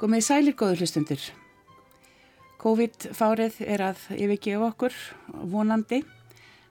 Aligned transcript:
Gómið 0.00 0.22
sælir 0.24 0.54
góður 0.56 0.78
hlustundur. 0.80 1.24
COVID-fárið 2.62 3.58
er 3.66 3.82
að 3.84 4.04
yfirgefa 4.16 4.70
okkur 4.70 4.94
vonandi 5.52 5.98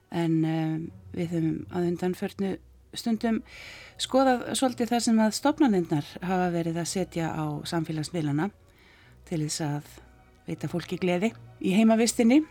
en 0.09 0.37
um, 0.49 0.79
við 1.13 1.35
höfum 1.35 1.59
að 1.69 1.85
undanförnu 1.91 2.55
stundum 2.97 3.37
skoðað 4.01 4.47
svolítið 4.57 4.89
það 4.95 5.03
sem 5.05 5.21
að 5.21 5.35
stopnarnindnar 5.37 6.09
hafa 6.23 6.47
verið 6.55 6.79
að 6.81 6.89
setja 6.89 7.29
á 7.29 7.45
samfélagsmiðlana 7.69 8.49
til 9.29 9.43
þess 9.43 9.61
að 9.67 9.93
veita 10.49 10.71
fólki 10.73 10.97
gleði 10.97 11.29
í 11.61 11.75
heimavistinni. 11.77 12.41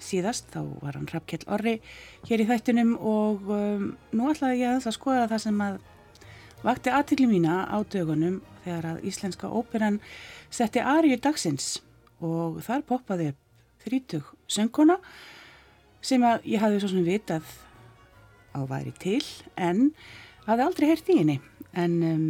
Síðast 0.00 0.48
þá 0.54 0.62
var 0.86 0.96
hann 0.96 1.12
Rappkjell 1.12 1.44
Orri 1.52 1.82
hér 2.30 2.46
í 2.46 2.48
þættunum 2.48 2.96
og 2.96 3.44
um, 3.52 3.90
nú 4.16 4.32
ætlaði 4.32 4.64
ég 4.64 4.80
að 4.80 4.96
skoða 4.96 5.28
það 5.28 5.44
sem 5.50 5.64
að 5.68 5.80
vakti 6.64 6.92
aðtikli 6.92 7.28
mína 7.30 7.64
á 7.70 7.78
dögunum 7.86 8.40
þegar 8.64 8.90
að 8.92 9.04
Íslenska 9.08 9.50
óperan 9.50 10.00
setti 10.50 10.82
Ariu 10.82 11.18
dagsins 11.20 11.78
og 12.24 12.60
þar 12.66 12.84
poppaði 12.88 13.32
þrítug 13.84 14.32
söngkona 14.50 14.98
sem 16.04 16.22
að 16.26 16.46
ég 16.50 16.62
hafði 16.62 16.82
svo 16.82 16.92
sem 16.92 17.06
vitað 17.06 17.50
á 18.54 18.60
væri 18.68 18.94
til 18.98 19.22
en 19.56 19.90
hafði 20.46 20.64
aldrei 20.64 20.88
hert 20.90 21.10
í 21.12 21.18
henni. 21.20 21.36
En 21.76 21.98
um, 22.02 22.24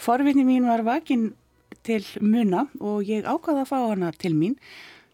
forvinni 0.00 0.44
mín 0.46 0.66
var 0.68 0.84
vakin 0.86 1.30
til 1.86 2.02
muna 2.20 2.66
og 2.80 3.06
ég 3.08 3.26
ákvaði 3.26 3.64
að 3.64 3.70
fá 3.70 3.78
hana 3.80 4.12
til 4.12 4.34
mín 4.36 4.58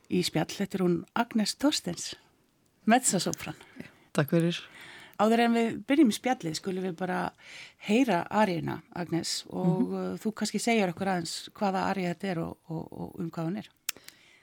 í 0.09 0.23
spjall, 0.25 0.49
þetta 0.49 0.79
er 0.79 0.85
hún 0.85 0.99
Agnes 1.19 1.55
Torstens 1.61 2.15
meðsasófran 2.89 3.59
Takk 4.17 4.33
fyrir 4.33 4.59
Áður 5.19 5.41
en 5.45 5.57
við 5.57 5.81
byrjum 5.89 6.13
í 6.13 6.15
spjallið 6.15 6.55
skulum 6.61 6.85
við 6.87 6.95
bara 7.01 7.33
heyra 7.89 8.21
Ariðna, 8.31 8.83
Agnes, 8.95 9.45
og 9.49 9.67
mm 9.67 9.87
-hmm. 9.87 10.19
þú 10.23 10.33
kannski 10.35 10.59
segjar 10.63 10.93
okkur 10.93 11.09
aðeins 11.09 11.51
hvaða 11.55 11.89
Arið 11.91 12.09
þetta 12.13 12.29
er 12.29 12.39
og, 12.39 12.57
og, 12.69 12.85
og 12.93 13.19
um 13.19 13.31
hvað 13.31 13.45
hann 13.45 13.57
er. 13.57 13.69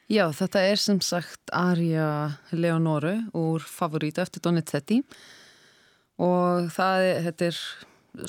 Já, 0.05 0.29
þetta 0.29 0.61
er 0.61 0.77
sem 0.77 0.99
sagt 1.01 1.49
Arja 1.51 2.37
Leonoru 2.51 3.15
úr 3.33 3.63
Favorita 3.65 4.21
eftir 4.21 4.43
Donizetti 4.45 4.99
og 6.21 6.69
það 6.69 7.05
þetta 7.25 7.45
er 7.45 7.57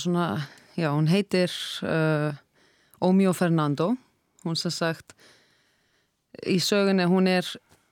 svona, 0.00 0.46
já, 0.72 0.88
hún 0.94 1.10
heitir 1.12 1.52
uh, 1.84 2.32
Omio 3.04 3.34
Fernando, 3.36 3.96
hún 4.44 4.56
sem 4.56 4.72
sagt 4.72 5.12
í 6.48 6.56
sögunni 6.64 7.04
hún 7.04 7.28
er, 7.28 7.44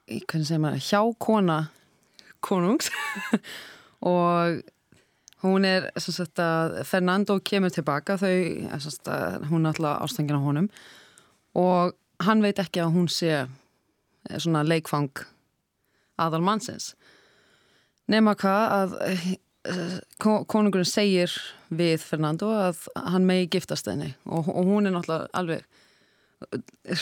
hvernig 0.08 0.48
segir 0.48 0.64
maður, 0.64 0.88
hjákona 0.88 1.58
konungs 2.40 2.88
og 4.04 4.62
hún 5.44 5.66
er 5.68 5.90
sagt, 6.00 6.40
Fernando 6.88 7.38
kemur 7.44 7.72
tilbaka 7.72 8.16
þau, 8.20 8.78
sagt, 8.80 9.10
hún 9.50 9.64
er 9.64 9.74
alltaf 9.74 10.04
ástengina 10.06 10.40
honum. 10.40 10.70
Og 11.54 11.94
hann 12.24 12.42
veit 12.44 12.60
ekki 12.62 12.82
að 12.84 12.94
hún 12.96 13.08
sé 13.12 13.32
eh, 13.44 14.38
svona 14.38 14.64
leikfang 14.66 15.12
aðal 16.20 16.44
mannsins 16.46 16.92
nema 18.10 18.34
hvað 18.38 18.64
að 18.78 18.96
eh, 19.08 19.28
konungurinn 20.20 20.88
segir 20.88 21.32
við 21.74 22.02
Fernando 22.04 22.50
að 22.52 22.82
hann 22.94 23.24
megi 23.28 23.48
giftast 23.56 23.88
henni. 23.88 24.12
Og, 24.28 24.48
og 24.48 24.68
hún 24.68 24.88
er 24.88 24.94
náttúrulega 24.94 25.30
alveg 25.32 25.64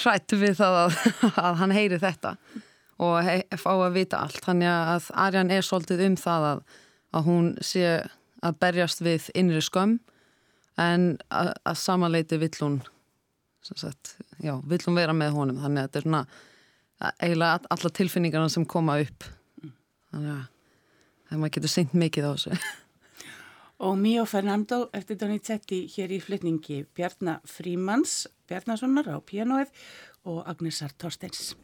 hrætt 0.02 0.36
við 0.38 0.54
það 0.60 0.78
að, 0.84 1.00
að 1.46 1.58
hann 1.62 1.74
heyri 1.74 1.98
þetta 2.02 2.36
og 3.02 3.58
fá 3.58 3.72
að 3.72 3.96
vita 3.96 4.22
allt. 4.22 4.38
Þannig 4.44 4.70
að 4.70 5.10
Arjan 5.24 5.50
er 5.50 5.66
svolítið 5.66 6.04
um 6.06 6.16
það 6.20 6.48
að 6.52 6.64
að 7.12 7.28
hún 7.28 7.52
sé 7.64 7.86
að 8.42 8.58
berjast 8.62 9.02
við 9.04 9.28
innri 9.38 9.62
skömm 9.62 9.98
en 10.80 11.12
að, 11.30 11.52
að 11.68 11.78
samanleiti 11.78 12.38
vill 12.40 12.54
hún 12.60 12.80
sagt, 13.62 14.16
já, 14.42 14.56
vill 14.66 14.80
hún 14.86 14.98
vera 14.98 15.14
með 15.14 15.36
honum. 15.36 15.60
Þannig 15.62 15.82
að 15.82 15.88
þetta 15.88 16.00
er 16.00 16.06
svona 16.06 16.22
eiginlega 17.22 17.72
alla 17.76 17.90
tilfinningarna 17.98 18.52
sem 18.52 18.66
koma 18.68 18.98
upp. 19.02 19.26
Þannig 20.12 20.32
að 20.34 20.46
það 21.28 21.42
maður 21.42 21.54
getur 21.56 21.74
seint 21.74 21.98
mikið 21.98 22.28
á 22.28 22.32
þessu. 22.32 22.62
Og 23.82 23.96
Míó 23.98 24.22
Fernando 24.30 24.84
eftir 24.94 25.18
Donizetti 25.18 25.84
hér 25.90 26.12
í 26.14 26.20
flytningi 26.22 26.84
Bjarnar 26.94 27.40
Frímans 27.50 28.28
Bjarnarssonar 28.46 29.08
á 29.10 29.18
pianoið 29.26 29.72
og 30.30 30.44
Agnesar 30.46 30.94
Torstens 30.94 31.56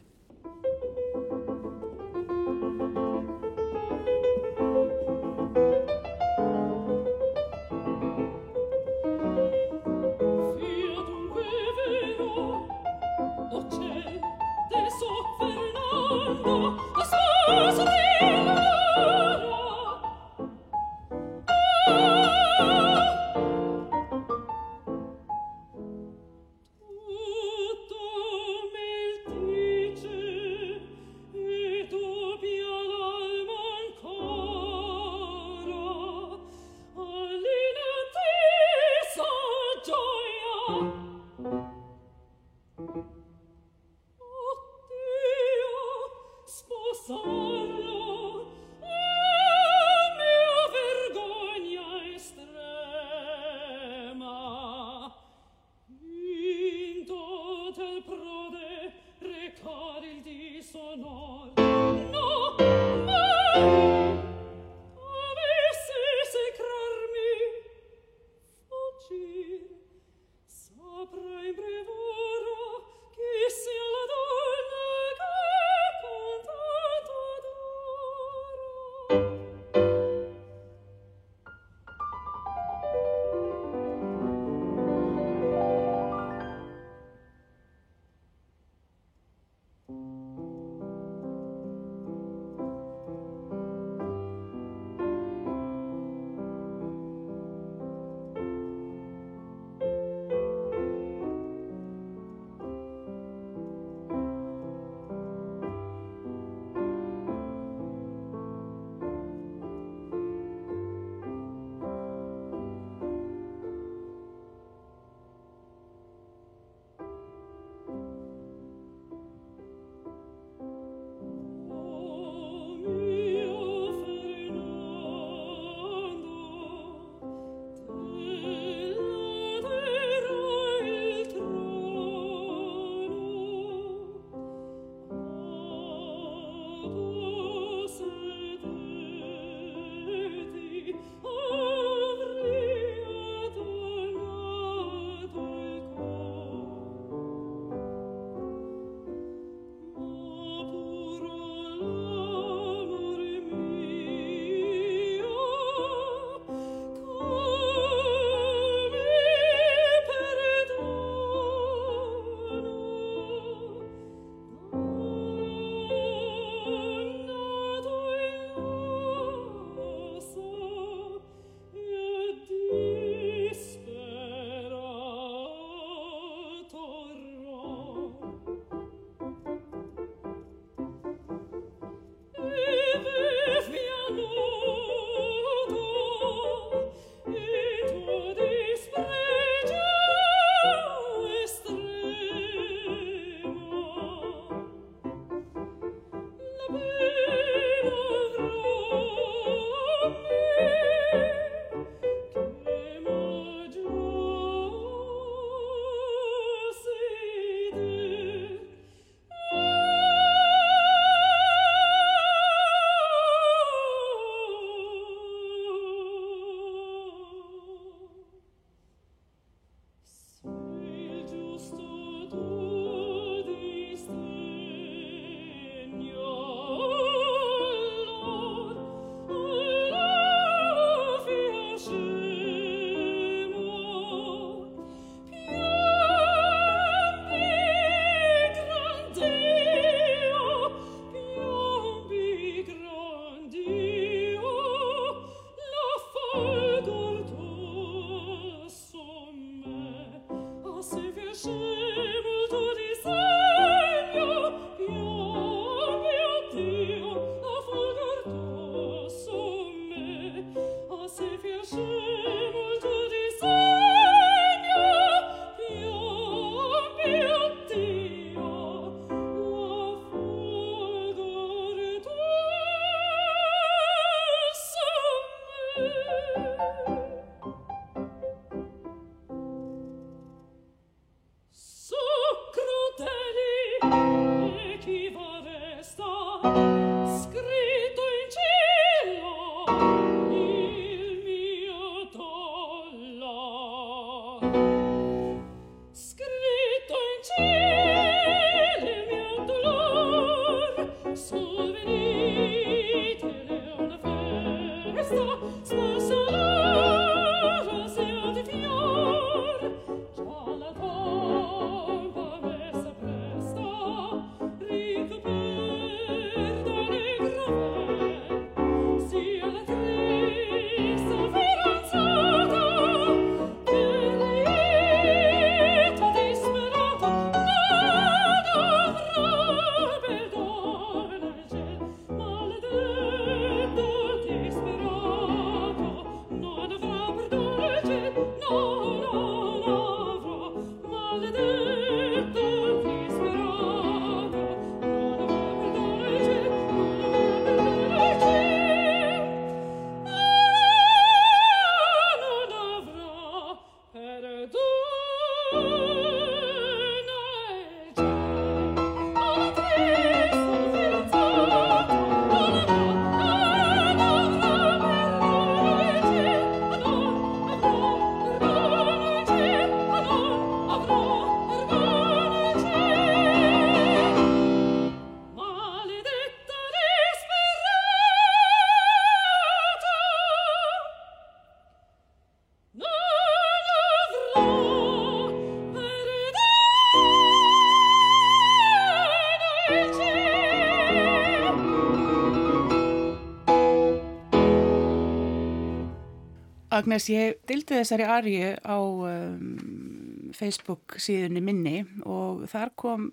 Agnes, 396.79 397.07
ég 397.11 397.39
dildi 397.49 397.75
þessari 397.75 398.05
arju 398.07 398.51
á 398.63 398.77
um, 398.79 400.29
Facebook 400.35 400.95
síðunni 401.01 401.41
minni 401.43 401.81
og 402.07 402.45
þar 402.51 402.71
kom, 402.79 403.09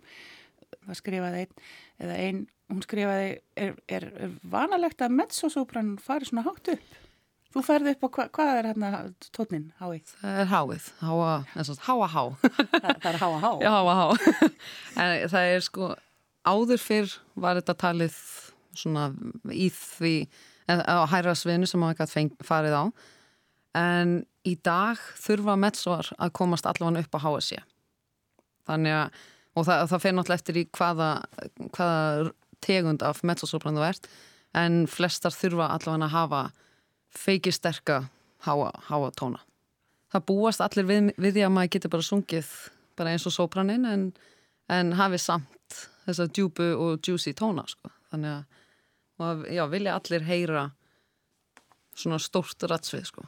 það 0.87 1.01
skrifaði 1.01 1.41
einn, 1.45 1.65
eða 2.05 2.21
einn, 2.27 2.45
hún 2.71 2.85
skrifaði, 2.85 3.33
er, 3.59 3.75
er, 3.91 4.07
er 4.27 4.37
vanalegt 4.53 5.03
að 5.03 5.17
mezzosopran 5.19 5.97
fari 6.03 6.29
svona 6.29 6.47
hátt 6.47 6.73
upp? 6.77 7.03
Þú 7.57 7.63
ferði 7.65 7.95
upp 7.95 8.05
á 8.05 8.09
hva, 8.13 8.25
hvað 8.37 8.51
er 8.53 8.67
hérna 8.69 8.89
tónin, 9.33 9.69
háið? 9.81 10.11
Það 10.21 10.41
er 10.43 10.51
háið, 10.51 10.89
háa, 11.01 11.31
háa 11.87 12.09
há. 12.13 12.25
Það, 12.43 12.91
það 12.91 13.09
er 13.11 13.21
háa 13.23 13.39
há? 13.41 13.51
Já, 13.65 13.71
háa 13.73 13.95
há. 13.97 14.07
en 15.07 15.15
það 15.33 15.53
er 15.55 15.65
sko, 15.65 15.89
áður 16.47 16.83
fyrr 16.85 17.17
var 17.47 17.57
þetta 17.63 17.79
talið 17.87 18.19
svona 18.77 19.09
í 19.49 19.71
því, 19.73 20.15
á 20.69 21.09
hæraðsvinu 21.09 21.71
sem 21.71 21.81
maður 21.81 22.05
gæti 22.05 22.27
farið 22.45 22.77
á. 22.77 22.85
En 23.77 24.19
í 24.47 24.55
dag 24.65 25.01
þurfa 25.21 25.57
mezzor 25.61 26.13
að 26.17 26.35
komast 26.39 26.69
allavega 26.69 27.05
upp 27.05 27.19
á 27.19 27.21
HSC. 27.25 27.59
Þannig 28.67 28.97
að, 28.97 29.25
og 29.57 29.67
það, 29.69 29.83
það 29.91 30.05
fer 30.05 30.15
náttúrulega 30.17 30.41
eftir 30.41 30.61
í 30.61 30.65
hvaða, 30.79 31.11
hvaða 31.77 32.31
tegund 32.65 33.05
af 33.07 33.23
mezzosopran 33.27 33.77
þú 33.79 33.85
ert, 33.87 34.09
en 34.57 34.87
flestar 34.91 35.35
þurfa 35.35 35.69
allavega 35.75 36.09
að 36.09 36.17
hafa 36.17 36.43
feiki 37.17 37.53
sterka 37.53 38.07
háa, 38.47 38.71
háa 38.89 39.11
tóna. 39.17 39.43
Það 40.13 40.27
búast 40.31 40.63
allir 40.65 40.87
við, 40.89 41.13
við 41.19 41.37
því 41.37 41.45
að 41.47 41.55
maður 41.55 41.73
getur 41.77 41.93
bara 41.93 42.07
sungið 42.07 42.51
bara 42.97 43.13
eins 43.13 43.27
og 43.29 43.35
sopraninn 43.35 43.87
en, 43.91 44.09
en 44.73 44.95
hafi 44.97 45.19
samt 45.21 45.81
þessa 46.07 46.29
djúbu 46.31 46.69
og 46.81 47.05
juicy 47.05 47.35
tóna 47.37 47.67
sko. 47.69 47.91
Þannig 48.13 48.39
að 49.27 49.47
já, 49.53 49.65
vilja 49.73 49.97
allir 49.99 50.27
heyra 50.27 50.67
svona 51.97 52.21
stórt 52.23 52.63
ratsvið 52.71 53.09
sko. 53.11 53.27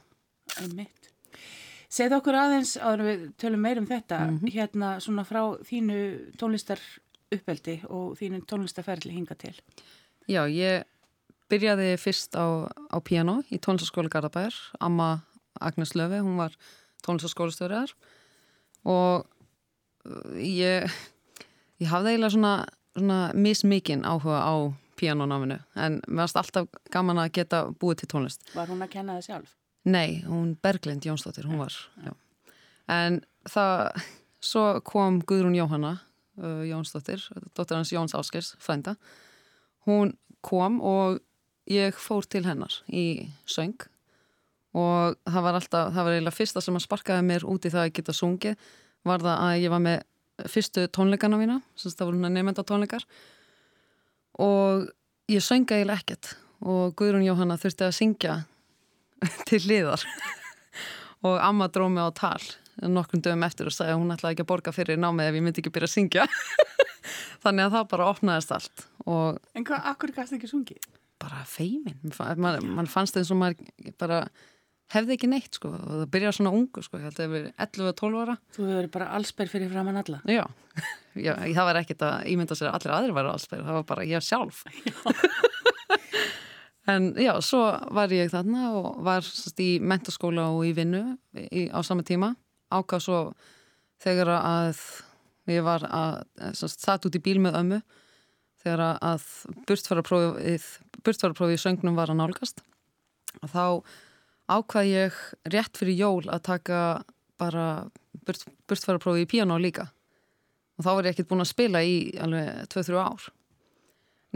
Einmitt. 0.57 1.11
Segð 1.89 2.19
okkur 2.19 2.37
aðeins, 2.37 2.75
áður 2.77 3.05
við 3.07 3.23
tölum 3.41 3.63
meir 3.65 3.81
um 3.81 3.87
þetta, 3.89 4.19
mm 4.27 4.39
-hmm. 4.39 4.53
hérna 4.53 4.89
svona 5.01 5.25
frá 5.25 5.43
þínu 5.65 5.99
tónlistar 6.37 6.81
uppeldi 7.33 7.81
og 7.89 8.17
þínu 8.19 8.43
tónlistarferðli 8.49 9.15
hinga 9.17 9.35
til. 9.35 9.55
Já, 10.29 10.45
ég 10.49 10.85
byrjaði 11.49 11.97
fyrst 11.97 12.37
á, 12.37 12.69
á 12.69 12.99
piano 13.01 13.43
í 13.49 13.59
tónlistaskóli 13.59 14.11
Garðabæðar 14.13 14.55
Amma 14.81 15.25
Agnes 15.61 15.95
Löfi, 15.97 16.21
hún 16.21 16.37
var 16.37 16.53
tónlistaskólistöðurar 17.07 17.95
og 18.85 19.25
uh, 20.05 20.37
ég 20.37 20.91
ég 21.79 21.91
hafði 21.93 22.15
eiginlega 22.15 22.35
svona, 22.35 22.55
svona 22.97 23.21
mismikinn 23.35 24.05
áhuga 24.07 24.43
á 24.45 24.55
pianonáminu 24.99 25.61
en 25.79 26.01
mér 26.09 26.27
varst 26.27 26.41
alltaf 26.41 26.69
gaman 26.93 27.21
að 27.23 27.33
geta 27.39 27.65
búið 27.71 28.03
til 28.03 28.11
tónlist. 28.15 28.45
Var 28.55 28.71
hún 28.71 28.83
að 28.83 28.95
kenna 28.97 29.19
það 29.19 29.29
sjálf? 29.29 29.58
Nei, 29.85 30.23
hún 30.27 30.57
Berglind 30.63 31.05
Jónsdóttir, 31.07 31.47
hún 31.47 31.61
var. 31.63 31.75
Já. 32.05 32.13
en 32.89 33.21
það 33.49 34.03
svo 34.41 34.65
kom 34.87 35.21
Guðrún 35.29 35.57
Jóhanna 35.57 35.99
uh, 36.41 36.65
Jónsdóttir, 36.67 37.23
dóttir 37.57 37.77
hans 37.77 37.93
Jóns 37.93 38.17
Áskers 38.17 38.55
frænda, 38.63 38.97
hún 39.87 40.17
kom 40.41 40.81
og 40.81 41.21
ég 41.69 41.97
fór 41.99 42.27
til 42.27 42.45
hennar 42.47 42.81
í 42.89 43.29
söng. 43.49 43.77
Og 44.77 45.17
það 45.27 45.45
var 45.45 45.57
alltaf, 45.59 45.89
það 45.95 46.05
var 46.05 46.15
eiginlega 46.15 46.37
fyrsta 46.37 46.63
sem 46.63 46.77
að 46.77 46.85
sparkaði 46.85 47.25
mér 47.27 47.47
út 47.49 47.65
í 47.65 47.73
það 47.73 47.87
að 47.87 47.95
geta 47.97 48.15
sungið 48.15 48.69
var 49.09 49.25
það 49.25 49.43
að 49.47 49.63
ég 49.63 49.73
var 49.73 49.83
með 49.83 50.51
fyrstu 50.53 50.85
tónleikana 50.95 51.39
mína, 51.41 51.57
sem 51.75 51.93
það 51.97 52.11
voru 52.11 52.31
nefnda 52.31 52.65
tónleikar 52.69 53.07
og 54.39 54.87
ég 55.33 55.43
sönga 55.43 55.79
eiginlega 55.79 56.05
ekkert. 56.05 56.37
Og 56.59 56.95
Guðrún 56.99 57.27
Jóhanna 57.27 57.59
þurfti 57.59 57.87
að 57.87 57.97
syngja 57.97 58.37
til 59.51 59.63
liðar 59.67 60.05
og 61.27 61.39
Amma 61.43 61.69
dróð 61.73 61.95
mig 61.95 62.09
á 62.09 62.11
tal 62.15 62.43
nokkrum 62.79 63.23
dögum 63.25 63.43
eftir 63.43 63.67
og 63.67 63.75
sagði 63.75 63.97
að 63.97 64.03
hún 64.03 64.15
ætlaði 64.15 64.37
ekki 64.37 64.45
að 64.45 64.51
borga 64.53 64.75
fyrir 64.75 65.01
námið 65.03 65.31
ef 65.31 65.39
ég 65.39 65.43
myndi 65.43 65.63
ekki 65.65 65.73
byrja 65.75 65.89
að 65.89 65.95
syngja. 65.97 66.27
Þannig 67.43 67.65
að 67.65 67.75
það 67.75 67.89
bara 67.91 68.07
opnaðist 68.13 68.55
allt 68.55 68.85
og 69.09 69.41
En 69.59 69.67
hvað, 69.67 69.89
akkur 69.91 70.13
gæst 70.15 70.37
ekki 70.37 70.51
sungið? 70.51 70.87
bara 71.19 71.43
feimin 71.47 71.99
mann 72.39 72.69
man 72.77 72.87
fannst 72.87 73.17
það 73.17 73.25
eins 73.25 73.33
og 73.35 73.41
maður 73.41 73.91
bara 73.99 74.21
hefði 74.95 75.17
ekki 75.17 75.29
neitt 75.29 75.59
sko. 75.59 75.71
Og 75.75 75.89
það 76.01 76.11
byrjaði 76.15 76.37
svona 76.39 76.53
ungu 76.57 76.83
sko, 76.85 77.01
ég 77.01 77.09
held 77.09 77.19
að 77.19 77.19
það 77.19 77.35
hefur 77.35 77.49
11-12 77.67 78.23
ára. 78.23 78.37
Þú 78.55 78.63
hefur 78.63 78.79
verið 78.79 78.93
bara 78.95 79.09
allsberg 79.19 79.53
fyrir 79.53 79.73
framann 79.73 80.01
alla. 80.01 80.21
Já, 80.25 80.45
já 81.19 81.33
það 81.43 81.69
var 81.69 81.81
ekkit 81.83 82.05
að 82.09 82.31
ímynda 82.33 82.57
sér 82.57 82.71
að 82.71 82.79
allir 82.79 82.95
aðri 82.97 83.17
væri 83.19 83.33
allsberg, 83.35 83.67
það 83.67 83.79
var 83.81 83.87
bara 83.93 84.09
ég 84.09 84.25
sjálf 84.25 84.63
En 86.89 87.11
já, 87.21 87.35
svo 87.45 87.61
var 87.93 88.13
ég 88.17 88.31
þarna 88.33 88.71
og 88.79 89.03
var 89.05 89.27
sest, 89.27 89.61
í 89.61 89.77
mentaskóla 89.85 90.47
og 90.55 90.65
í 90.65 90.73
vinnu 90.77 91.03
í, 91.37 91.69
á 91.69 91.85
sama 91.85 92.05
tíma. 92.07 92.33
Ákvað 92.73 93.05
svo 93.05 93.19
þegar 94.01 94.31
að 94.39 94.81
ég 95.53 95.65
var 95.67 95.85
að, 95.85 96.23
sest, 96.57 96.81
satt 96.81 97.05
út 97.05 97.19
í 97.19 97.23
bíl 97.25 97.39
með 97.45 97.59
ömmu 97.61 97.81
þegar 98.63 98.97
að 98.97 99.27
burtfaraprófið 99.69 101.55
í 101.55 101.61
söngnum 101.61 101.99
var 101.99 102.11
að 102.13 102.21
nálgast. 102.23 102.65
Þá 103.45 103.85
ákvað 104.49 104.89
ég 104.89 105.23
rétt 105.53 105.77
fyrir 105.77 106.01
jól 106.01 106.25
að 106.25 106.47
taka 106.49 106.81
bara 107.39 107.69
burt, 108.25 108.49
burtfaraprófið 108.65 109.27
í 109.27 109.31
piano 109.37 109.61
líka. 109.61 109.91
Og 110.81 110.87
þá 110.87 110.91
var 110.95 111.05
ég 111.05 111.13
ekkert 111.13 111.31
búin 111.35 111.45
að 111.45 111.53
spila 111.53 111.85
í 111.85 111.99
alveg 112.17 112.65
2-3 112.73 113.03
ár 113.03 113.29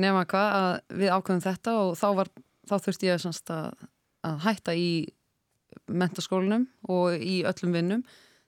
nema 0.00 0.24
hvað 0.28 0.58
að 0.58 0.98
við 1.00 1.12
ákvæðum 1.12 1.44
þetta 1.44 1.74
og 1.80 1.96
þá, 2.00 2.06
var, 2.18 2.30
þá 2.68 2.76
þurfti 2.86 3.08
ég 3.10 3.26
að, 3.56 3.88
að 4.28 4.38
hætta 4.46 4.76
í 4.78 4.92
mentaskólinum 5.88 6.68
og 6.92 7.16
í 7.16 7.42
öllum 7.48 7.74
vinnum 7.76 8.04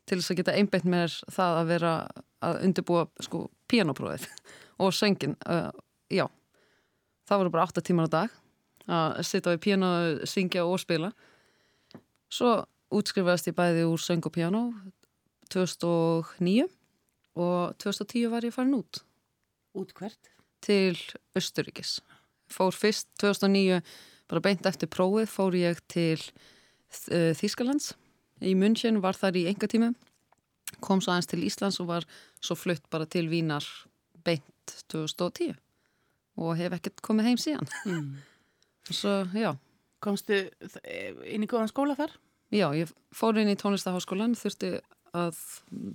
til 0.08 0.20
þess 0.20 0.32
að 0.32 0.40
geta 0.40 0.54
einbeitt 0.56 0.86
mér 0.88 1.12
það 1.32 1.58
að 1.60 1.70
vera 1.72 1.92
að 2.44 2.62
undirbúa 2.68 3.04
sko 3.24 3.46
pianoprófið 3.72 4.28
og 4.84 4.96
söngin 4.96 5.36
uh, 5.48 5.70
já, 6.12 6.26
það 7.28 7.42
voru 7.42 7.54
bara 7.54 7.68
8 7.68 7.84
tímar 7.84 8.10
á 8.12 8.14
dag 8.20 8.40
að 8.84 9.22
sitja 9.24 9.54
á 9.56 9.56
piano, 9.56 9.88
syngja 10.28 10.64
og 10.68 10.76
spila. 10.82 11.10
Svo 12.28 12.64
útskrifaðist 12.94 13.48
ég 13.48 13.56
bæði 13.56 13.86
úr 13.88 14.00
söng 14.00 14.24
og 14.26 14.34
piano 14.34 14.66
2009 15.52 16.68
og 17.40 17.74
2010 17.80 18.30
var 18.32 18.44
ég 18.44 18.54
farin 18.54 18.76
út. 18.76 19.00
Út 19.74 19.94
hvert? 19.96 20.33
Til 20.64 20.96
Östuríkis 21.36 21.98
fór 22.48 22.72
fyrst 22.72 23.10
2009 23.20 23.82
bara 24.30 24.40
beint 24.44 24.66
eftir 24.66 24.88
prófið 24.88 25.28
fór 25.28 25.56
ég 25.58 25.80
til 25.92 26.16
uh, 26.16 27.32
Þýskalands. 27.36 27.92
Í 28.44 28.54
München 28.58 29.02
var 29.04 29.16
þar 29.18 29.36
í 29.40 29.46
enga 29.52 29.68
tíma 29.70 29.92
kom 30.84 31.02
svo 31.02 31.14
aðeins 31.14 31.30
til 31.30 31.44
Íslands 31.46 31.80
og 31.82 31.90
var 31.90 32.06
svo 32.42 32.56
flutt 32.58 32.86
bara 32.92 33.06
til 33.10 33.28
Vínar 33.32 33.66
beint 34.24 34.74
2010 34.92 35.54
og 36.40 36.56
hef 36.58 36.74
ekkert 36.78 37.02
komið 37.04 37.30
heim 37.30 37.40
síðan. 37.40 37.70
Mm. 37.86 38.08
svo 39.00 39.22
já. 39.36 39.54
Komstu 40.04 40.42
inn 41.24 41.44
í 41.44 41.48
góðan 41.48 41.70
skóla 41.70 41.96
þar? 41.98 42.16
Já, 42.54 42.68
ég 42.76 42.90
fór 43.14 43.38
inn 43.40 43.50
í 43.50 43.58
tónlistaháskólan 43.58 44.36
þurfti 44.38 44.76
að 45.14 45.38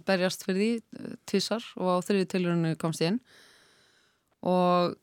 berjast 0.08 0.46
fyrir 0.48 0.60
því 0.60 0.72
eh, 0.80 1.14
tvissar 1.28 1.66
og 1.78 2.00
á 2.00 2.06
þriði 2.08 2.30
tilurinu 2.32 2.74
komst 2.80 3.04
ég 3.04 3.14
inn 3.14 3.20
og 4.46 4.96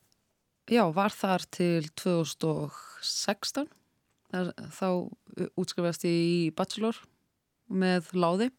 já, 0.71 0.85
var 0.95 1.15
þar 1.15 1.45
til 1.53 1.91
2016 1.99 3.69
þar, 4.33 4.53
þá 4.73 4.89
útskrifast 5.59 6.07
ég 6.09 6.17
í 6.17 6.41
bachelor 6.57 6.99
með 7.69 8.11
láði. 8.17 8.51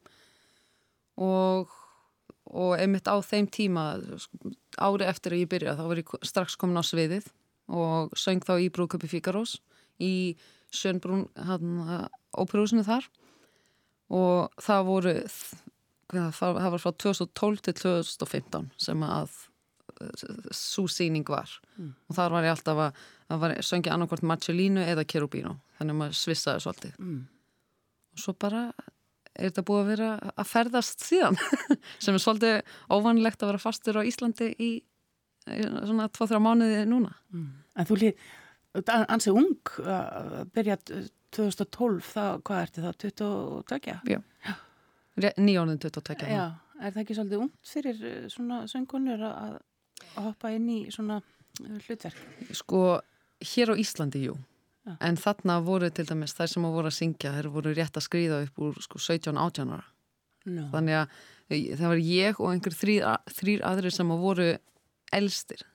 Og 1.18 1.74
og 2.48 2.78
einmitt 2.80 3.10
á 3.12 3.16
þeim 3.20 3.48
tíma 3.52 3.98
ári 4.80 5.08
eftir 5.08 5.36
að 5.36 5.42
ég 5.44 5.50
byrja 5.52 5.76
þá 5.76 5.84
var 5.90 6.02
ég 6.02 6.14
strax 6.26 6.56
komin 6.60 6.80
á 6.80 6.84
sviðið 6.86 7.28
og 7.68 8.14
söng 8.16 8.44
þá 8.48 8.54
í 8.64 8.70
Brúköpi 8.72 9.10
Fíkarós 9.12 9.58
í 10.00 10.38
Sönbrún 10.72 11.26
óperúsinu 12.38 12.84
þar. 12.88 13.08
Og 14.12 14.54
það 14.64 14.88
voru 14.88 15.14
það 16.08 16.72
var 16.72 16.80
frá 16.80 16.92
2012 17.04 17.64
til 17.68 17.76
2015 17.82 18.70
sem 18.80 19.04
að 19.04 19.34
svo 20.56 20.88
síning 20.92 21.26
var 21.28 21.52
mm. 21.78 21.94
og 22.10 22.18
þar 22.18 22.36
var 22.36 22.48
ég 22.48 22.54
alltaf 22.54 22.84
að, 22.88 23.02
að 23.34 23.48
söngja 23.66 23.96
annarkvæmt 23.96 24.28
Marcellino 24.30 24.84
eða 24.84 25.06
Cherubino 25.10 25.58
þannig 25.80 25.96
að 25.96 26.00
maður 26.02 26.20
svissaði 26.22 26.66
svolítið 26.66 27.00
mm. 27.02 27.20
og 28.14 28.24
svo 28.24 28.36
bara 28.40 28.68
er 29.38 29.52
þetta 29.52 29.66
búið 29.68 29.84
að 29.84 29.92
vera 29.92 30.12
að 30.34 30.52
ferðast 30.52 31.06
síðan 31.06 31.40
sem 32.04 32.18
er 32.18 32.24
svolítið 32.24 32.76
óvanlegt 32.94 33.44
að 33.44 33.54
vera 33.54 33.62
fastur 33.62 34.02
á 34.02 34.08
Íslandi 34.08 34.52
í 34.58 34.72
svona 35.48 36.10
2-3 36.12 36.42
mánuði 36.44 36.84
núna 36.90 37.14
mm. 37.34 37.48
En 37.78 37.86
þú 37.86 38.00
líð, 38.02 38.22
ansið 38.90 39.36
ung 39.38 39.72
að 39.86 40.38
byrja 40.56 40.78
2012 41.36 42.08
þá, 42.08 42.24
hvað 42.46 42.62
ertu 42.64 42.84
þá, 42.84 42.90
22? 43.04 43.98
Já, 44.10 44.20
nýjónuðin 45.38 45.82
22 45.84 46.32
Já, 46.32 46.46
er 46.80 46.96
það 46.96 47.02
ekki 47.04 47.18
svolítið 47.18 47.44
ungt 47.44 47.72
fyrir 47.72 48.02
eh, 48.10 48.26
svona 48.34 48.64
söngunur 48.72 49.24
að, 49.28 49.58
að 50.16 50.30
hoppa 50.30 50.52
inn 50.56 50.70
í 50.72 50.80
svona 50.94 51.20
hlutverk? 51.60 52.20
Sko, 52.56 53.00
hér 53.54 53.74
á 53.74 53.76
Íslandi, 53.80 54.24
jú 54.28 54.38
Já. 54.88 54.96
en 55.04 55.18
þarna 55.20 55.58
voru 55.66 55.90
til 55.92 56.06
dæmis 56.08 56.36
þær 56.38 56.52
sem 56.52 56.66
voru 56.72 56.88
að 56.88 56.96
syngja, 56.96 57.34
þær 57.36 57.50
voru 57.52 57.74
rétt 57.76 57.98
að 58.00 58.06
skrýða 58.06 58.44
upp 58.46 58.62
úr 58.64 58.78
sko 58.84 59.02
17-18 59.04 59.74
ára 59.76 59.84
no. 60.48 60.68
þannig 60.72 61.00
að 61.02 61.18
eh, 61.50 61.66
það 61.74 61.92
var 61.92 62.04
ég 62.06 62.40
og 62.40 62.54
einhver 62.54 62.78
þrýr, 62.78 63.66
aðrir 63.68 63.96
sem 63.96 64.14
að 64.14 64.24
voru 64.24 64.48
elstir 65.18 65.66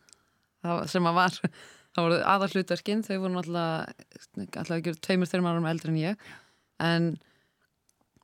það 0.65 0.87
sem 0.95 1.11
að 1.11 1.19
var 1.19 1.37
það 1.93 2.07
voru 2.07 2.23
aðallutverkin, 2.35 3.05
þau 3.05 3.19
voru 3.27 3.43
alltaf 3.43 4.77
ekki 4.79 4.97
tveimur 5.05 5.29
þeirra 5.29 5.53
árum 5.53 5.69
eldri 5.69 5.93
en 5.93 6.01
ég 6.01 6.27
en 6.83 7.12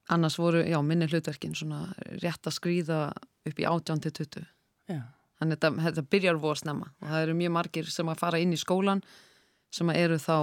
annars 0.08 0.38
voru, 0.40 0.64
já, 0.64 0.78
minni 0.80 1.08
hlutverkin 1.10 1.56
svona 1.58 1.90
rétt 2.22 2.48
að 2.48 2.56
skrýða 2.56 3.02
upp 3.44 3.60
í 3.60 3.68
18 3.68 4.06
til 4.06 4.16
20 4.22 4.48
Já. 4.88 5.02
Þannig 5.38 5.58
að 5.64 5.80
þetta, 5.86 6.04
byrjar 6.14 6.40
voru 6.42 6.58
snemma. 6.58 6.92
Og 7.02 7.10
það 7.10 7.24
eru 7.26 7.36
mjög 7.38 7.52
margir 7.54 7.90
sem 7.92 8.08
að 8.10 8.22
fara 8.22 8.40
inn 8.42 8.54
í 8.54 8.60
skólan 8.60 9.02
sem 9.74 9.90
að 9.92 10.00
eru 10.04 10.18
þá 10.22 10.36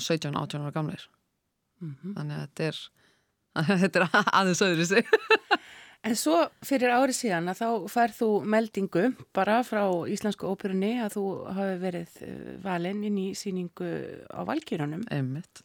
17-18 0.00 0.64
ára 0.64 0.74
gamleir 0.74 1.08
Mm 1.82 2.14
þannig 2.14 2.36
að 2.36 2.44
þetta 2.44 2.66
er 2.68 2.78
þetta 3.84 4.00
er 4.00 4.14
aðeins 4.40 4.62
öðru 4.64 4.86
sig 4.88 5.08
En 6.04 6.16
svo 6.20 6.36
fyrir 6.60 6.92
ári 6.92 7.14
síðan 7.16 7.48
að 7.48 7.62
þá 7.62 7.68
færð 7.88 8.16
þú 8.18 8.26
meldingu 8.52 9.04
bara 9.32 9.62
frá 9.64 9.86
Íslensku 10.12 10.50
óperunni 10.52 10.98
að 11.00 11.14
þú 11.16 11.22
hafi 11.56 11.78
verið 11.80 12.18
eh, 12.26 12.50
valinn 12.60 13.00
inn 13.08 13.16
í 13.22 13.28
síningu 13.38 13.88
á 14.28 14.44
Valkýrunum 14.44 15.06
einmitt 15.08 15.62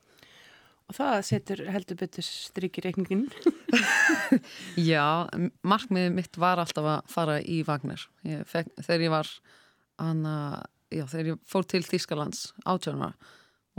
það 0.96 1.20
setur 1.28 1.62
heldur 1.70 2.00
betur 2.00 2.26
strykir 2.26 2.88
reikningin. 2.88 3.28
Já, 4.92 5.30
markmiðið 5.62 6.16
mitt 6.16 6.40
var 6.42 6.62
alltaf 6.62 6.88
að 6.90 7.12
fara 7.12 7.38
í 7.42 7.62
Wagner. 7.68 8.02
Ég 8.28 8.48
fekk, 8.50 8.72
þegar 8.82 9.06
ég 9.06 9.14
var, 9.14 9.32
hana, 10.02 10.36
já, 10.90 11.04
þegar 11.12 11.32
ég 11.34 11.42
fór 11.50 11.68
til 11.70 11.84
Þýskalands 11.86 12.50
átjónara 12.70 13.14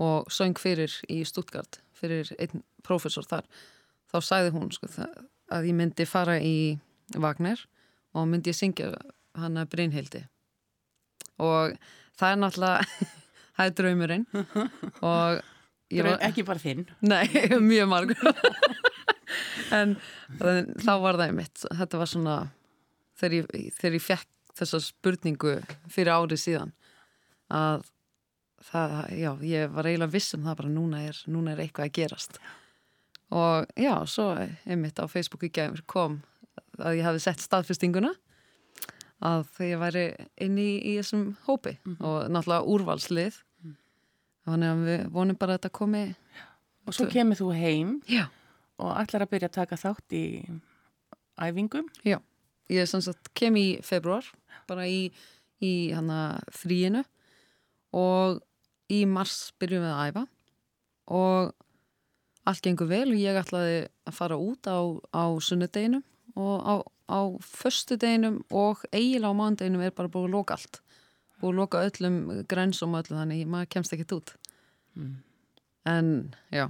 og 0.00 0.30
söng 0.32 0.58
fyrir 0.60 0.92
í 1.10 1.20
Stuttgart, 1.28 1.80
fyrir 1.96 2.30
einn 2.40 2.62
prófessor 2.86 3.26
þar, 3.28 3.48
þá 4.10 4.18
sagði 4.24 4.54
hún 4.54 4.70
sko, 4.72 4.88
að 5.50 5.68
ég 5.68 5.76
myndi 5.76 6.06
fara 6.08 6.38
í 6.40 6.78
Wagner 7.18 7.60
og 8.14 8.28
myndi 8.30 8.52
ég 8.52 8.58
syngja 8.58 8.92
hana 9.38 9.66
Brynhildi. 9.70 10.22
Og 11.40 11.74
það 12.20 12.34
er 12.34 12.40
náttúrulega, 12.44 13.08
það 13.56 13.66
er 13.66 13.76
draumurinn 13.80 14.26
og 15.12 15.42
Draum, 15.90 16.18
ekki 16.22 16.44
bara 16.46 16.62
þinn. 16.62 16.84
Nei, 17.02 17.26
mjög 17.72 17.90
margur. 17.90 18.30
En, 19.70 19.92
þá 20.40 20.92
var 20.98 21.14
það 21.20 21.36
mitt 21.36 21.60
þetta 21.62 21.98
var 22.00 22.08
svona 22.10 22.32
þegar 23.20 23.34
ég, 23.36 23.74
þegar 23.76 23.94
ég 23.94 24.02
fekk 24.02 24.54
þessa 24.58 24.80
spurningu 24.82 25.52
fyrir 25.92 26.10
árið 26.10 26.40
síðan 26.42 26.72
að 27.54 27.84
það, 28.70 28.96
já, 29.14 29.30
ég 29.46 29.70
var 29.76 29.88
eiginlega 29.88 30.14
viss 30.16 30.34
um 30.34 30.48
það 30.48 30.58
bara 30.62 30.72
núna 30.72 31.04
er, 31.06 31.20
núna 31.30 31.54
er 31.54 31.62
eitthvað 31.64 31.86
að 31.86 31.94
gerast. 32.00 32.40
Og 33.30 33.70
já, 33.78 33.94
svo 34.10 34.32
einmitt 34.66 34.98
á 34.98 35.06
Facebook 35.10 35.46
í 35.46 35.52
gæmur 35.54 35.84
kom 35.86 36.18
að 36.80 36.98
ég 36.98 37.06
hafi 37.06 37.22
sett 37.22 37.42
staðfestinguna 37.44 38.12
að 39.26 39.46
ég 39.68 39.80
væri 39.80 40.04
inn 40.40 40.58
í, 40.58 40.70
í 40.80 40.96
þessum 40.98 41.34
hópi 41.46 41.76
og 42.00 42.30
náttúrulega 42.32 42.66
úrvalslið 42.74 43.40
þannig 44.54 44.72
að 44.72 44.84
við 44.88 45.06
vonum 45.14 45.38
bara 45.40 45.56
að 45.56 45.60
þetta 45.60 45.78
komi 45.80 46.04
Og 46.88 46.96
svo 46.96 47.06
kemur 47.10 47.38
þú 47.38 47.52
heim 47.54 47.94
já. 48.08 48.24
og 48.80 48.96
ætlar 48.98 49.26
að 49.26 49.32
byrja 49.34 49.50
að 49.50 49.56
taka 49.58 49.78
þátt 49.78 50.16
í 50.16 50.24
æfingum. 51.40 51.88
Já, 52.04 52.18
ég 52.72 52.88
sagt 52.90 53.30
kem 53.36 53.56
í 53.56 53.66
februar, 53.86 54.26
bara 54.68 54.86
í, 54.88 55.10
í 55.62 55.92
hana 55.94 56.40
fríinu 56.54 57.04
og 57.96 58.40
í 58.90 59.04
mars 59.06 59.52
byrjum 59.60 59.84
við 59.86 59.92
að 59.94 60.10
æfa 60.10 60.24
og 61.10 61.52
allt 62.50 62.62
gengur 62.64 62.90
vel 62.90 63.06
og 63.12 63.20
ég 63.20 63.38
ætlaði 63.38 63.80
að 64.08 64.16
fara 64.16 64.38
út 64.40 64.66
á, 64.66 64.78
á 65.14 65.24
sunnudeginum 65.42 66.04
og 66.38 66.56
á, 66.66 66.74
á 67.10 67.20
föstudeginum 67.44 68.40
og 68.50 68.82
eiginlega 68.90 69.30
á 69.30 69.40
mándeginum 69.40 69.84
er 69.84 69.94
bara 69.94 70.10
búið 70.10 70.30
að 70.30 70.36
loka 70.38 70.56
allt. 70.58 70.80
Búið 71.40 71.52
að 71.54 71.60
loka 71.60 71.84
öllum 71.86 72.20
grænsum 72.50 72.94
og 72.94 73.04
öllu 73.04 73.18
þannig 73.20 73.46
maður 73.50 73.72
kemst 73.76 73.94
ekkert 73.94 74.16
út 74.18 74.34
Mm. 75.00 75.14
en 75.90 76.08
já, 76.52 76.66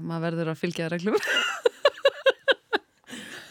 maður 0.00 0.22
verður 0.30 0.50
að 0.54 0.60
fylgja 0.62 0.86
reglum 0.92 1.18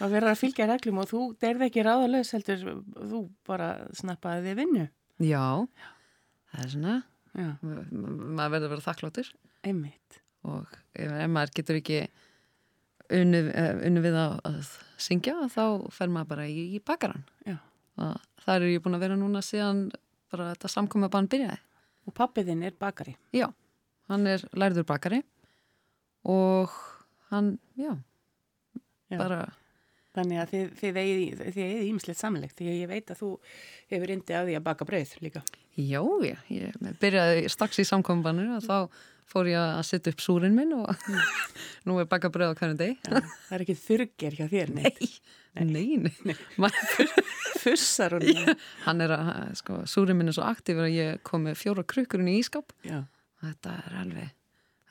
Það 0.02 0.14
verður 0.16 0.32
að 0.32 0.40
fylgja 0.42 0.66
reglum 0.72 1.00
og 1.04 1.10
þú 1.12 1.20
derði 1.44 1.68
ekki 1.68 1.84
ráðalös 1.86 2.32
heldur 2.34 2.62
þú 3.12 3.20
bara 3.46 3.68
snappaði 3.94 4.48
þig 4.48 4.56
vinnu. 4.58 4.86
Já, 5.22 5.44
það 6.50 6.64
er 6.66 6.72
svona 6.74 6.96
Já, 7.38 7.46
ma- 7.62 7.84
maður 8.42 8.54
verður 8.56 8.66
að 8.66 8.72
vera 8.74 8.86
þakkláttur 8.88 9.30
einmitt. 9.70 10.18
og 10.44 10.74
ef, 10.98 11.14
maður 11.32 11.54
getur 11.60 11.78
ekki 11.80 12.00
unni, 13.14 13.44
unni 13.86 14.02
við 14.04 14.18
að, 14.20 14.34
að 14.50 14.72
syngja 15.06 15.36
þá 15.54 15.62
fer 15.94 16.10
maður 16.12 16.32
bara 16.34 16.48
í, 16.50 16.66
í 16.76 16.82
bakaran 16.84 17.22
og 18.02 18.18
það 18.42 18.56
er 18.58 18.66
ég 18.74 18.82
búin 18.84 18.98
að 18.98 19.06
vera 19.06 19.20
núna 19.22 19.44
síðan 19.46 19.86
bara 20.34 20.50
þetta 20.56 20.72
samkomið 20.80 21.14
bann 21.14 21.30
byrjaði 21.30 21.62
Og 22.10 22.16
pappiðinn 22.18 22.64
er 22.66 22.74
bakari. 22.82 23.14
já, 23.30 23.46
hann 24.12 24.28
er 24.30 24.44
lærður 24.60 24.86
bakari 24.92 25.22
og 26.28 26.70
hann, 27.32 27.56
já, 27.80 27.96
Já. 29.12 29.18
bara 29.18 29.42
Þannig 30.12 30.42
að 30.42 30.50
þið, 30.52 30.72
þið 30.76 30.98
eigið 31.00 31.84
ímislegt 31.88 32.20
samanlegt 32.20 32.58
því 32.60 32.66
að 32.68 32.80
ég 32.82 32.90
veit 32.92 33.12
að 33.14 33.20
þú 33.22 33.28
hefur 33.94 34.12
indi 34.12 34.34
að 34.36 34.50
því 34.50 34.56
að 34.60 34.66
baka 34.66 34.88
brauð 34.90 35.14
líka. 35.24 35.42
já, 35.80 36.02
já, 36.28 36.34
ég 36.52 36.74
byrjaði 37.00 37.46
strax 37.54 37.80
í 37.80 37.86
samkomið 37.88 38.26
bannur 38.26 38.50
og 38.58 38.66
þá 38.66 38.76
fór 39.32 39.48
ég 39.48 39.56
að 39.62 39.86
setja 39.88 40.12
upp 40.12 40.20
súrin 40.26 40.58
minn 40.58 40.74
og 40.76 40.92
nú 41.88 41.96
er 42.04 42.10
baka 42.12 42.28
bröð 42.34 42.52
á 42.52 42.60
hvernig 42.60 42.82
deg 42.82 42.98
Já, 43.08 43.22
það 43.24 43.56
er 43.56 43.64
ekki 43.64 43.78
þurrger 43.86 44.36
hjá 44.36 44.50
þér 44.52 44.74
neitt. 44.76 45.00
nei, 45.56 45.96
nei, 46.04 46.12
nei. 46.28 46.36
maður 46.60 47.16
Fussar 47.62 48.18
hún. 48.18 48.52
Hann 48.84 49.04
er 49.06 49.14
að, 49.16 49.32
sko, 49.62 49.80
súri 49.88 50.12
minn 50.18 50.28
er 50.28 50.36
svo 50.36 50.44
aktífur 50.50 50.90
að 50.90 50.96
ég 50.98 51.24
kom 51.24 51.48
með 51.48 51.56
fjóra 51.62 51.88
krukkurinn 51.88 52.34
í 52.34 52.40
ískap 52.44 52.76
Já. 52.84 53.00
Þetta 53.42 53.76
er 53.86 53.98
alveg 54.02 54.30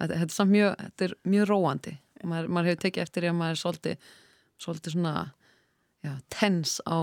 þetta, 0.00 0.14
þetta 0.14 0.28
er 0.28 0.36
samt 0.36 0.54
mjög, 0.54 0.70
þetta 0.84 1.06
er 1.06 1.16
mjög 1.34 1.50
róandi. 1.50 1.96
Maður, 2.20 2.48
maður 2.52 2.70
hefur 2.70 2.82
tekið 2.84 3.04
eftir 3.06 3.24
því 3.24 3.30
að 3.32 3.38
maður 3.40 3.56
er 3.56 3.60
svolítið 3.60 4.08
svolítið 4.60 4.96
svona 4.96 5.14
já, 6.04 6.12
tens 6.32 6.74
á, 6.84 7.00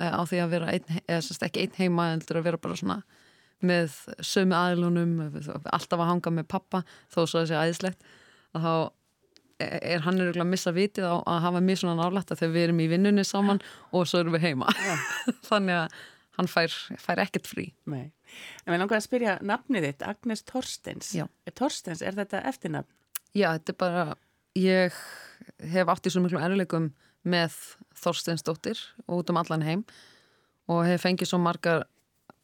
eh, 0.00 0.12
á 0.12 0.20
því 0.28 0.40
að 0.42 0.50
vera 0.52 0.72
einn, 0.72 0.98
eða 1.04 1.22
sérst 1.24 1.46
ekki 1.46 1.64
einn 1.64 1.78
heima 1.78 2.10
heldur 2.12 2.40
að 2.40 2.50
vera 2.50 2.60
bara 2.60 2.76
svona 2.76 2.98
með 3.64 3.94
sömu 4.20 4.56
aðlunum, 4.58 5.14
alltaf 5.72 6.00
að 6.00 6.10
hanga 6.10 6.32
með 6.36 6.50
pappa, 6.52 6.82
þó 7.08 7.22
svo 7.24 7.40
að 7.40 7.46
það 7.46 7.48
sé 7.48 7.62
æðislegt. 7.62 8.06
Að 8.54 8.66
þá 8.66 8.74
er 9.64 10.02
hann 10.04 10.20
er 10.20 10.36
að 10.36 10.50
missa 10.50 10.72
vitið 10.74 11.06
á 11.06 11.16
að 11.22 11.40
hafa 11.46 11.62
mjög 11.64 11.80
svona 11.80 11.94
nálægt 12.02 12.34
þegar 12.34 12.52
við 12.54 12.66
erum 12.66 12.82
í 12.82 12.88
vinnunni 12.90 13.24
saman 13.24 13.60
og 13.94 14.08
svo 14.10 14.20
erum 14.20 14.34
við 14.36 14.48
heima. 14.50 14.72
Þannig 15.48 15.78
að 15.78 15.96
hann 16.38 16.48
fær, 16.50 16.72
fær 16.98 17.20
ekkert 17.22 17.46
frí 17.50 17.68
Nei. 17.90 18.10
En 18.64 18.72
við 18.74 18.80
langar 18.82 18.98
að 18.98 19.06
spyrja 19.06 19.36
nafnið 19.46 19.84
þitt, 19.88 20.02
Agnes 20.08 20.42
Torstens. 20.48 21.12
Já. 21.14 21.26
Torstens, 21.54 22.02
er 22.02 22.16
þetta 22.16 22.40
eftirnafn? 22.50 22.90
Já, 23.34 23.52
þetta 23.56 23.72
er 23.74 23.78
bara 23.78 24.04
ég 24.58 24.98
hef 25.74 25.90
átt 25.90 26.06
í 26.06 26.12
svo 26.14 26.22
miklum 26.24 26.42
erleikum 26.42 26.88
með 27.26 27.54
Þorsteinsdóttir 28.02 28.80
og 29.06 29.22
út 29.22 29.30
um 29.32 29.38
allan 29.40 29.62
heim 29.66 29.84
og 30.70 30.82
hef 30.88 31.02
fengið 31.04 31.30
svo 31.30 31.38
margar 31.42 31.84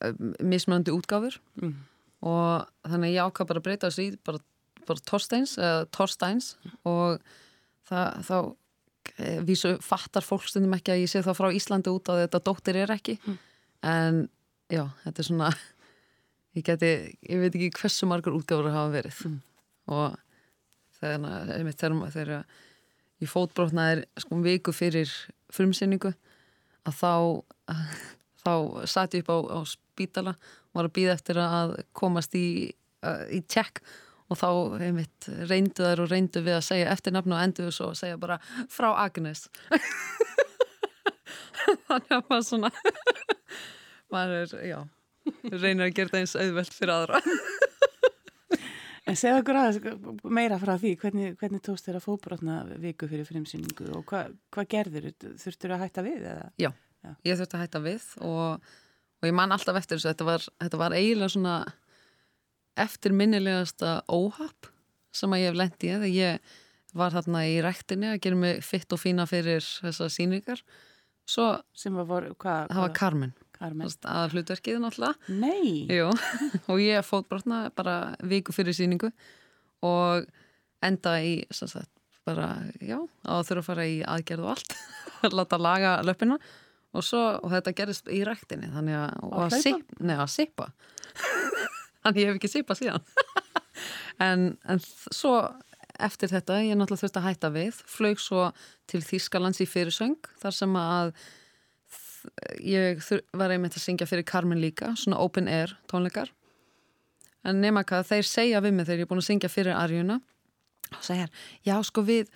uh, 0.04 0.14
mismunandi 0.42 0.92
útgáfur 0.94 1.38
Mm. 1.60 1.74
og 2.22 2.66
þannig 2.88 3.14
ég 3.14 3.26
ákvað 3.26 3.48
bara 3.50 3.60
að 3.62 3.66
breyta 3.68 3.88
þessu 3.90 4.06
í 4.06 4.16
bara, 4.24 4.40
bara 4.88 5.04
Torsteins, 5.10 5.54
eða 5.58 5.86
Torsteins 5.94 6.54
og 6.84 7.20
það, 7.88 8.18
þá 8.28 8.36
eh, 9.20 9.38
vísu 9.48 9.74
fattar 9.84 10.24
fólk 10.26 10.44
stundum 10.48 10.74
ekki 10.76 10.92
að 10.94 11.02
ég 11.04 11.12
sé 11.12 11.22
þá 11.24 11.32
frá 11.38 11.48
Íslandi 11.56 11.92
út 11.92 12.10
að 12.12 12.22
þetta 12.26 12.42
dóttir 12.48 12.76
er 12.84 12.92
ekki 12.96 13.18
en 13.86 14.24
já, 14.70 14.84
þetta 15.04 15.22
er 15.22 15.28
svona 15.28 15.50
ég 16.58 16.66
geti, 16.66 16.92
ég 17.28 17.44
veit 17.44 17.54
ekki 17.54 17.70
hversu 17.80 18.08
margar 18.10 18.36
útgáfur 18.36 18.72
hafa 18.74 18.94
verið. 18.94 19.22
Mm. 19.28 19.38
og 19.90 20.18
þegar, 21.00 21.54
einmitt, 21.56 21.80
þegar, 21.80 22.14
þegar 22.14 22.34
ég 23.20 23.30
fótbrotnaði 23.30 24.04
sko 24.20 24.40
viku 24.44 24.74
fyrir 24.76 25.12
frumsynningu 25.52 26.12
að 26.88 26.98
þá 27.00 27.14
þá 28.44 28.52
satt 28.88 29.16
ég 29.16 29.24
upp 29.26 29.32
á, 29.32 29.38
á 29.56 29.60
spítala 29.68 30.34
og 30.34 30.78
var 30.78 30.88
að 30.88 30.94
býða 30.96 31.16
eftir 31.16 31.40
að 31.42 31.74
komast 31.96 32.36
í, 32.38 32.70
uh, 33.04 33.26
í 33.32 33.42
tjekk. 33.50 33.82
Og 34.30 34.38
þá 34.38 34.48
einmitt 34.86 35.26
reyndu 35.50 35.82
þær 35.82 36.04
og 36.04 36.12
reyndu 36.12 36.42
við 36.46 36.60
að 36.60 36.66
segja 36.68 36.92
eftirnafn 36.92 37.34
og 37.34 37.40
endur 37.42 37.72
svo 37.74 37.88
að 37.90 37.98
segja 37.98 38.20
bara 38.20 38.36
frá 38.70 38.92
Agnes 39.02 39.48
þannig 41.88 42.16
að 42.16 42.24
maður 42.30 42.46
svona 42.48 42.70
maður 44.14 44.36
er, 44.40 44.54
já 44.70 44.78
reynir 45.52 45.86
að 45.88 45.96
gera 45.98 46.12
það 46.14 46.22
eins 46.22 46.36
auðvelt 46.38 46.76
fyrir 46.76 46.96
aðra 46.96 47.20
En 49.08 49.16
segð 49.18 49.40
okkur 49.40 49.56
aðeins 49.58 50.20
meira 50.30 50.58
frá 50.60 50.76
því, 50.78 50.90
hvernig, 51.00 51.32
hvernig 51.40 51.62
tókst 51.66 51.88
þér 51.88 51.96
að 51.98 52.04
fóbrotna 52.04 52.58
viku 52.78 53.08
fyrir 53.10 53.26
fremsýningu 53.26 53.88
og 53.96 54.04
hvað 54.06 54.36
hva 54.54 54.64
gerður? 54.70 55.08
Þurftur 55.40 55.74
að 55.74 55.82
hætta 55.82 56.04
við 56.06 56.28
eða? 56.30 56.44
Já, 56.60 56.68
ég 57.26 57.40
þurfti 57.40 57.56
að 57.56 57.64
hætta 57.64 57.80
við 57.82 58.04
og, 58.28 58.68
og 59.18 59.26
ég 59.26 59.34
man 59.34 59.56
alltaf 59.56 59.80
eftir 59.80 59.98
þessu, 59.98 60.12
þetta 60.12 60.28
var, 60.28 60.46
þetta 60.62 60.82
var 60.84 60.94
eiginlega 60.94 61.34
svona 61.34 61.56
eftir 62.84 63.16
minnilegasta 63.16 63.96
óhapp 64.14 64.70
sem 65.16 65.32
að 65.34 65.42
ég 65.42 65.50
hef 65.50 65.58
lendið 65.58 66.06
ég 66.12 66.54
var 66.94 67.14
þarna 67.14 67.42
í 67.50 67.58
rektinni 67.64 68.12
að 68.12 68.22
gera 68.24 68.40
mig 68.44 68.62
fitt 68.66 68.94
og 68.94 69.00
fína 69.02 69.26
fyrir 69.30 69.64
þessar 69.64 70.12
síningar 70.12 70.62
svo 71.30 71.46
sem 71.76 71.94
var, 71.96 72.26
hvað? 72.34 72.72
það 72.72 72.82
var 72.84 72.94
Carmen, 72.96 73.32
Carmen. 73.56 73.92
að 74.10 74.34
hlutverkið 74.34 74.80
náttúrulega. 74.82 75.38
Nei! 75.40 75.86
Jú, 75.90 76.10
og 76.66 76.82
ég 76.82 77.06
fótbrotna 77.06 77.68
bara 77.76 78.16
viku 78.26 78.54
fyrir 78.56 78.76
síningu 78.76 79.12
og 79.86 80.26
enda 80.84 81.16
í 81.24 81.36
sagt, 81.54 81.92
bara, 82.28 82.50
já, 82.82 82.98
að 83.24 83.46
þurfa 83.48 83.62
að 83.62 83.68
fara 83.68 83.86
í 83.88 84.00
aðgerð 84.16 84.46
og 84.46 84.52
allt. 84.56 84.76
Að 85.20 85.36
láta 85.40 85.60
laga 85.60 85.94
löppina. 86.06 86.40
Og, 86.90 87.04
svo, 87.06 87.20
og 87.38 87.52
þetta 87.52 87.72
gerist 87.78 88.08
í 88.10 88.24
ræktinni 88.26 88.66
þannig 88.72 88.96
að, 88.98 89.10
að, 89.22 89.34
að, 89.44 89.56
sip, 89.62 89.92
nei, 90.02 90.16
að 90.16 90.30
sipa. 90.32 90.72
Þannig 92.02 92.18
ég 92.24 92.30
hef 92.32 92.40
ekki 92.40 92.54
sipa 92.56 92.78
síðan. 92.78 93.04
En, 94.20 94.50
en 94.68 94.76
svo 94.84 95.30
eftir 96.06 96.32
þetta, 96.32 96.58
ég 96.64 96.78
náttúrulega 96.78 97.04
þurfti 97.04 97.20
að 97.20 97.28
hætta 97.28 97.52
við. 97.54 97.78
Flög 97.90 98.22
svo 98.22 98.48
til 98.90 99.02
Þýskalands 99.04 99.62
í 99.62 99.68
fyrirsöng 99.68 100.18
þar 100.42 100.56
sem 100.56 100.76
að 100.80 101.14
ég 102.64 103.00
var 103.36 103.54
einmitt 103.54 103.78
að 103.78 103.86
syngja 103.86 104.08
fyrir 104.08 104.26
Carmen 104.28 104.60
líka, 104.60 104.92
svona 104.98 105.20
open 105.22 105.48
air 105.48 105.72
tónleikar. 105.90 106.32
En 107.46 107.62
nema 107.62 107.84
hvað 107.88 108.08
þeir 108.10 108.28
segja 108.28 108.60
við 108.60 108.76
mig 108.76 108.88
þegar 108.88 109.00
ég 109.00 109.08
er 109.08 109.10
búin 109.10 109.22
að 109.22 109.30
syngja 109.30 109.52
fyrir 109.52 109.76
Arjuna 109.78 110.20
og 110.90 111.02
segja, 111.06 111.28
já 111.64 111.76
sko 111.86 112.04
við 112.04 112.28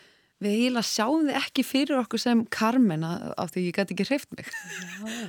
við 0.42 0.56
eiginlega 0.58 0.88
sjáum 0.88 1.28
þið 1.28 1.36
ekki 1.40 1.64
fyrir 1.64 2.00
okkur 2.00 2.20
sem 2.20 2.42
Carmen 2.52 3.04
af 3.06 3.52
því 3.54 3.68
ég 3.68 3.76
gæti 3.78 3.94
ekki 3.94 4.06
hreift 4.08 4.32
mig. 4.34 4.48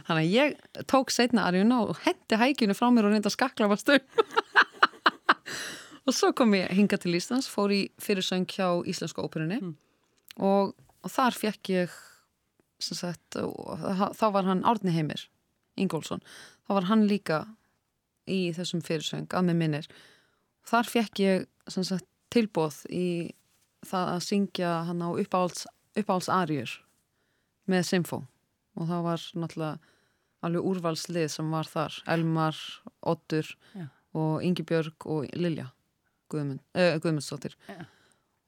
Þannig 0.08 0.22
að 0.22 0.34
ég 0.34 0.56
tók 0.92 1.14
setna 1.14 1.46
Arjuna 1.48 1.84
og 1.86 2.02
hendi 2.06 2.40
hækjunu 2.42 2.76
frá 2.78 2.90
mér 2.92 3.08
og 3.08 3.16
reynda 3.16 3.32
skakla 3.32 3.70
var 3.72 3.80
stöð 3.82 4.02
og 6.06 6.14
svo 6.14 6.32
kom 6.38 6.54
ég 6.58 6.72
hinga 6.76 7.00
til 7.02 7.18
Íslands 7.18 7.50
fór 7.50 7.74
í 7.74 7.82
fyrirsöng 8.02 8.48
hjá 8.50 8.68
Íslenska 8.86 9.24
óperunni. 9.26 9.62
Mm. 9.62 9.76
og, 10.38 10.76
og 11.04 11.12
þar 11.12 11.38
fekk 11.38 11.72
ég 11.74 11.96
sagt, 12.80 13.38
þá 13.38 14.26
var 14.34 14.46
hann 14.46 14.66
Árni 14.68 14.94
Heimir 14.94 15.30
Ingólfsson, 15.80 16.22
þá 16.68 16.74
var 16.78 16.90
hann 16.90 17.08
líka 17.08 17.46
í 18.30 18.52
þessum 18.56 18.84
fyrirsöng 18.86 19.32
að 19.34 19.50
með 19.50 19.60
minnir. 19.62 19.90
Þar 20.66 20.90
fekk 20.90 21.22
ég 21.22 21.48
sagt, 21.70 22.08
tilbóð 22.34 22.82
í 22.90 23.08
það 23.86 24.14
að 24.16 24.24
syngja 24.26 24.72
hann 24.88 25.04
á 25.06 25.10
uppáhaldsarjur 25.14 26.80
með 27.70 27.86
Simfó. 27.88 28.24
Og 28.76 28.90
það 28.90 29.06
var 29.06 29.28
náttúrulega 29.40 29.94
alveg 30.46 30.68
úrvalslið 30.72 31.30
sem 31.32 31.54
var 31.54 31.70
þar. 31.70 32.00
Elmar, 32.12 32.58
Ottur 33.06 33.48
Já. 33.78 33.88
og 34.18 34.44
Ingi 34.44 34.66
Björg 34.68 35.08
og 35.08 35.30
Lilja 35.38 35.70
Guðmund, 36.36 36.64
eh, 36.78 36.98
Guðmundsdóttir 37.02 37.56
Já. 37.70 37.86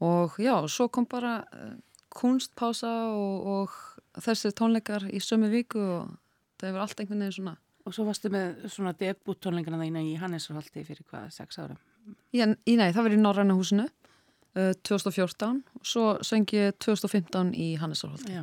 og 0.03 0.37
já, 0.41 0.55
svo 0.69 0.89
kom 0.93 1.07
bara 1.09 1.39
uh, 1.53 1.75
kunstpása 2.13 2.93
og, 3.13 3.47
og 3.47 4.21
þessir 4.23 4.55
tónleikar 4.57 5.07
í 5.09 5.21
sömu 5.23 5.49
viku 5.53 5.81
og 5.81 6.11
það 6.59 6.69
hefur 6.69 6.85
allt 6.85 7.01
einhvern 7.01 7.25
veginn 7.25 7.39
svona 7.39 7.57
Og 7.87 7.93
svo 7.95 8.03
varstu 8.03 8.27
með 8.27 8.65
svona 8.67 8.91
debut 8.99 9.39
tónleikana 9.39 9.77
þína 9.79 10.01
í 10.03 10.17
Hanneshaldi 10.19 10.81
fyrir 10.83 11.05
hvað, 11.07 11.29
sex 11.31 11.55
ára? 11.55 11.77
Já, 12.35 12.43
nei, 12.51 12.89
það 12.91 13.05
var 13.05 13.13
í 13.15 13.19
Norræna 13.21 13.55
húsinu 13.55 13.85
2014 14.57 15.61
og 15.77 15.85
svo 15.85 16.05
sengi 16.25 16.57
ég 16.57 16.77
2015 16.83 17.53
í 17.55 17.67
Hannesarholti 17.79 18.41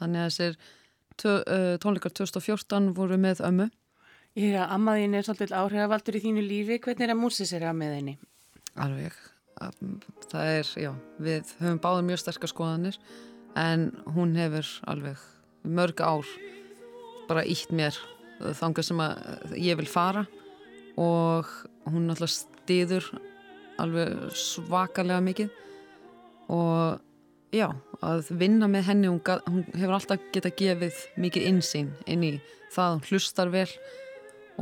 þannig 0.00 0.24
að 0.24 0.30
þessir 0.30 0.56
tónleikar 1.82 2.14
2014 2.16 2.92
voru 2.96 3.18
með 3.20 3.44
ömmu 3.46 3.68
Ég 4.32 4.54
er 4.54 4.62
að 4.64 4.70
ammaðin 4.78 5.14
er 5.18 5.26
svolítið 5.26 5.50
áhrifavaldur 5.58 6.16
í 6.16 6.20
þínu 6.22 6.42
lífi 6.46 6.78
hvernig 6.80 7.04
er 7.04 7.10
að 7.12 7.18
músisera 7.20 7.72
með 7.76 7.96
henni? 7.98 8.14
Alveg. 8.80 9.16
Það 10.30 10.48
er, 10.56 10.70
já, 10.80 10.90
við 11.22 11.52
höfum 11.60 11.80
báðið 11.82 12.06
mjög 12.08 12.22
sterkar 12.22 12.50
skoðanir 12.50 12.96
en 13.60 13.90
hún 14.14 14.32
hefur 14.38 14.68
alveg 14.88 15.20
mörg 15.62 16.00
ár 16.00 16.30
bara 17.28 17.44
ítt 17.44 17.70
mér 17.70 17.98
þangar 18.58 18.86
sem 18.86 19.02
að 19.04 19.56
ég 19.60 19.78
vil 19.78 19.90
fara. 19.90 20.24
Og 21.00 21.48
hún 21.88 22.10
alltaf 22.12 22.32
stýður 22.32 23.06
alveg 23.80 24.32
svakalega 24.36 25.22
mikið. 25.24 25.52
Og 26.52 27.00
já, 27.54 27.68
að 28.02 28.30
vinna 28.40 28.68
með 28.70 28.88
henni 28.88 29.10
hún, 29.10 29.20
hún 29.46 29.66
hefur 29.76 29.96
alltaf 29.98 30.30
getað 30.34 30.56
gefið 30.58 31.02
mikið 31.20 31.48
insýn 31.50 31.92
inn 32.10 32.24
í 32.26 32.32
það 32.72 32.96
hún 32.96 33.04
hlustar 33.10 33.52
vel 33.52 33.68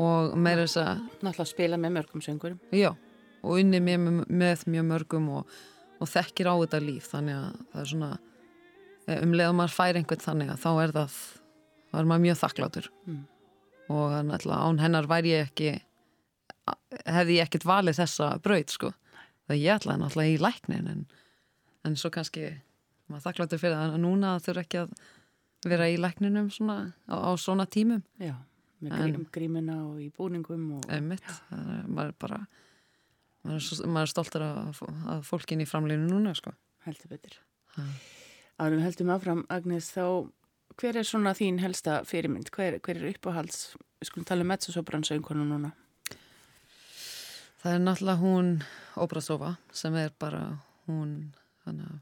og 0.01 0.35
meira 0.39 0.67
þess 0.67 0.81
að 0.83 0.91
Náttúrulega 1.21 1.51
spila 1.51 1.79
með 1.81 1.97
mörgum 1.99 2.25
söngurum 2.25 2.59
Já, 2.75 2.93
og 3.41 3.59
unni 3.59 3.81
með, 3.85 4.09
með 4.29 4.65
mjög 4.71 4.89
mörgum 4.89 5.29
og, 5.41 5.59
og 6.01 6.11
þekkir 6.11 6.51
á 6.51 6.55
þetta 6.63 6.81
líf. 6.85 7.11
Þannig 7.13 7.39
að 7.39 7.61
það 7.73 7.83
er 7.83 7.91
svona 7.93 8.11
eh, 9.07 9.21
um 9.21 9.37
leið 9.37 9.49
að 9.49 9.59
maður 9.61 9.77
fær 9.77 10.01
einhvern 10.01 10.25
þannig 10.25 10.55
að 10.55 10.65
þá 10.65 10.71
er 10.73 10.97
það 10.97 11.21
þá 11.91 12.01
er 12.01 12.11
maður 12.11 12.27
mjög 12.27 12.41
þakklátur. 12.45 12.91
Mm. 13.07 13.21
og 13.91 14.13
náttúrulega 14.23 14.67
án 14.71 14.77
hennar 14.79 15.07
væri 15.11 15.33
ég 15.33 15.49
ekki 15.49 15.71
hefði 17.07 17.39
ég 17.39 17.49
ekkert 17.49 17.67
valið 17.67 17.99
þessa 17.99 18.29
braut 18.45 18.75
sko. 18.75 18.93
Það 19.49 19.63
ég 19.65 19.81
ætlaði 19.81 20.03
náttúrulega 20.03 20.35
í 20.35 20.43
læknin 20.45 20.91
en, 20.93 21.01
en 21.87 21.97
svo 21.99 22.11
kannski 22.15 22.53
maður 23.11 23.27
þakkláttur 23.27 23.63
fyrir 23.63 23.77
það. 23.77 23.97
Að 23.97 24.05
núna 24.05 24.37
þurfa 24.45 24.65
ekki 24.67 24.83
að 24.85 24.95
vera 25.71 25.91
í 25.91 25.99
lækninum 26.01 26.49
svona, 26.55 26.79
á, 27.11 27.17
á 27.19 27.31
svona 27.41 27.67
tímum. 27.71 28.05
Já, 28.23 28.37
með 28.85 28.97
grím, 29.03 29.27
grímina 29.35 29.79
og 29.89 30.01
í 30.03 30.09
búningum 30.15 30.69
og, 30.79 30.87
Einmitt, 30.93 31.27
maður 31.51 32.13
er 32.13 32.17
bara 32.23 32.41
maður 33.47 33.87
er, 33.87 34.03
er 34.03 34.11
stoltur 34.13 34.45
að, 34.45 34.83
að 35.15 35.23
fólkin 35.29 35.63
í 35.63 35.69
framleginu 35.69 36.09
núna 36.11 36.35
sko. 36.39 36.53
Heldur 36.87 37.13
betur. 37.13 37.39
Árum 38.61 38.83
heldum 38.85 39.13
áfram 39.15 39.45
Agnes 39.49 39.91
þá 39.95 40.29
hver 40.81 40.97
er 41.01 41.07
svona 41.07 41.33
þín 41.37 41.61
helsta 41.61 42.01
fyrirmynd? 42.09 42.51
Hver, 42.55 42.79
hver 42.85 43.01
er 43.01 43.13
uppáhalds, 43.13 43.75
við 44.01 44.11
skulum 44.11 44.27
tala 44.29 44.45
um 44.45 44.53
mezzosopransaunkonu 44.53 45.47
núna. 45.49 45.73
Það 47.61 47.77
er 47.77 47.83
náttúrulega 47.85 48.23
hún 48.23 48.53
Obrasova 49.01 49.55
sem 49.77 49.97
er 50.01 50.13
bara 50.19 50.45
hún 50.89 51.35
hana, 51.67 52.01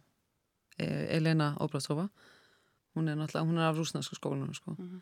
e, 0.78 0.86
Elena 1.16 1.54
Obrasova 1.60 2.08
hún 2.94 3.08
er 3.08 3.18
náttúrulega, 3.18 3.48
hún 3.48 3.58
er 3.58 3.68
af 3.68 3.76
rúsnarsku 3.76 4.14
skólinu 4.14 4.54
sko. 4.54 4.70
mm 4.70 4.88
-hmm. 4.88 5.00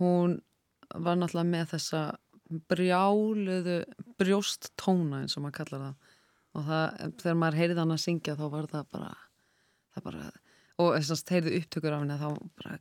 hún 0.00 0.40
var 0.94 1.16
náttúrulega 1.16 1.50
með 1.50 1.66
þessa 1.72 2.18
brjáluðu 2.70 3.78
brjóst 4.20 4.70
tóna 4.80 5.22
eins 5.24 5.36
og 5.36 5.44
maður 5.44 5.58
kallar 5.60 5.84
það. 5.86 6.10
Og 6.56 6.66
það, 6.66 7.14
þegar 7.20 7.38
maður 7.42 7.60
heyrði 7.60 7.80
hann 7.82 7.94
að 7.94 8.02
syngja 8.06 8.36
þá 8.38 8.44
var 8.52 8.68
það 8.72 8.90
bara, 8.96 9.14
það 9.94 10.06
bara 10.06 10.28
og 10.76 10.92
þess 10.96 11.14
að 11.14 11.34
heyrði 11.36 11.60
upptökur 11.60 11.96
af 11.96 12.02
henni 12.04 12.18
þá 12.20 12.28
bara 12.60 12.78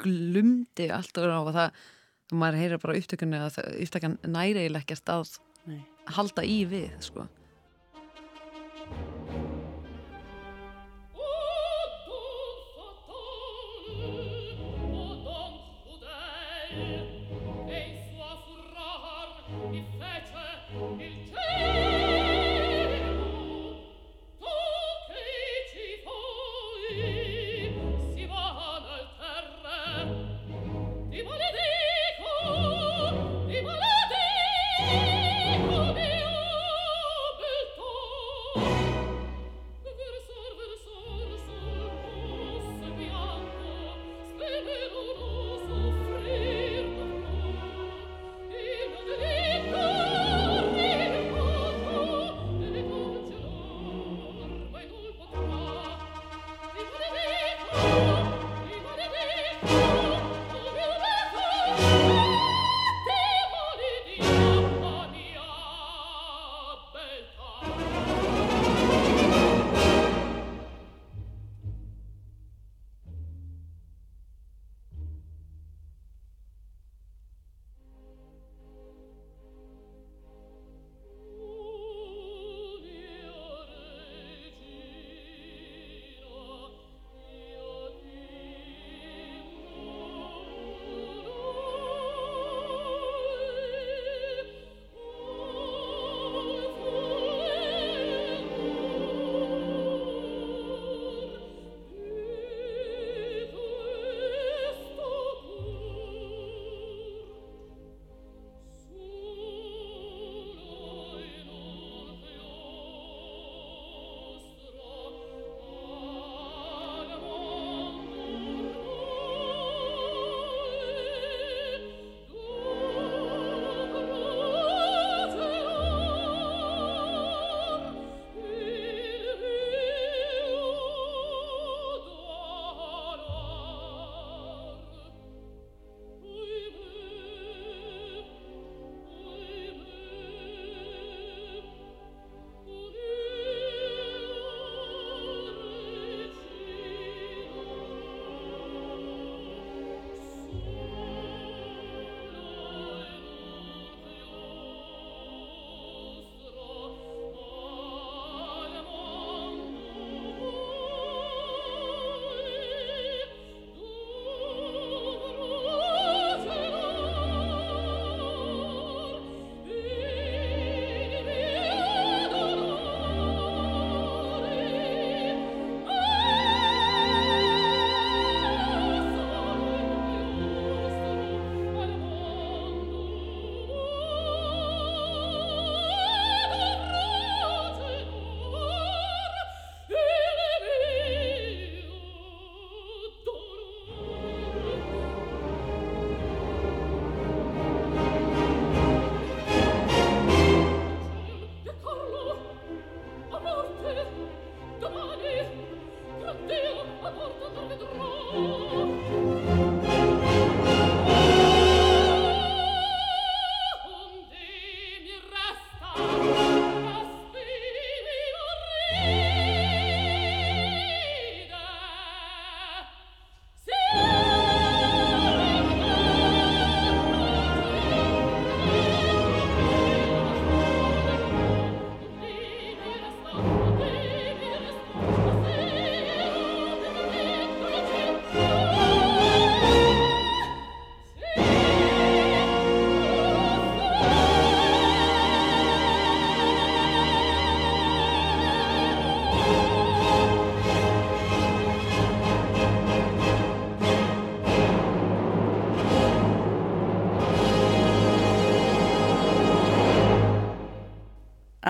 glumdi 0.00 0.88
allt 0.94 1.20
og 1.22 1.52
það 1.54 1.80
maður 2.40 2.60
heyrir 2.62 2.82
bara 2.82 2.98
upptökunni 3.00 3.40
að 3.42 3.60
upptökan 3.84 4.18
næri 4.26 4.64
eiginlega 4.64 4.84
ekki 4.84 5.00
að 5.14 5.38
halda 6.16 6.46
í 6.46 6.60
við 6.70 6.92
sko 7.04 7.26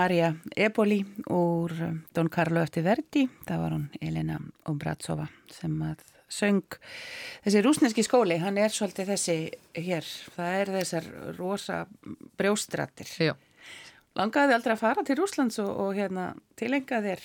Arja 0.00 0.30
Eboli 0.56 1.00
úr 1.30 1.74
um, 1.86 2.00
Don 2.14 2.30
Carlo 2.32 2.62
eftir 2.64 2.84
Verdi, 2.86 3.26
það 3.46 3.62
var 3.64 3.76
hún 3.76 3.86
Elena 4.00 4.38
Obratsova 4.70 5.28
sem 5.52 5.76
að 5.84 6.02
söng 6.30 6.78
þessi 7.44 7.62
rúsneski 7.64 8.04
skóli, 8.06 8.38
hann 8.38 8.58
er 8.62 8.72
svolítið 8.72 9.12
þessi 9.14 9.36
hér, 9.76 10.10
það 10.36 10.58
er 10.60 10.74
þessar 10.78 11.08
rosa 11.38 11.84
brjóstrattir 12.38 13.10
Já. 13.18 13.34
Langaði 14.18 14.56
aldrei 14.56 14.74
að 14.74 14.82
fara 14.82 15.04
til 15.06 15.16
Rúslands 15.20 15.60
og, 15.62 15.70
og 15.70 15.94
hérna 15.98 16.32
tilenga 16.58 16.98
þér 17.04 17.24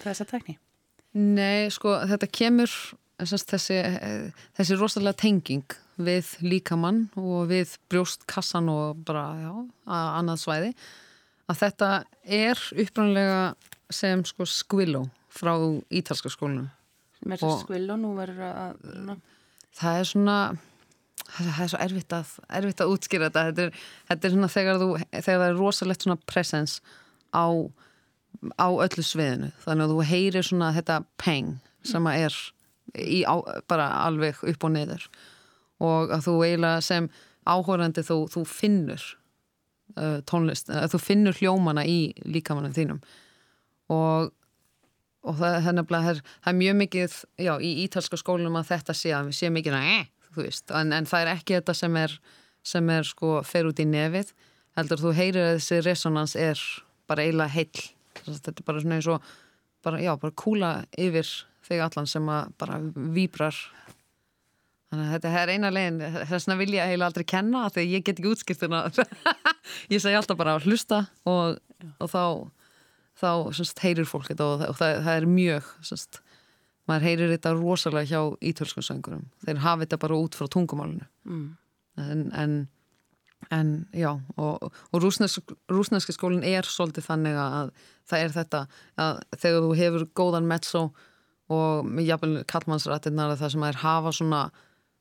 þessa 0.00 0.26
tækni? 0.28 0.56
Nei, 1.12 1.68
sko, 1.72 1.98
þetta 2.08 2.28
kemur 2.32 2.72
þessi, 3.20 3.78
þessi 4.56 4.78
rosalega 4.80 5.18
tenging 5.20 5.76
við 6.02 6.30
líkamann 6.40 7.04
og 7.20 7.50
við 7.50 7.76
brjóstkassan 7.92 8.70
og 8.72 9.02
bara, 9.06 9.26
já, 9.42 9.52
að 9.92 10.12
annað 10.22 10.40
svæði 10.46 10.70
að 11.50 11.62
þetta 11.62 11.90
er 12.22 12.60
upprannlega 12.84 13.42
sem 13.92 14.22
sko 14.24 14.46
skvilló 14.48 15.06
frá 15.32 15.54
ítalska 15.92 16.30
skólinu 16.32 16.68
sem 17.18 17.34
er 17.34 17.42
skvilló 17.62 17.96
nú 18.00 18.14
verður 18.16 18.44
að 18.48 18.86
ná. 19.06 19.16
það 19.78 19.98
er 19.98 20.08
svona 20.10 20.38
það 21.32 21.62
er 21.64 21.70
svo 21.70 21.80
erfitt 21.82 22.16
að, 22.16 22.32
erfitt 22.58 22.82
að 22.82 22.94
útskýra 22.94 23.28
þetta. 23.28 23.44
Þetta 23.48 23.64
er, 23.64 23.84
þetta 24.10 24.28
er 24.28 24.34
svona 24.34 24.50
þegar, 24.52 24.80
þú, 24.82 24.88
þegar 25.12 25.40
það 25.42 25.46
er 25.46 25.58
rosalegt 25.60 26.06
svona 26.06 26.18
presens 26.28 26.78
á, 27.32 27.46
á 28.58 28.68
öllu 28.68 29.06
sviðinu. 29.06 29.52
Þannig 29.64 29.86
að 29.86 29.94
þú 29.94 30.08
heyrir 30.10 30.48
svona 30.48 30.72
þetta 30.76 30.98
peng 31.22 31.54
sem 31.86 32.08
að 32.08 32.26
er 32.26 32.38
í, 32.98 33.22
á, 33.24 33.34
bara 33.70 33.88
alveg 34.02 34.42
upp 34.52 34.68
og 34.68 34.74
niður. 34.74 35.08
Og 35.82 36.12
að 36.14 36.26
þú 36.28 36.36
eiginlega 36.44 36.84
sem 36.84 37.08
áhórandi 37.48 38.04
þú, 38.06 38.18
þú 38.30 38.44
finnur 38.46 39.06
uh, 39.96 40.20
tónlist, 40.28 40.70
uh, 40.72 40.86
þú 40.90 41.00
finnur 41.02 41.38
hljómana 41.38 41.84
í 41.88 42.12
líkamannum 42.24 42.74
þínum. 42.76 43.02
Og, 43.92 44.30
og 45.26 45.40
það, 45.40 45.58
það, 45.66 45.82
er, 45.82 46.22
það, 46.22 46.52
er, 46.52 46.58
mjög 46.60 46.78
mikið 46.82 47.18
já, 47.46 47.52
í 47.60 47.72
ítalska 47.84 48.20
skólunum 48.20 48.60
að 48.60 48.70
þetta 48.72 48.96
sé 48.96 49.12
að 49.16 49.30
við 49.30 49.38
séum 49.40 49.58
mikið 49.58 49.78
eh, 49.80 50.08
veist, 50.38 50.70
en, 50.72 50.94
en 50.96 51.08
það 51.08 51.26
er 51.26 51.34
ekki 51.34 51.58
þetta 51.58 51.76
sem 51.76 51.98
er, 52.00 52.16
sem 52.64 52.94
er 52.94 53.06
sko 53.08 53.40
fer 53.46 53.68
út 53.68 53.82
í 53.82 53.88
nefið 53.88 54.32
heldur 54.78 55.02
þú 55.02 55.14
heyrir 55.16 55.50
að 55.50 55.56
þessi 55.58 55.80
resonans 55.84 56.36
er 56.38 56.60
bara 57.10 57.26
eiginlega 57.26 57.52
heill. 57.56 57.86
Þetta 58.22 58.54
er 58.54 58.66
bara 58.66 58.82
svona 58.82 58.98
eins 58.98 59.08
og 59.10 59.32
bara, 59.84 60.00
já, 60.00 60.12
bara 60.20 60.38
kúla 60.38 60.72
yfir 60.98 61.28
þig 61.66 61.82
allan 61.84 62.08
sem 62.08 62.28
að 62.32 62.52
bara 62.60 62.78
výbrar 63.14 63.58
Þannig 64.92 65.06
að 65.08 65.12
þetta 65.14 65.30
er 65.40 65.50
eina 65.54 65.68
legin, 65.72 66.00
þess 66.28 66.44
vegna 66.44 66.54
vil 66.58 66.74
ég 66.74 66.82
eiginlega 66.84 67.06
aldrei 67.08 67.24
kenna 67.32 67.60
því 67.72 67.82
ég 67.88 68.02
get 68.04 68.18
ekki 68.20 68.28
útskiptuna. 68.28 68.80
ég 69.94 70.02
segi 70.04 70.18
alltaf 70.18 70.36
bara 70.36 70.58
að 70.58 70.66
hlusta 70.68 70.98
og, 71.32 71.54
og 71.96 72.10
þá, 72.12 72.24
þá 73.16 73.30
semst, 73.56 73.78
heyrir 73.80 74.04
fólk 74.10 74.26
þetta 74.28 74.48
og, 74.50 74.64
og 74.66 74.76
það, 74.76 74.98
það 75.06 75.14
er 75.14 75.26
mjög, 75.32 75.70
semst, 75.88 76.18
maður 76.90 77.06
heyrir 77.08 77.32
þetta 77.32 77.54
rosalega 77.56 78.10
hjá 78.10 78.36
ítölskum 78.50 78.84
söngurum. 78.84 79.22
Þeir 79.46 79.62
hafa 79.62 79.86
þetta 79.86 79.98
bara 80.02 80.18
út 80.20 80.36
frá 80.36 80.50
tungumálunu. 80.52 81.08
Mm. 81.24 81.46
En, 82.02 82.24
en, 82.42 82.56
en 83.56 83.70
já, 83.96 84.10
og, 84.36 84.66
og 84.92 85.06
rúsneski 85.06 86.12
skólinn 86.12 86.44
er 86.44 86.68
svolítið 86.68 87.06
þannig 87.06 87.38
að 87.40 87.72
það 88.12 88.26
er 88.26 88.36
þetta 88.36 88.60
að 89.06 89.22
þegar 89.38 89.64
þú 89.64 89.72
hefur 89.80 90.04
góðan 90.20 90.52
mezzo 90.52 90.82
og 91.52 91.88
jafnvel 92.04 92.44
kallmannsrættinnar 92.52 93.32
það 93.40 93.54
sem 93.54 93.64
að 93.64 93.72
er 93.72 93.80
hafa 93.86 94.12
svona 94.18 94.42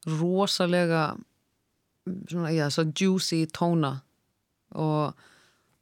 rosalega 0.07 1.15
svona, 2.29 2.51
já, 2.51 2.69
svo 2.69 2.85
juicy 2.99 3.45
tóna 3.57 3.99
og 4.75 5.13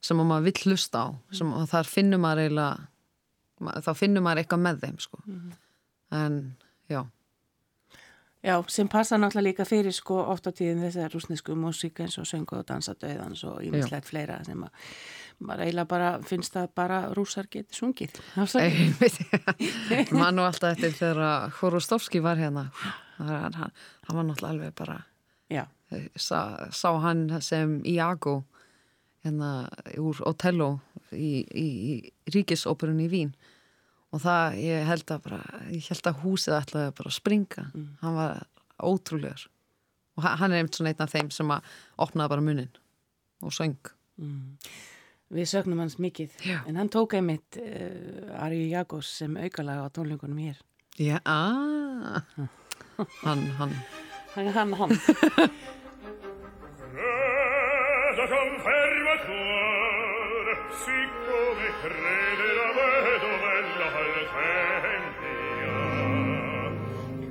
sem 0.02 0.18
maður 0.18 0.50
vill 0.50 0.72
hlusta 0.72 1.06
á 1.06 1.08
sem 1.36 1.52
þar 1.70 1.88
finnur 1.88 2.22
maður 2.24 2.44
eiginlega 2.46 3.80
þá 3.84 3.94
finnur 3.96 4.24
maður 4.24 4.44
eitthvað 4.44 4.66
með 4.66 4.84
þeim 4.84 5.00
sko. 5.00 5.22
mm 5.26 5.40
-hmm. 5.40 5.56
en 6.12 6.56
já. 6.90 7.06
Já, 8.44 8.64
sem 8.68 8.88
passa 8.88 9.18
náttúrulega 9.18 9.50
líka 9.50 9.66
fyrir 9.66 9.92
sko 9.92 10.16
oft 10.16 10.48
á 10.48 10.52
tíðin 10.52 10.84
þessar 10.84 11.12
rúsnesku 11.12 11.56
músík 11.56 12.00
eins 12.00 12.18
og 12.18 12.26
söngu 12.26 12.56
og 12.56 12.66
dansadauðans 12.68 13.44
og 13.44 13.64
ímislegt 13.64 14.08
fleira 14.08 14.44
sem 14.44 14.64
að 14.64 14.70
maður 15.40 15.64
eiginlega 15.64 15.86
bara 15.86 16.20
finnst 16.24 16.56
að 16.56 16.68
bara 16.76 17.10
rúsar 17.14 17.48
geti 17.52 17.76
sungið. 17.76 18.16
Mann 20.20 20.40
og 20.40 20.46
alltaf 20.46 20.72
eftir 20.72 20.92
þegar 20.92 21.52
Horostovski 21.60 22.20
var 22.24 22.38
hérna 22.38 22.72
hann, 23.20 23.54
hann, 23.60 23.78
hann 24.08 24.18
var 24.18 24.28
náttúrulega 24.28 24.56
alveg 24.56 24.76
bara 24.80 25.00
sá, 26.16 26.70
sá 26.72 26.90
hann 27.02 27.42
sem 27.42 27.80
Iago 27.86 28.44
hérna 29.24 29.70
úr 30.00 30.22
Otello 30.28 30.80
í, 31.12 31.44
í, 31.44 31.66
í 31.66 32.34
ríkisóperunni 32.34 33.08
í 33.08 33.12
Vín. 33.12 33.32
Og 34.10 34.24
það, 34.24 34.60
ég 34.64 34.86
held 34.90 35.12
að 35.14 35.26
bara 35.28 35.40
ég 35.70 35.90
held 35.92 36.10
að 36.10 36.22
húsið 36.24 36.58
ætlaði 36.58 36.94
bara 36.98 37.12
að 37.12 37.18
springa. 37.18 37.66
Mm. 37.74 37.90
hann 38.02 38.16
var 38.18 38.46
ótrúlegur. 38.80 39.50
Og 40.18 40.26
hann 40.26 40.52
er 40.52 40.62
einmitt 40.62 40.78
svona 40.78 40.94
einn 40.94 41.04
af 41.04 41.12
þeim 41.14 41.34
sem 41.34 41.52
að 41.54 41.76
opnaði 42.06 42.34
bara 42.34 42.46
munin 42.46 42.72
og 43.46 43.54
söng. 43.56 43.92
Mm. 44.20 44.56
Við 45.30 45.52
sögnum 45.52 45.84
hans 45.84 46.00
mikið. 46.02 46.34
Já. 46.42 46.64
en 46.66 46.80
hann 46.80 46.90
tók 46.90 47.14
einmitt 47.20 47.60
uh, 47.62 48.40
Arju 48.42 48.66
Jagos 48.72 49.12
sem 49.20 49.38
aukalaga 49.38 49.86
á 49.86 49.94
tónleikunum 49.94 50.42
hér. 50.42 50.58
Já, 51.00 51.20
aaa 51.24 52.24
Hann, 52.34 52.50
Han, 53.24 53.40
han. 53.58 53.72
Han, 54.36 54.48
han, 54.48 54.74
han. 54.74 54.92
siccome 60.80 61.66
crede 61.82 62.48
la 62.60 62.70
vedova 62.78 63.50
e 63.54 63.62
l'alfendia 63.80 64.20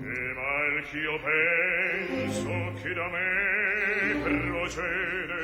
che 0.01 0.19
mal 0.39 0.75
ch'io 0.89 1.17
penso 1.29 2.57
che 2.81 2.91
da 2.95 3.09
me 3.09 3.31
procede 4.25 5.43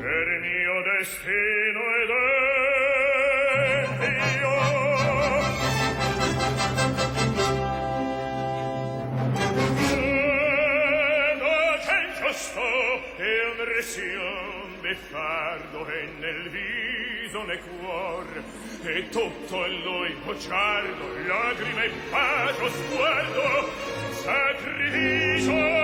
per 0.00 0.26
mio 0.40 0.76
destino 0.82 1.91
presto 12.42 12.60
e 13.18 13.46
un 13.56 13.64
resion 13.64 14.80
beffardo 14.80 15.86
e 15.86 16.08
nel 16.18 16.50
viso 16.50 17.44
ne 17.44 17.58
cuor 17.58 18.26
e 18.82 19.08
tutto 19.10 19.66
in 19.66 19.82
lui 19.82 20.16
gocciardo 20.24 21.04
lagrime 21.26 21.84
e 21.84 21.90
pagio 22.10 22.68
sguardo 22.68 23.70
sacrificio 24.22 25.81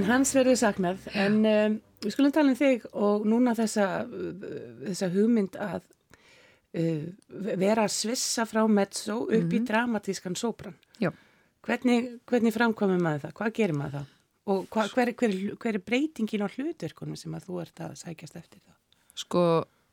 En 0.00 0.06
hans 0.08 0.32
verður 0.32 0.56
saknað, 0.56 1.08
en 1.12 1.40
um, 1.44 1.80
við 2.00 2.14
skulum 2.14 2.32
tala 2.32 2.54
um 2.54 2.56
þig 2.56 2.86
og 2.96 3.26
núna 3.28 3.52
þessa, 3.58 3.88
þessa 4.86 5.08
hugmynd 5.12 5.58
að 5.60 5.82
uh, 5.84 7.02
vera 7.60 7.84
að 7.84 7.92
svissa 7.98 8.46
frá 8.48 8.62
mezzo 8.64 9.18
upp 9.26 9.28
mm 9.28 9.42
-hmm. 9.42 9.52
í 9.52 9.58
mhm. 9.58 9.66
dramatískan 9.68 10.36
sóbran. 10.36 10.78
Já. 10.98 11.12
Hvernig, 11.60 12.20
hvernig 12.24 12.54
framkomum 12.54 13.02
maður 13.02 13.26
það? 13.26 13.34
Hvað 13.36 13.52
gerir 13.58 13.76
maður 13.76 13.98
það? 13.98 14.06
Og 14.50 14.68
hva, 14.72 14.86
hver, 14.94 15.12
hver, 15.12 15.34
hver 15.60 15.76
er 15.76 15.84
breytingin 15.84 16.42
á 16.42 16.48
hlutverkunum 16.48 17.16
sem 17.16 17.34
að 17.34 17.44
þú 17.46 17.60
ert 17.60 17.82
að 17.84 17.98
sækjast 18.00 18.36
eftir 18.40 18.60
það? 18.64 18.76
Sko, 19.14 19.42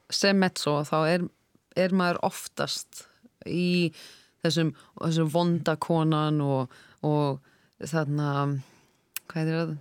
sem 0.10 0.39
mezzo 0.39 0.78
þá 0.88 0.98
er, 1.08 1.28
er 1.76 1.91
maður 1.91 2.22
oftast 2.24 3.04
í 3.46 3.91
þessum, 4.46 4.72
þessum 4.96 5.30
vondakonan 5.34 6.39
og, 6.41 6.74
og 7.04 7.43
þarna, 7.84 8.32
hvað 9.28 9.52
er 9.52 9.60
það? 9.60 9.76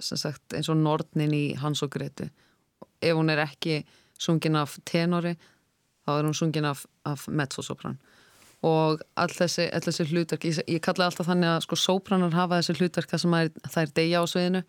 Sagt, 0.00 0.54
eins 0.54 0.70
og 0.72 0.80
Nordnin 0.80 1.34
í 1.34 1.44
Hans 1.60 1.82
og 1.84 1.92
Greti 1.94 2.30
ef 3.04 3.16
hún 3.16 3.30
er 3.32 3.42
ekki 3.44 3.82
sungin 4.20 4.56
af 4.56 4.78
tenori 4.88 5.34
þá 6.04 6.18
er 6.18 6.28
hún 6.28 6.36
sungin 6.36 6.68
af, 6.68 6.84
af 7.08 7.26
mezzosopran. 7.28 7.98
Og 8.64 9.02
all 9.20 9.32
þessi, 9.32 9.66
all 9.76 9.84
þessi 9.84 10.06
hlutverk 10.08 10.46
ég, 10.48 10.60
ég 10.70 10.82
kalla 10.84 11.08
alltaf 11.10 11.28
þannig 11.28 11.50
að 11.50 11.64
sko 11.66 11.78
sopranar 11.80 12.36
hafa 12.36 12.60
þessi 12.60 12.78
hlutverk 12.78 13.10
það 13.12 13.22
sem 13.24 13.36
er, 13.38 13.50
það 13.66 13.82
er 13.82 13.94
degja 13.98 14.22
á 14.24 14.26
sviðinu 14.30 14.62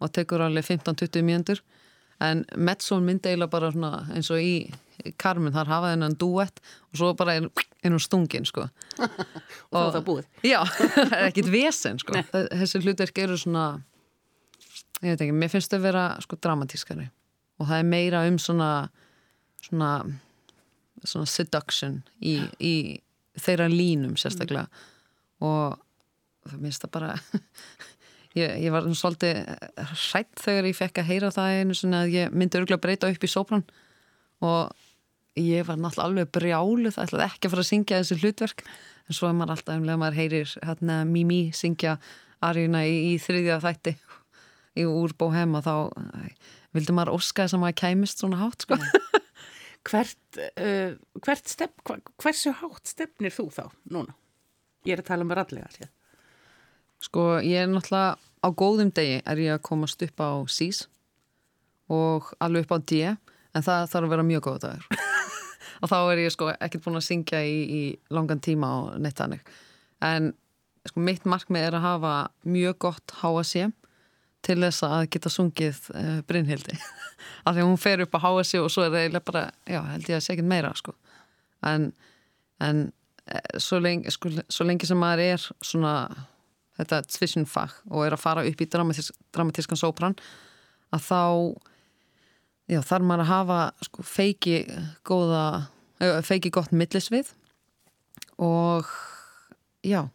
og 0.00 0.12
tekur 0.14 0.44
alveg 0.44 0.68
15-20 0.68 1.26
mjöndur 1.26 1.62
en 2.20 2.44
mezzon 2.56 3.04
myndi 3.06 3.30
eiginlega 3.30 3.50
bara 3.50 3.72
svona, 3.72 4.04
eins 4.14 4.30
og 4.30 4.42
í 4.44 4.54
Carmen 5.18 5.54
þar 5.54 5.70
hafa 5.70 5.92
þennan 5.94 6.16
duett 6.20 6.60
og 6.90 7.00
svo 7.00 7.12
bara 7.16 7.38
er 7.38 7.46
hún 7.86 8.02
stungin 8.02 8.44
sko. 8.44 8.66
Og, 9.70 9.76
og 9.78 9.92
það 9.94 10.02
búið. 10.08 10.24
Já, 10.44 10.58
ekkit 11.28 11.46
vesen 11.52 12.00
sko. 12.02 12.18
Þessi 12.34 12.80
hlutverk 12.82 13.20
eru 13.22 13.36
svona 13.38 13.66
ég 15.02 15.14
veit 15.14 15.24
ekki, 15.24 15.36
mér 15.36 15.52
finnst 15.52 15.74
að 15.76 15.86
vera 15.88 16.04
sko 16.22 16.36
dramatískari. 16.36 17.06
Og 17.60 17.68
það 17.68 17.82
er 17.82 17.88
meira 17.88 18.24
um 18.28 18.38
svona 18.40 18.70
svona, 19.64 19.92
svona 21.04 21.28
seduction 21.28 22.00
í, 22.20 22.36
í 22.58 22.74
þeirra 23.40 23.68
línum 23.70 24.16
sérstaklega. 24.20 24.68
Mm. 24.68 24.86
og 25.40 26.50
það 26.50 26.60
minnst 26.60 26.84
það 26.84 26.92
bara 26.96 27.14
ég, 28.40 28.56
ég 28.66 28.74
var 28.74 28.88
svolítið 28.96 29.40
hrætt 30.10 30.42
þegar 30.44 30.68
ég 30.68 30.76
fekk 30.76 31.00
að 31.00 31.10
heyra 31.10 31.32
það 31.32 31.56
einu 31.56 31.76
svona 31.76 32.04
að 32.04 32.14
ég 32.16 32.36
myndi 32.36 32.60
örgulega 32.60 32.84
breyta 32.84 33.10
upp 33.12 33.24
í 33.24 33.30
sopran 33.30 33.64
og 34.44 35.40
ég 35.40 35.64
var 35.68 35.78
náttúrulega 35.80 36.08
alveg 36.08 36.32
brjálu 36.34 36.92
það 36.92 37.06
ætlaði 37.06 37.26
ekki 37.28 37.48
að 37.48 37.54
fara 37.54 37.64
að 37.64 37.70
syngja 37.70 38.00
þessi 38.00 38.18
hlutverk. 38.20 38.64
En 39.08 39.16
svo 39.16 39.28
er 39.28 39.36
maður 39.36 39.54
alltaf 39.56 39.78
umlega 39.78 40.00
maður 40.00 40.18
heyrir 40.20 40.54
hérna 40.64 41.00
Mimi 41.08 41.40
syngja 41.56 41.96
Arjuna 42.44 42.82
í, 42.88 43.12
í 43.12 43.18
þriðja 43.20 43.60
þætti 43.64 43.94
í 44.78 44.86
úr 44.86 45.14
bóhema 45.18 45.62
þá 45.64 45.74
vildi 46.76 46.94
maður 46.94 47.16
óska 47.18 47.46
þess 47.46 47.56
að 47.56 47.62
maður 47.64 47.78
kæmist 47.82 48.22
svona 48.22 48.40
hátt 48.40 48.66
sko. 48.66 48.78
hvert, 49.90 50.40
uh, 50.54 50.94
hvert 51.24 51.50
stefn, 51.50 52.04
hversu 52.20 52.54
hátt 52.60 52.92
stefnir 52.92 53.34
þú 53.34 53.48
þá 53.54 53.64
núna? 53.90 54.14
Ég 54.86 54.96
er 54.96 55.02
að 55.02 55.10
tala 55.10 55.26
um 55.26 55.34
rallega 55.34 55.70
sér. 55.74 55.90
Sko 57.00 57.24
ég 57.42 57.64
er 57.64 57.70
náttúrulega 57.70 58.16
á 58.40 58.48
góðum 58.52 58.92
degi 58.96 59.20
er 59.24 59.40
ég 59.40 59.56
að 59.56 59.64
komast 59.68 60.02
upp 60.04 60.20
á 60.20 60.30
sís 60.48 60.84
og 61.90 62.30
alveg 62.40 62.66
upp 62.66 62.76
á 62.76 62.78
D 62.86 63.00
en 63.10 63.64
það 63.66 63.88
þarf 63.92 64.06
að 64.06 64.12
vera 64.14 64.26
mjög 64.26 64.44
góð 64.46 64.60
dagur 64.64 64.86
og 65.80 65.90
þá 65.90 65.98
er 65.98 66.22
ég 66.22 66.34
sko 66.34 66.50
ekkert 66.52 66.84
búin 66.86 67.00
að 67.00 67.08
syngja 67.08 67.42
í, 67.44 67.58
í 67.66 67.82
langan 68.14 68.40
tíma 68.44 68.70
og 68.78 69.00
neitt 69.02 69.20
hannig 69.20 69.42
en 70.04 70.32
sko 70.88 71.02
mitt 71.04 71.26
markmið 71.28 71.66
er 71.68 71.78
að 71.78 71.86
hafa 71.86 72.14
mjög 72.48 72.78
gott 72.86 73.16
HSC 73.20 73.68
til 74.46 74.56
þess 74.62 74.84
að 74.86 75.06
geta 75.14 75.32
sungið 75.32 75.80
uh, 75.94 76.20
Brynhildi 76.28 76.76
af 77.46 77.54
því 77.54 77.62
að 77.62 77.68
hún 77.68 77.80
fer 77.80 78.04
upp 78.04 78.16
að 78.16 78.24
háa 78.24 78.44
sig 78.46 78.62
og 78.62 78.70
svo 78.72 78.86
er 78.86 78.92
það 78.94 79.04
eiginlega 79.04 79.28
bara, 79.30 79.44
já, 79.68 79.80
held 79.92 80.10
ég 80.10 80.18
að 80.18 80.26
segja 80.26 80.46
meira 80.46 80.72
sko. 80.78 80.94
en, 81.66 81.90
en 82.64 82.84
eh, 83.26 83.58
svo, 83.58 83.80
lengi, 83.82 84.12
sko, 84.14 84.32
svo 84.48 84.66
lengi 84.68 84.88
sem 84.88 85.00
maður 85.00 85.24
er 85.26 85.48
svona 85.64 85.94
þetta 86.80 87.02
tvissunfag 87.08 87.74
og 87.90 88.06
er 88.06 88.16
að 88.16 88.22
fara 88.22 88.46
upp 88.48 88.62
í 88.62 88.68
dramatísk, 88.72 89.18
dramatískan 89.34 89.80
sópran 89.80 90.16
að 90.94 91.04
þá 91.08 91.20
já, 92.70 92.80
þarf 92.80 93.04
maður 93.04 93.26
að 93.26 93.32
hafa 93.34 93.60
sko, 93.84 94.06
feiki 94.06 94.56
góða 95.06 95.44
feiki 96.24 96.48
gott 96.54 96.72
millisvið 96.72 97.34
og 98.40 98.88
já 99.84 100.06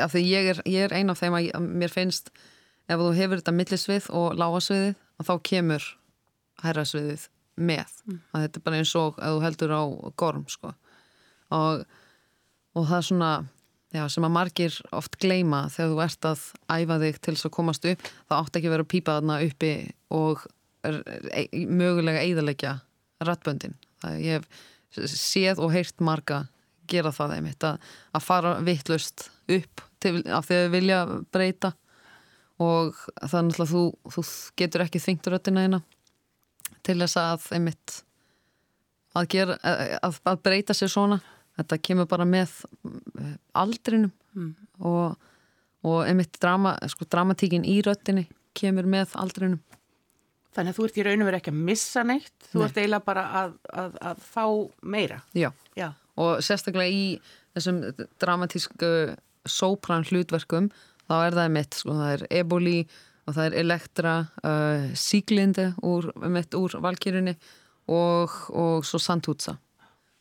af 0.00 0.14
því 0.14 0.22
ég 0.24 0.50
er, 0.54 0.62
ég 0.68 0.86
er 0.86 0.94
ein 0.96 1.12
af 1.12 1.20
þeim 1.20 1.36
að 1.36 1.66
mér 1.66 1.92
finnst 1.92 2.30
ef 2.88 3.00
þú 3.00 3.10
hefur 3.16 3.40
þetta 3.40 3.56
millisvið 3.56 4.10
og 4.18 4.38
lágasviðið 4.40 4.94
þá 5.22 5.34
kemur 5.46 5.88
herrasviðið 6.62 7.26
með 7.62 7.98
mm. 8.06 8.20
að 8.32 8.44
þetta 8.44 8.60
er 8.60 8.64
bara 8.66 8.78
eins 8.80 8.94
og 8.98 9.18
að 9.20 9.34
þú 9.34 9.42
heldur 9.46 9.74
á 9.76 9.82
gorm 10.18 10.46
sko. 10.50 10.72
og, 11.52 11.82
og 12.74 12.88
það 12.88 12.96
er 12.98 13.06
svona 13.08 13.32
já, 13.92 14.02
sem 14.12 14.26
að 14.26 14.34
margir 14.34 14.78
oft 14.96 15.18
gleima 15.20 15.66
þegar 15.72 15.92
þú 15.92 16.00
ert 16.06 16.28
að 16.30 16.44
æfa 16.72 16.98
þig 17.02 17.20
til 17.20 17.34
þess 17.34 17.48
að 17.48 17.54
komast 17.58 17.88
upp 17.92 18.08
þá 18.08 18.36
átt 18.38 18.58
ekki 18.58 18.70
að 18.70 18.74
vera 18.76 18.86
að 18.86 18.92
pípa 18.94 19.16
þarna 19.18 19.38
uppi 19.46 19.72
og 20.16 20.46
er, 20.86 20.98
e, 21.36 21.46
mögulega 21.68 22.24
eiðalegja 22.24 22.76
rattböndin 23.22 23.76
ég 24.18 24.40
hef 24.40 25.12
séð 25.12 25.62
og 25.62 25.72
heyrt 25.76 26.02
marga 26.04 26.46
gera 26.90 27.12
það 27.14 27.36
einmitt 27.36 27.64
að, 27.64 27.78
að 28.12 28.24
fara 28.26 28.56
vittlust 28.64 29.28
upp 29.52 29.84
til, 30.02 30.18
af 30.26 30.48
því 30.48 30.58
að 30.58 30.64
þau 30.64 30.74
vilja 30.74 31.00
breyta 31.32 31.72
og 32.60 32.96
þannig 33.30 33.60
að 33.62 33.72
þú, 33.72 33.82
þú 34.12 34.24
getur 34.60 34.84
ekki 34.84 35.02
þyngt 35.02 35.30
röttina 35.32 35.64
eina 35.66 35.82
til 36.82 36.98
þess 37.00 37.18
að 37.20 37.46
einmitt 37.56 38.02
að, 39.16 39.28
gera, 39.34 39.56
að, 39.62 40.18
að 40.28 40.40
breyta 40.44 40.76
sér 40.76 40.92
svona 40.92 41.20
þetta 41.58 41.78
kemur 41.88 42.08
bara 42.10 42.26
með 42.28 42.54
eh, 43.20 43.34
aldrinum 43.58 44.12
mm. 44.34 44.52
og, 44.88 45.18
og 45.86 45.98
einmitt 46.06 46.38
drama, 46.42 46.74
sko, 46.90 47.06
dramatíkin 47.08 47.66
í 47.68 47.80
röttinni 47.84 48.28
kemur 48.58 48.88
með 48.88 49.16
aldrinum 49.20 49.60
Þannig 50.52 50.74
að 50.74 50.76
þú 50.76 50.84
ert 50.84 50.96
í 51.00 51.02
raun 51.06 51.22
og 51.22 51.28
verið 51.30 51.40
ekki 51.40 51.52
að 51.54 51.60
missa 51.70 52.02
neitt 52.04 52.48
þú 52.50 52.58
Nei. 52.58 52.64
ert 52.66 52.78
eiginlega 52.82 53.06
bara 53.06 53.22
að, 53.40 53.52
að, 53.72 53.94
að 54.10 54.24
fá 54.26 54.44
meira 54.84 55.22
Já. 55.36 55.48
Já, 55.78 55.88
og 56.20 56.42
sérstaklega 56.44 56.92
í 56.92 57.04
þessum 57.56 57.78
dramatísku 58.20 58.90
sópran 59.48 60.04
hlutverkum 60.06 60.68
þá 61.12 61.16
er 61.26 61.36
það 61.36 61.50
mitt, 61.58 61.76
sko, 61.76 61.96
það 61.98 62.12
er 62.14 62.22
eboli 62.40 62.78
og 63.22 63.36
það 63.36 63.44
er 63.44 63.58
elektra, 63.60 64.14
uh, 64.42 64.86
síglindi 64.98 65.68
úr, 65.86 66.08
mitt 66.32 66.56
úr 66.56 66.78
valkýrinni 66.82 67.36
og, 67.92 68.38
og 68.56 68.86
svo 68.88 69.00
santútsa. 69.02 69.58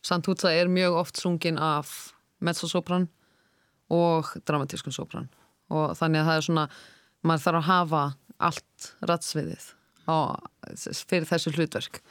Santútsa 0.06 0.52
er 0.54 0.70
mjög 0.70 0.98
oft 1.00 1.22
sungin 1.22 1.60
af 1.62 2.12
mezzosopran 2.42 3.08
og 3.92 4.34
dramatískun 4.48 4.96
sopran 4.96 5.30
og 5.72 5.94
þannig 6.00 6.24
að 6.24 6.28
það 6.28 6.40
er 6.40 6.46
svona, 6.48 6.66
maður 7.24 7.46
þarf 7.46 7.60
að 7.60 7.70
hafa 7.70 8.04
allt 8.42 8.88
ratsviðið 9.08 9.66
á, 10.10 10.18
fyrir 11.08 11.30
þessu 11.30 11.54
hlutverk 11.56 12.02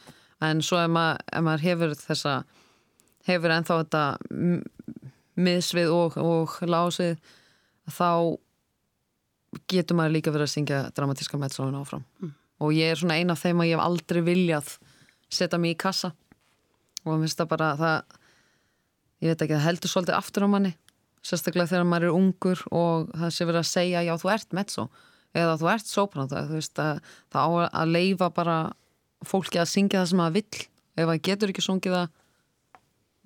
en 0.44 0.62
svo 0.64 0.78
ef 0.80 0.92
maður, 0.92 1.24
ef 1.26 1.44
maður 1.46 1.66
hefur 1.66 1.96
þessa 1.98 2.34
hefur 3.28 3.54
ennþá 3.56 3.80
þetta 3.82 4.04
miðsvið 5.40 5.92
og, 5.92 6.16
og 6.20 6.56
lásið 6.70 7.18
þá 7.90 8.38
getur 9.70 9.98
maður 9.98 10.16
líka 10.16 10.32
verið 10.34 10.46
að 10.46 10.54
syngja 10.54 10.80
dramatíska 10.94 11.38
meðsóðun 11.40 11.80
áfram. 11.80 12.04
Mm. 12.20 12.34
og 12.60 12.74
ég 12.76 12.92
er 12.92 12.98
svona 13.00 13.16
eina 13.16 13.32
af 13.32 13.40
þeim 13.40 13.62
að 13.62 13.70
ég 13.70 13.78
hef 13.78 13.84
aldrei 13.84 14.20
viljað 14.20 14.74
setja 15.32 15.58
mig 15.58 15.74
í 15.74 15.80
kassa. 15.80 16.12
Og 17.04 17.14
mér 17.14 17.22
finnst 17.24 17.40
það 17.40 17.52
bara 17.54 17.68
það 17.80 18.16
ég 19.20 19.30
veit 19.32 19.44
ekki, 19.44 19.54
það 19.54 19.66
heldur 19.66 19.92
svolítið 19.92 20.18
aftur 20.18 20.44
á 20.44 20.48
manni. 20.52 20.72
Sérstaklega 21.24 21.70
þegar 21.70 21.88
maður 21.88 22.08
er 22.08 22.18
ungur 22.18 22.64
og 22.72 23.08
það 23.16 23.32
sé 23.36 23.46
verið 23.48 23.62
að 23.62 23.70
segja 23.70 24.04
já 24.04 24.12
þú 24.20 24.32
ert 24.34 24.54
meðsó 24.56 24.86
eða 25.36 25.56
þú 25.60 25.68
ert 25.70 25.88
sopran 25.88 26.30
það, 26.30 26.54
að, 26.82 27.02
það 27.32 27.40
á 27.40 27.48
að 27.80 27.92
leifa 27.94 28.30
bara 28.34 28.56
fólki 29.24 29.60
að 29.60 29.70
syngja 29.72 30.00
það 30.00 30.10
sem 30.12 30.22
það 30.24 30.38
vill. 30.38 30.62
Ef 30.96 31.10
það 31.10 31.22
getur 31.28 31.52
ekki 31.52 31.64
sungið 31.64 31.96
það 31.96 32.16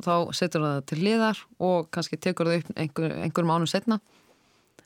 þá 0.04 0.14
setur 0.34 0.64
það 0.64 0.80
til 0.90 1.00
liðar 1.02 1.40
og 1.62 1.88
kannski 1.94 2.18
tekur 2.18 2.50
það 2.50 2.60
upp 2.60 2.78
einhver, 2.82 3.14
einhverjum 3.24 3.54
ánum 3.54 3.70
setna 3.70 4.00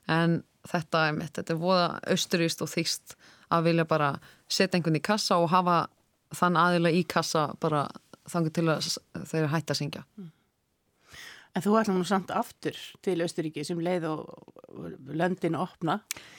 en 0.08 0.42
þetta 0.68 1.04
er 1.08 1.16
mitt, 1.16 1.34
þetta 1.36 1.54
er 1.54 1.60
voða 1.60 1.86
austuríst 2.12 2.64
og 2.64 2.72
þýst 2.72 3.16
að 3.54 3.70
vilja 3.70 3.86
bara 3.88 4.12
setja 4.48 4.78
einhvern 4.78 4.98
í 4.98 5.04
kassa 5.04 5.38
og 5.40 5.50
hafa 5.52 5.86
þann 6.36 6.58
aðila 6.60 6.92
í 6.92 7.04
kassa 7.08 7.48
bara 7.60 7.86
þangur 8.28 8.52
til 8.52 8.66
að 8.68 8.90
þeir 9.30 9.48
hætta 9.52 9.74
að 9.74 9.80
syngja. 9.80 10.04
Mm. 10.18 10.32
En 11.56 11.64
þú 11.64 11.74
ætla 11.80 11.94
nú 11.96 12.04
samt 12.06 12.30
aftur 12.34 12.76
til 13.02 13.16
Austuríki 13.24 13.64
sem 13.66 13.78
leið 13.82 14.04
og 14.10 14.26
löndin 15.16 15.56
opna. 15.58 15.96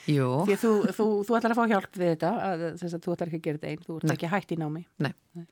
Jú. 0.08 0.28
Því 0.46 0.54
að 0.54 0.62
þú, 0.62 0.72
þú, 0.96 1.06
þú 1.28 1.36
ætlar 1.36 1.54
að 1.54 1.58
fá 1.58 1.72
hjálp 1.72 1.98
við 1.98 2.12
þetta, 2.14 2.30
að, 2.46 2.62
að 2.70 2.94
þú 2.94 3.14
ætlar 3.16 3.32
ekki 3.32 3.40
að 3.40 3.46
gera 3.46 3.58
þetta 3.58 3.72
einn, 3.72 3.82
þú 3.88 3.96
ert 3.98 4.14
ekki 4.14 4.30
hætt 4.30 4.54
í 4.54 4.58
námi. 4.60 4.84
Nei. 5.02 5.12
Nei. 5.36 5.46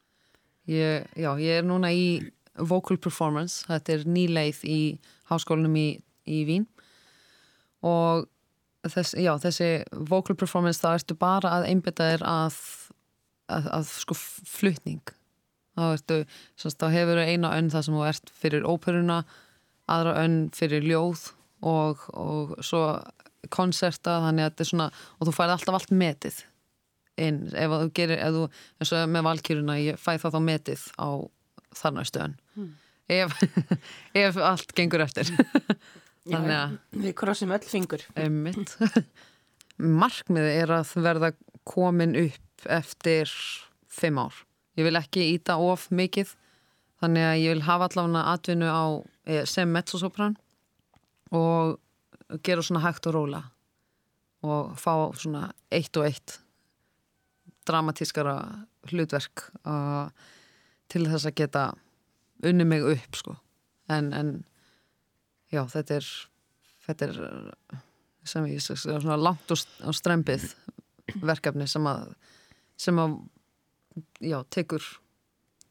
Ég, 0.68 1.10
já, 1.18 1.30
ég 1.42 1.60
er 1.60 1.66
núna 1.66 1.90
í 1.92 2.06
vocal 2.70 2.98
performance, 3.02 3.66
þetta 3.68 3.94
er 3.96 4.08
nýleið 4.08 4.62
í 4.68 4.80
háskólinum 5.30 5.76
í, 5.78 5.88
í 6.28 6.40
Vín 6.48 6.66
og 7.86 8.26
þess, 8.86 9.14
já, 9.18 9.32
þessi 9.42 9.70
vocal 10.10 10.36
performance 10.38 10.82
þá 10.82 10.92
ertu 10.94 11.16
bara 11.18 11.56
að 11.58 11.68
einbita 11.72 12.12
þér 12.12 12.26
að 12.28 12.58
að, 13.48 13.70
að 13.78 13.92
sko 13.92 14.16
flutning. 14.18 15.14
Þá, 15.78 15.84
ertu, 15.94 16.18
semst, 16.58 16.80
þá 16.80 16.92
hefur 16.92 17.22
eina 17.22 17.54
önn 17.56 17.70
það 17.72 17.86
sem 17.86 17.96
þú 17.96 18.04
ert 18.08 18.32
fyrir 18.34 18.66
óperuna 18.66 19.22
aðra 19.88 20.16
önn 20.24 20.38
fyrir 20.56 20.84
ljóð 20.84 21.30
og, 21.64 22.02
og 22.12 22.58
svo 22.66 22.82
konserta 23.54 24.18
þannig 24.26 24.44
að 24.44 24.50
þetta 24.50 24.64
er 24.64 24.70
svona 24.72 24.88
og 24.90 25.28
þú 25.28 25.34
færði 25.36 25.56
alltaf 25.56 25.78
allt 25.78 25.94
metið 25.94 26.40
inn. 27.18 27.40
Ef 27.54 27.72
þú 27.72 27.92
gerir, 27.96 28.20
ef 28.22 28.34
þú, 28.34 28.44
eins 28.78 28.94
og 28.94 29.12
með 29.14 29.28
valkýruna 29.30 29.78
ég 29.80 30.02
fæ 30.02 30.12
það 30.18 30.36
þá 30.36 30.40
metið 30.50 30.84
á 30.98 31.08
þarna 31.76 32.04
stöðun 32.08 32.36
mm. 32.56 32.68
ef, 33.18 33.34
ef 34.24 34.38
allt 34.50 34.74
gengur 34.76 35.04
eftir 35.04 35.30
þannig 36.28 36.56
að 36.58 36.76
við 37.04 37.14
krossum 37.18 37.54
öll 37.56 37.64
fingur. 37.66 38.04
Markmiði 40.02 40.54
er 40.64 40.74
að 40.80 40.92
verða 41.04 41.32
komin 41.68 42.16
upp 42.18 42.68
eftir 42.78 43.30
fimm 43.92 44.20
ár. 44.20 44.34
Ég 44.78 44.86
vil 44.86 44.98
ekki 44.98 45.30
íta 45.34 45.58
of 45.62 45.88
mikið 45.94 46.34
þannig 47.02 47.28
að 47.28 47.40
ég 47.42 47.54
vil 47.54 47.66
hafa 47.66 47.88
allavega 47.90 48.24
atvinnu 48.34 48.70
á 48.70 48.86
eh, 49.26 49.44
sem 49.46 49.70
mezzosopran 49.70 50.36
og 51.34 51.78
gera 52.44 52.64
svona 52.64 52.82
hægt 52.84 53.06
og 53.08 53.16
róla 53.16 53.42
og 54.46 54.74
fá 54.78 54.92
svona 55.18 55.48
eitt 55.74 55.96
og 55.98 56.06
eitt 56.08 56.38
dramatískara 57.68 58.36
hlutverk 58.88 59.48
uh, 59.66 60.08
til 60.88 61.04
þess 61.08 61.28
að 61.28 61.36
geta 61.36 61.64
unni 62.48 62.64
mig 62.64 62.84
upp 62.86 63.18
sko. 63.18 63.34
En, 63.92 64.12
en 64.14 64.30
já 65.52 65.62
þetta 65.72 65.98
er 66.00 66.08
þetta 66.86 67.08
er 67.08 67.20
sem 68.28 68.46
ég 68.50 68.60
svona 68.64 69.16
langt 69.20 69.52
og 69.52 69.96
strempið 69.96 70.50
verkefni 71.24 71.68
sem 71.70 71.86
að 71.88 72.12
sem 72.78 72.98
að 73.00 73.16
já, 74.22 74.38
tekur 74.54 74.84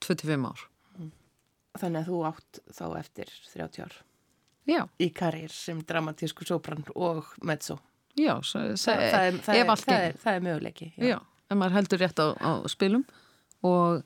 25 0.04 0.48
ár. 0.48 0.66
Þannig 1.78 2.02
að 2.02 2.10
þú 2.10 2.20
átt 2.28 2.60
þá 2.74 2.86
eftir 3.00 3.32
30 3.54 3.86
ár 3.86 3.96
Já. 4.68 4.82
í 5.00 5.08
karriér 5.16 5.54
sem 5.54 5.80
dramatísku 5.88 6.46
sopran 6.48 6.84
og 6.96 7.30
mezzo. 7.46 7.78
Já, 8.18 8.34
Þa, 8.42 8.74
það, 8.82 9.02
er, 9.06 9.38
það, 9.46 9.60
er, 9.62 9.70
það, 9.70 9.92
er, 9.94 10.16
það 10.24 10.38
er 10.38 10.46
möguleiki 10.48 10.88
Já, 10.98 11.06
já 11.14 11.18
en 11.48 11.60
maður 11.62 11.78
heldur 11.78 12.02
rétt 12.02 12.20
á, 12.20 12.28
á 12.34 12.52
spilum. 12.68 13.06
Og 13.66 14.02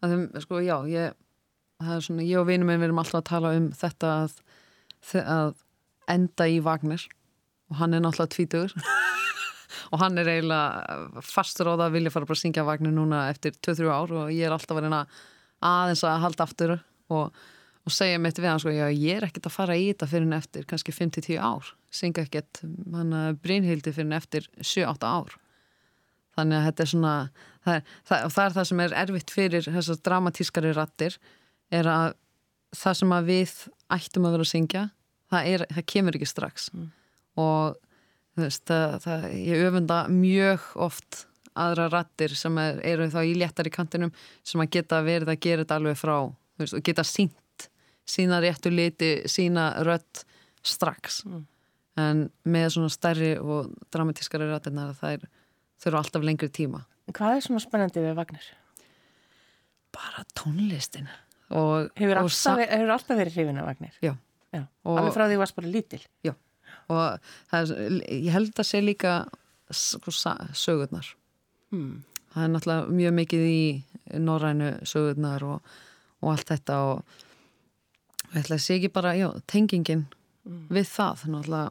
að 0.00 0.12
þeim, 0.14 0.22
sko, 0.44 0.60
já, 0.64 0.76
ég 0.88 1.16
það 1.82 1.94
er 1.96 2.06
svona, 2.06 2.26
ég 2.26 2.40
og 2.40 2.48
vinum 2.48 2.70
minn 2.70 2.80
við 2.80 2.88
erum 2.88 3.02
alltaf 3.02 3.20
að 3.20 3.28
tala 3.28 3.52
um 3.58 3.66
þetta 3.76 4.12
að, 4.22 4.38
að 5.14 5.54
enda 6.10 6.46
í 6.50 6.60
Vagner 6.64 7.02
og 7.70 7.80
hann 7.80 7.94
er 7.94 8.04
náttúrulega 8.04 8.34
tvítugur. 8.34 8.76
Og 9.92 10.00
hann 10.00 10.18
er 10.18 10.26
eiginlega 10.26 11.22
fastur 11.22 11.68
á 11.70 11.74
það 11.76 11.84
að 11.84 11.94
vilja 11.94 12.10
fara 12.10 12.26
bara 12.26 12.34
að 12.34 12.40
syngja 12.40 12.64
Vagner 12.66 12.94
núna 12.94 13.18
eftir 13.30 13.54
2-3 13.62 13.90
ár. 13.92 14.12
Og 14.18 14.30
ég 14.34 14.46
er 14.46 14.54
alltaf 14.54 14.78
að 14.78 14.86
reyna 14.86 15.02
aðeins 15.62 16.02
að 16.06 16.22
halda 16.24 16.46
aftur. 16.46 16.72
Og 17.12 17.44
og 17.86 17.94
segja 17.94 18.18
mitt 18.18 18.38
við 18.40 18.50
hann 18.50 18.58
sko, 18.62 18.72
já 18.74 18.86
ég 18.90 19.20
er 19.20 19.28
ekkert 19.28 19.46
að 19.46 19.54
fara 19.54 19.76
í 19.78 19.84
þetta 19.92 20.08
fyrir 20.10 20.24
henni 20.26 20.38
eftir 20.40 20.64
kannski 20.66 20.94
5-10 20.94 21.36
ár. 21.38 21.68
Synga 21.94 22.24
ekkert 22.26 22.62
hann 22.64 23.14
Brynhildi 23.42 23.92
fyrir 23.92 24.08
henni 24.08 24.18
eftir 24.18 24.48
7-8 24.58 25.06
ár. 25.06 25.36
Þannig 26.36 26.58
að 26.58 26.66
þetta 26.66 26.82
er 26.82 26.90
svona 26.90 27.12
það 27.64 27.76
er 27.76 27.84
það, 28.08 28.24
það 28.34 28.42
er 28.44 28.56
það 28.56 28.68
sem 28.70 28.82
er 28.82 28.96
erfitt 29.04 29.34
fyrir 29.34 29.68
þessar 29.76 30.02
dramatískari 30.08 30.72
rattir 30.76 31.18
er 31.74 31.90
að 31.90 32.08
það 32.76 32.98
sem 33.00 33.14
að 33.14 33.30
við 33.30 33.54
ættum 33.96 34.26
að 34.26 34.36
vera 34.36 34.46
að 34.48 34.52
syngja 34.52 34.84
það, 35.32 35.50
er, 35.52 35.64
það 35.74 35.88
kemur 35.92 36.18
ekki 36.18 36.28
strax 36.30 36.68
mm. 36.74 36.90
og 37.42 37.78
veist, 38.40 38.68
það, 38.68 39.26
ég 39.40 39.64
öfunda 39.68 40.02
mjög 40.12 40.68
oft 40.86 41.24
aðra 41.56 41.88
rattir 41.92 42.34
sem 42.36 42.58
er, 42.60 42.80
eru 42.84 43.08
þá 43.12 43.20
í 43.24 43.34
léttar 43.40 43.68
í 43.68 43.72
kantinum 43.72 44.12
sem 44.46 44.60
að 44.62 44.72
geta 44.76 45.00
verið 45.04 45.32
að 45.32 45.42
gera 45.46 45.64
þetta 45.64 45.80
alveg 45.80 46.00
frá 46.00 46.16
veist, 46.60 46.76
og 46.76 46.84
geta 46.84 47.04
sínt 47.06 47.68
sína 48.06 48.40
réttu 48.42 48.70
liti, 48.70 49.12
sína 49.30 49.70
rött 49.86 50.24
strax 50.66 51.22
mm. 51.26 51.46
en 52.02 52.26
með 52.46 52.68
svona 52.76 52.92
stærri 52.92 53.32
og 53.40 53.72
dramatískari 53.94 54.48
rættirna 54.50 54.92
það 54.98 55.26
þurfa 55.82 56.04
alltaf 56.04 56.26
lengri 56.26 56.52
tíma 56.52 56.84
Hvað 57.14 57.36
er 57.36 57.44
svona 57.44 57.62
spennandi 57.62 58.02
við 58.02 58.16
Vagnar? 58.18 58.46
Bara 59.94 60.24
tónlistin 60.34 61.06
og, 61.54 61.92
Hefur 61.94 62.18
og 62.18 62.24
alltaf, 62.24 62.62
hefur 62.66 62.94
alltaf 62.96 63.20
verið 63.20 63.36
hrifin 63.38 63.60
af 63.62 63.68
Vagnar? 63.68 63.98
Já, 64.02 64.10
Já. 64.10 64.14
Alveg 64.86 65.14
frá 65.14 65.24
því 65.24 65.28
að 65.28 65.34
þú 65.36 65.42
varst 65.42 65.58
bara 65.58 65.72
lítil? 65.72 66.02
Já, 66.26 66.32
og 66.92 67.02
er, 67.58 67.74
ég 68.08 68.32
held 68.34 68.52
að 68.54 68.68
sé 68.70 68.82
líka 68.82 69.18
sko, 69.74 70.14
sögurnar 70.56 71.12
hmm. 71.74 72.02
það 72.34 72.46
er 72.46 72.52
náttúrulega 72.54 72.96
mjög 73.00 73.16
mikið 73.20 73.46
í 73.50 73.62
norrænu 74.22 74.72
sögurnar 74.86 75.46
og, 75.46 75.76
og 76.22 76.34
allt 76.34 76.54
þetta 76.54 76.82
og 76.90 77.22
Ég 78.36 78.42
ætla 78.42 78.56
að 78.58 78.62
segja 78.64 78.80
ekki 78.80 78.92
bara, 78.92 79.14
já, 79.16 79.28
tengingin 79.48 80.02
mm. 80.44 80.62
við 80.74 80.88
það, 80.90 81.26
náttúrulega 81.32 81.68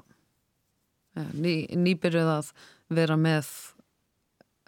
ja, 1.16 1.26
ný, 1.36 1.54
nýbyrjuð 1.84 2.32
að 2.32 2.52
vera 2.96 3.18
með 3.20 3.50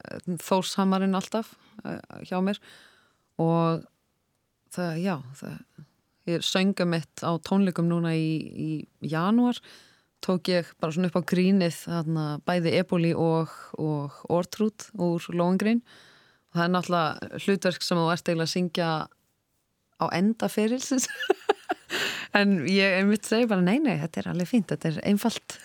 uh, 0.03 0.35
þórsamarinn 0.43 1.17
alltaf 1.17 1.53
uh, 1.83 1.97
hjá 2.27 2.37
mér 2.43 2.59
og 3.41 3.85
það, 4.75 4.99
já, 5.03 5.15
það, 5.39 5.86
ég 6.27 6.43
sönga 6.45 6.85
mitt 6.87 7.23
á 7.23 7.31
tónleikum 7.39 7.87
núna 7.89 8.13
í, 8.15 8.31
í 8.51 8.69
janúar, 9.07 9.59
tók 10.23 10.49
ég 10.51 10.69
bara 10.81 10.93
svona 10.95 11.11
upp 11.11 11.19
á 11.21 11.29
grínið 11.29 11.75
þarna 11.85 12.25
bæði 12.47 12.73
eboli 12.81 13.13
og, 13.15 13.53
og 13.79 14.17
ortrút 14.33 14.89
úr 14.93 15.23
Lóengrín. 15.33 15.83
Og 16.51 16.59
það 16.59 16.65
er 16.65 16.73
náttúrulega 16.73 17.43
hlutverk 17.45 17.85
sem 17.85 17.99
þú 17.99 18.07
ert 18.13 18.27
eiginlega 18.27 18.47
að 18.47 18.55
syngja 18.55 18.89
á 19.97 20.05
enda 20.17 20.51
ferilsins. 20.51 21.09
En 22.35 22.59
ég 22.69 23.05
mitt 23.07 23.25
segi 23.25 23.47
bara 23.49 23.63
nei, 23.63 23.79
nei, 23.81 23.95
þetta 24.01 24.19
er 24.19 24.27
alveg 24.29 24.49
fínt, 24.49 24.67
þetta 24.69 24.89
er 24.91 24.97
einfalt. 25.07 25.55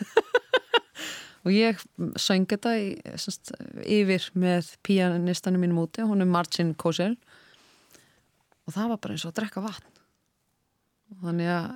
Og 1.42 1.50
ég 1.52 1.80
söng 2.22 2.46
þetta 2.48 2.76
í, 2.78 2.86
semst, 3.18 3.50
yfir 3.82 4.28
með 4.38 4.70
píanistanum 4.86 5.60
mínum 5.60 5.82
úti, 5.82 6.06
hún 6.06 6.22
er 6.22 6.30
Marcin 6.30 6.70
Kosel 6.78 7.16
og 8.62 8.76
það 8.76 8.92
var 8.92 9.00
bara 9.02 9.16
eins 9.16 9.24
og 9.26 9.32
að 9.32 9.40
drekka 9.40 9.64
vatn 9.64 9.91
þannig 11.22 11.50
að 11.52 11.66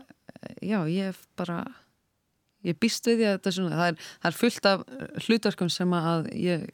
já, 0.65 0.79
ég 0.91 1.21
bara 1.39 1.61
ég 2.67 2.79
býst 2.81 3.07
við 3.07 3.21
því 3.21 3.29
að 3.29 3.37
þetta 3.37 3.55
svona 3.57 3.79
það 3.79 3.89
er, 3.93 4.03
það 4.23 4.31
er 4.31 4.39
fullt 4.41 4.69
af 4.71 4.85
hlutverkum 5.27 5.71
sem 5.73 5.97
að 5.97 6.29
ég 6.41 6.67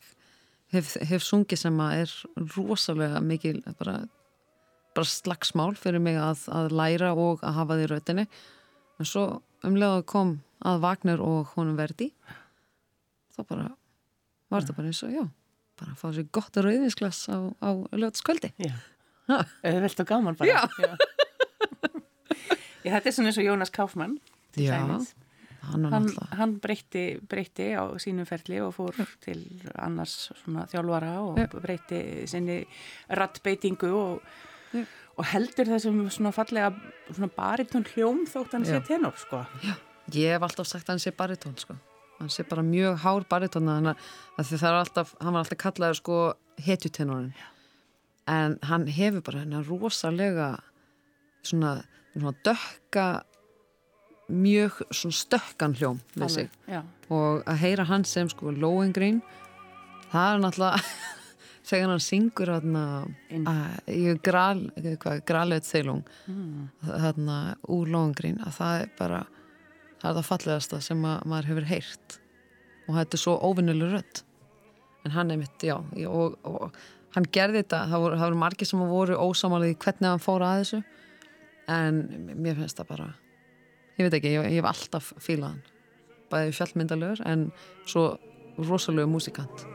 hef, 0.73 0.95
hef 1.01 1.27
sungið 1.27 1.63
sem 1.65 1.83
að 1.85 2.05
er 2.05 2.15
rosalega 2.57 3.21
mikil 3.25 3.59
bara 3.79 3.99
bara 4.93 5.09
slagsmál 5.09 5.73
fyrir 5.81 6.03
mig 6.05 6.19
að, 6.21 6.47
að 6.53 6.75
læra 6.77 7.13
og 7.17 7.45
að 7.45 7.57
hafa 7.57 7.79
því 7.81 7.91
rautinni 7.91 8.27
en 9.01 9.09
svo 9.09 9.27
umlega 9.65 10.03
kom 10.09 10.39
að 10.63 10.83
Vagner 10.85 11.23
og 11.25 11.53
honum 11.57 11.79
verði 11.79 12.11
þá 13.33 13.41
bara 13.49 13.71
var 14.53 14.65
þetta 14.65 14.77
bara 14.77 14.93
eins 14.93 15.05
og 15.07 15.15
já 15.15 15.23
bara 15.81 15.97
fá 15.99 16.11
sér 16.13 16.29
gott 16.35 16.57
rauðinsglas 16.61 17.25
á, 17.33 17.37
á 17.65 17.71
lögtskvöldi 17.97 18.53
eða 19.29 19.81
velt 19.85 20.03
og 20.03 20.09
gaman 20.09 20.37
bara. 20.37 20.51
Já. 20.51 20.69
Já. 20.83 20.97
Já, 22.85 22.93
þetta 22.95 23.09
er 23.09 23.17
svona 23.17 23.33
eins 23.33 23.41
og 23.41 23.49
Jónas 23.49 23.73
Kaufmann 23.75 24.17
já, 24.59 24.79
hann, 24.79 25.85
hann, 25.93 26.09
hann 26.39 26.55
breytti, 26.63 27.05
breytti 27.29 27.73
á 27.79 27.87
sínum 28.03 28.27
ferli 28.29 28.61
og 28.65 28.75
fór 28.77 28.97
til 29.23 29.45
annars 29.79 30.33
þjálfara 30.47 31.13
og 31.23 31.59
breytti 31.63 32.27
sinni 32.31 32.63
rattbeitingu 33.09 33.93
og 33.93 34.33
Já. 34.73 34.87
og 35.21 35.29
heldur 35.29 35.69
þessum 35.69 36.05
svona 36.09 36.33
fallega 36.33 36.73
svona 37.11 37.29
baritón 37.37 37.85
hljóm 37.93 38.23
þótt 38.31 38.55
hann 38.57 38.65
sé 38.65 38.79
tenor 38.87 39.17
sko. 39.21 39.43
Já, 39.61 39.75
ég 40.17 40.33
hef 40.33 40.47
alltaf 40.47 40.69
sagt 40.71 40.89
hann 40.89 41.03
sé 41.03 41.13
baritón 41.13 41.59
sko. 41.61 41.77
hann 42.19 42.31
sé 42.33 42.45
bara 42.49 42.63
mjög 42.63 43.01
hár 43.03 43.27
baritón 43.29 43.69
þannig 43.69 43.97
að 44.39 44.53
er 44.57 44.79
alltaf 44.79 45.15
hann 45.21 45.35
var 45.35 45.45
alltaf 45.45 45.59
kallaður 45.59 45.99
sko 46.01 46.19
hetjutenorin 46.65 47.33
en 48.31 48.59
hann 48.63 48.87
hefur 48.87 49.25
bara 49.27 49.43
hennar 49.43 49.67
rosalega 49.67 50.49
svona, 51.43 51.83
svona 52.13 52.35
dökka 52.45 53.07
mjög 54.33 54.83
svona 54.91 55.19
stökkan 55.19 55.75
hljóm 55.77 56.01
við 56.15 56.29
sig. 56.29 56.51
og 57.09 57.43
að 57.47 57.61
heyra 57.65 57.85
hann 57.85 58.05
sem 58.05 58.29
sko 58.29 58.53
Lóengrín 58.53 59.21
það 60.13 60.35
er 60.35 60.43
náttúrulega 60.45 60.83
þegar 61.69 61.93
hann 61.93 62.03
syngur 62.03 62.55
í 63.91 64.17
grælet 64.23 65.69
þeilung 65.69 66.03
þarna 66.87 67.39
úr 67.69 67.93
Lóngrín 67.93 68.41
að 68.43 68.59
það 68.59 68.81
er 68.81 68.93
bara 68.99 69.23
það 70.03 70.11
er 70.11 70.17
það 70.19 70.29
fallegasta 70.29 70.81
sem 70.83 71.05
maður 71.05 71.53
hefur 71.53 71.69
heyrt. 71.71 72.19
Og 72.89 72.97
þetta 72.97 73.19
er 73.19 73.23
svo 73.23 73.37
óvinnileg 73.39 73.93
rödd. 73.93 74.25
En 75.07 75.15
hann 75.15 75.31
er 75.35 75.39
mitt, 75.39 75.63
já 75.63 75.77
og, 75.79 76.35
og 76.47 76.75
hann 77.15 77.27
gerði 77.35 77.63
þetta, 77.63 77.85
það 77.91 78.05
voru, 78.05 78.19
það 78.19 78.29
voru 78.29 78.41
margir 78.43 78.69
sem 78.69 78.83
voru 78.91 79.19
ósamalið 79.19 79.77
hvernig 79.83 80.11
hann 80.11 80.23
fór 80.23 80.45
að 80.47 80.63
þessu 80.63 80.83
en 81.71 82.03
mér 82.35 82.59
finnst 82.59 82.81
það 82.81 82.91
bara 82.95 83.11
ég 83.99 84.07
veit 84.07 84.17
ekki, 84.19 84.33
ég, 84.33 84.49
ég 84.57 84.63
hef 84.63 84.71
alltaf 84.73 85.13
fílað 85.23 85.53
hann. 85.53 85.63
Bæðið 86.33 86.59
fjallmyndalögur 86.59 87.25
en 87.29 87.47
svo 87.85 88.07
rosalega 88.59 89.11
músikant 89.11 89.67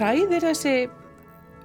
hræðir 0.00 0.46
þessi 0.48 0.74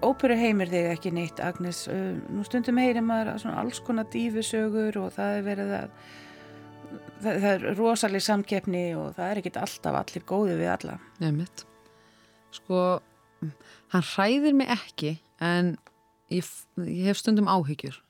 óperu 0.04 0.36
heimir 0.36 0.68
þig 0.68 0.90
ekki 0.92 1.12
neitt 1.16 1.40
Agnes, 1.44 1.86
nú 1.88 2.44
stundum 2.44 2.80
heyrir 2.82 3.06
maður 3.06 3.40
svona 3.42 3.62
alls 3.64 3.80
konar 3.86 4.10
dífusögur 4.12 4.98
og 5.00 5.14
það 5.16 5.38
er 5.38 5.46
verið 5.46 5.72
að 5.78 5.94
það, 7.24 7.30
það 7.30 7.48
er 7.54 7.66
rosalega 7.80 8.28
samkeppni 8.28 8.84
og 9.00 9.14
það 9.16 9.30
er 9.30 9.42
ekkit 9.42 9.60
alltaf 9.62 10.00
allir 10.02 10.26
góði 10.28 10.58
við 10.60 10.72
alla. 10.74 10.98
Nefnitt 11.24 11.66
sko, 12.56 12.82
hann 13.94 14.08
hræðir 14.14 14.56
mig 14.58 14.72
ekki 14.74 15.16
en 15.44 15.76
ég, 16.34 16.48
ég 16.84 17.10
hef 17.10 17.22
stundum 17.22 17.50
áhyggjur 17.52 18.02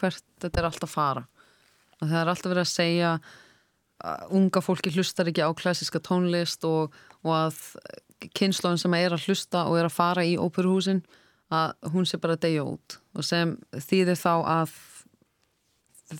hvert 0.00 0.24
þetta 0.40 0.60
er 0.62 0.68
alltaf 0.70 0.92
fara. 0.92 1.24
Og 2.00 2.08
það 2.08 2.20
er 2.20 2.32
alltaf 2.32 2.52
verið 2.52 2.66
að 2.66 2.72
segja 2.74 3.16
að 4.00 4.36
unga 4.36 4.62
fólki 4.64 4.92
hlustar 4.94 5.28
ekki 5.28 5.44
á 5.44 5.52
klassiska 5.56 6.00
tónlist 6.04 6.64
og, 6.68 6.94
og 7.24 7.34
að 7.36 7.58
kynnslóðin 8.36 8.80
sem 8.82 8.96
er 8.98 9.14
að 9.14 9.26
hlusta 9.28 9.64
og 9.68 9.78
er 9.80 9.88
að 9.88 9.96
fara 9.96 10.24
í 10.26 10.36
óperuhúsin 10.40 11.02
að 11.50 11.90
hún 11.92 12.06
sé 12.06 12.20
bara 12.22 12.36
að 12.36 12.44
deyja 12.46 12.64
út. 12.68 12.98
Og 13.16 13.26
sem 13.26 13.56
þýðir 13.74 14.18
þá 14.20 14.32
að 14.38 14.74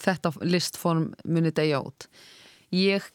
þetta 0.01 0.33
listform 0.47 1.11
muni 1.25 1.53
deyja 1.55 1.81
út. 1.83 2.07
Ég 2.75 3.07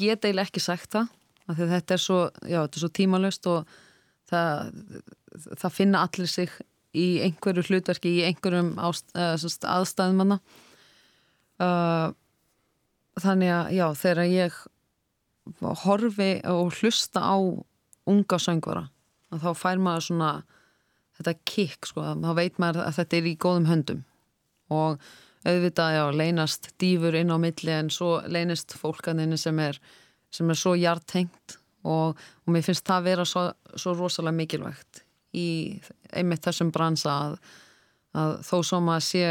get 0.00 0.24
eiginlega 0.24 0.48
ekki 0.48 0.64
sagt 0.64 0.92
það 0.96 1.12
af 1.46 1.58
því 1.58 1.68
þetta 1.70 1.94
er 1.94 2.02
svo, 2.02 2.20
já, 2.42 2.58
þetta 2.64 2.78
er 2.78 2.82
svo 2.82 2.92
tímalöst 2.98 3.48
og 3.50 3.74
það, 4.30 4.70
það 5.62 5.76
finna 5.76 6.02
allir 6.06 6.30
sig 6.30 6.54
í 6.96 7.06
einhverju 7.26 7.66
hlutverki 7.68 8.12
í 8.18 8.24
einhverjum 8.26 8.72
ást, 8.82 9.12
aðstæðum 9.16 10.22
manna 10.22 10.38
uh, 11.62 12.08
þannig 13.20 13.52
að 13.52 13.72
já, 13.76 13.86
þegar 14.02 14.22
ég 14.32 14.58
horfi 15.84 16.30
og 16.50 16.74
hlusta 16.80 17.22
á 17.22 17.36
unga 18.06 18.38
söngvara 18.42 18.86
þá 19.34 19.50
fær 19.58 19.82
maður 19.82 20.06
svona 20.08 20.30
þetta 21.16 21.34
kikk 21.48 21.88
sko, 21.90 22.04
þá 22.22 22.32
veit 22.36 22.58
maður 22.62 22.84
að 22.84 22.98
þetta 23.00 23.18
er 23.18 23.28
í 23.28 23.36
góðum 23.40 23.68
höndum. 23.70 24.02
Og 24.72 24.98
auðvitað 25.46 25.94
já, 25.94 26.02
leynast 26.20 26.70
dýfur 26.82 27.16
inn 27.16 27.32
á 27.32 27.38
milli 27.40 27.72
en 27.72 27.90
svo 27.94 28.18
leynist 28.26 28.74
fólkaninni 28.76 29.38
sem 29.40 29.58
er 29.62 29.78
sem 30.34 30.50
er 30.50 30.58
svo 30.58 30.74
hjartengt 30.76 31.56
og, 31.86 32.16
og 32.18 32.52
mér 32.52 32.64
finnst 32.66 32.86
það 32.86 32.98
að 32.98 33.06
vera 33.06 33.26
svo, 33.28 33.44
svo 33.78 33.94
rosalega 33.94 34.36
mikilvægt 34.36 35.04
í 35.36 35.48
einmitt 36.16 36.44
þessum 36.44 36.72
bransa 36.74 37.14
að, 37.14 37.36
að 38.18 38.34
þó 38.48 38.56
sem 38.66 38.90
að 38.90 39.04
sé 39.06 39.28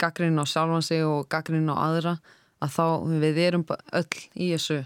gaggrinn 0.00 0.42
á 0.42 0.44
sjálfan 0.48 0.84
sig 0.84 1.04
og 1.06 1.28
gaggrinn 1.30 1.70
á 1.70 1.76
aðra 1.78 2.16
að 2.64 2.74
þá 2.74 2.84
við 3.22 3.40
erum 3.44 3.64
öll 3.70 4.06
í 4.34 4.50
þessu 4.50 4.80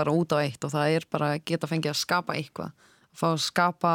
bara 0.00 0.14
út 0.16 0.34
á 0.34 0.40
eitt 0.40 0.64
og 0.66 0.72
það 0.74 0.96
er 0.96 1.06
bara 1.12 1.34
að 1.34 1.44
geta 1.50 1.70
fengið 1.70 1.92
að 1.92 2.00
skapa 2.00 2.36
eitthvað. 2.38 2.72
Að 3.10 3.20
fá 3.20 3.26
að 3.30 3.42
skapa 3.44 3.94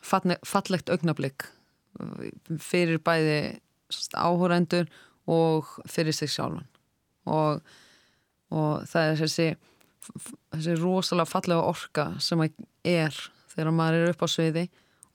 fallegt 0.00 0.92
augnablík 0.92 1.46
uh, 2.00 2.28
fyrir 2.62 3.00
bæði 3.04 3.40
áhórendur 4.14 4.90
og 5.30 5.74
fyrir 5.90 6.16
sig 6.16 6.30
sjálfan. 6.32 6.68
Og, 7.30 7.60
og 8.54 8.86
það 8.88 9.10
er 9.10 9.20
þessi 9.20 9.48
þessi 10.54 10.76
rosalega 10.80 11.28
fallega 11.28 11.66
orka 11.68 12.06
sem 12.22 12.40
er 12.42 13.16
þegar 13.52 13.74
maður 13.76 14.06
er 14.06 14.14
upp 14.14 14.24
á 14.24 14.28
sviði 14.30 14.64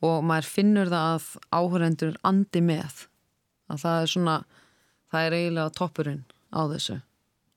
og 0.06 0.22
maður 0.28 0.52
finnur 0.52 0.92
það 0.92 1.08
að 1.16 1.26
áhórendur 1.56 2.20
andi 2.28 2.62
með. 2.64 3.08
Að 3.72 3.82
það 3.82 4.02
er 4.02 4.14
svona 4.14 4.38
það 5.12 5.28
er 5.28 5.38
eiginlega 5.40 5.76
toppurinn 5.80 6.24
á 6.54 6.62
þessu 6.70 7.00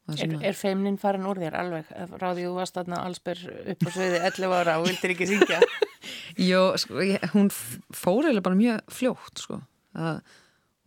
Er, 0.08 0.34
er 0.50 0.56
feimnin 0.56 0.96
farin 1.00 1.26
úr 1.28 1.40
þér 1.42 1.56
alveg? 1.60 1.88
Ráði 2.16 2.46
þú 2.46 2.52
varst 2.56 2.78
aðna 2.80 3.02
allsber 3.04 3.40
upp 3.74 3.82
á 3.84 3.90
sviði 3.92 4.20
11 4.24 4.54
ára 4.56 4.76
og 4.80 4.86
vildir 4.88 5.12
ekki 5.12 5.28
syngja? 5.28 5.58
Jó, 6.50 6.62
sko, 6.80 7.02
ég, 7.04 7.24
hún 7.34 7.50
fór 7.52 8.30
eða 8.30 8.44
bara 8.46 8.56
mjög 8.56 8.94
fljótt 8.94 9.42
sko. 9.42 9.58
uh, 9.98 10.20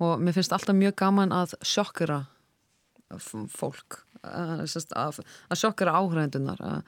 og 0.02 0.24
mér 0.24 0.34
finnst 0.34 0.56
alltaf 0.56 0.78
mjög 0.78 0.96
gaman 1.04 1.36
að 1.36 1.54
sjokkera 1.62 2.24
fólk 3.52 4.00
uh, 4.24 4.64
að, 4.66 5.22
að 5.22 5.60
sjokkera 5.60 6.00
áhræðindunar 6.00 6.82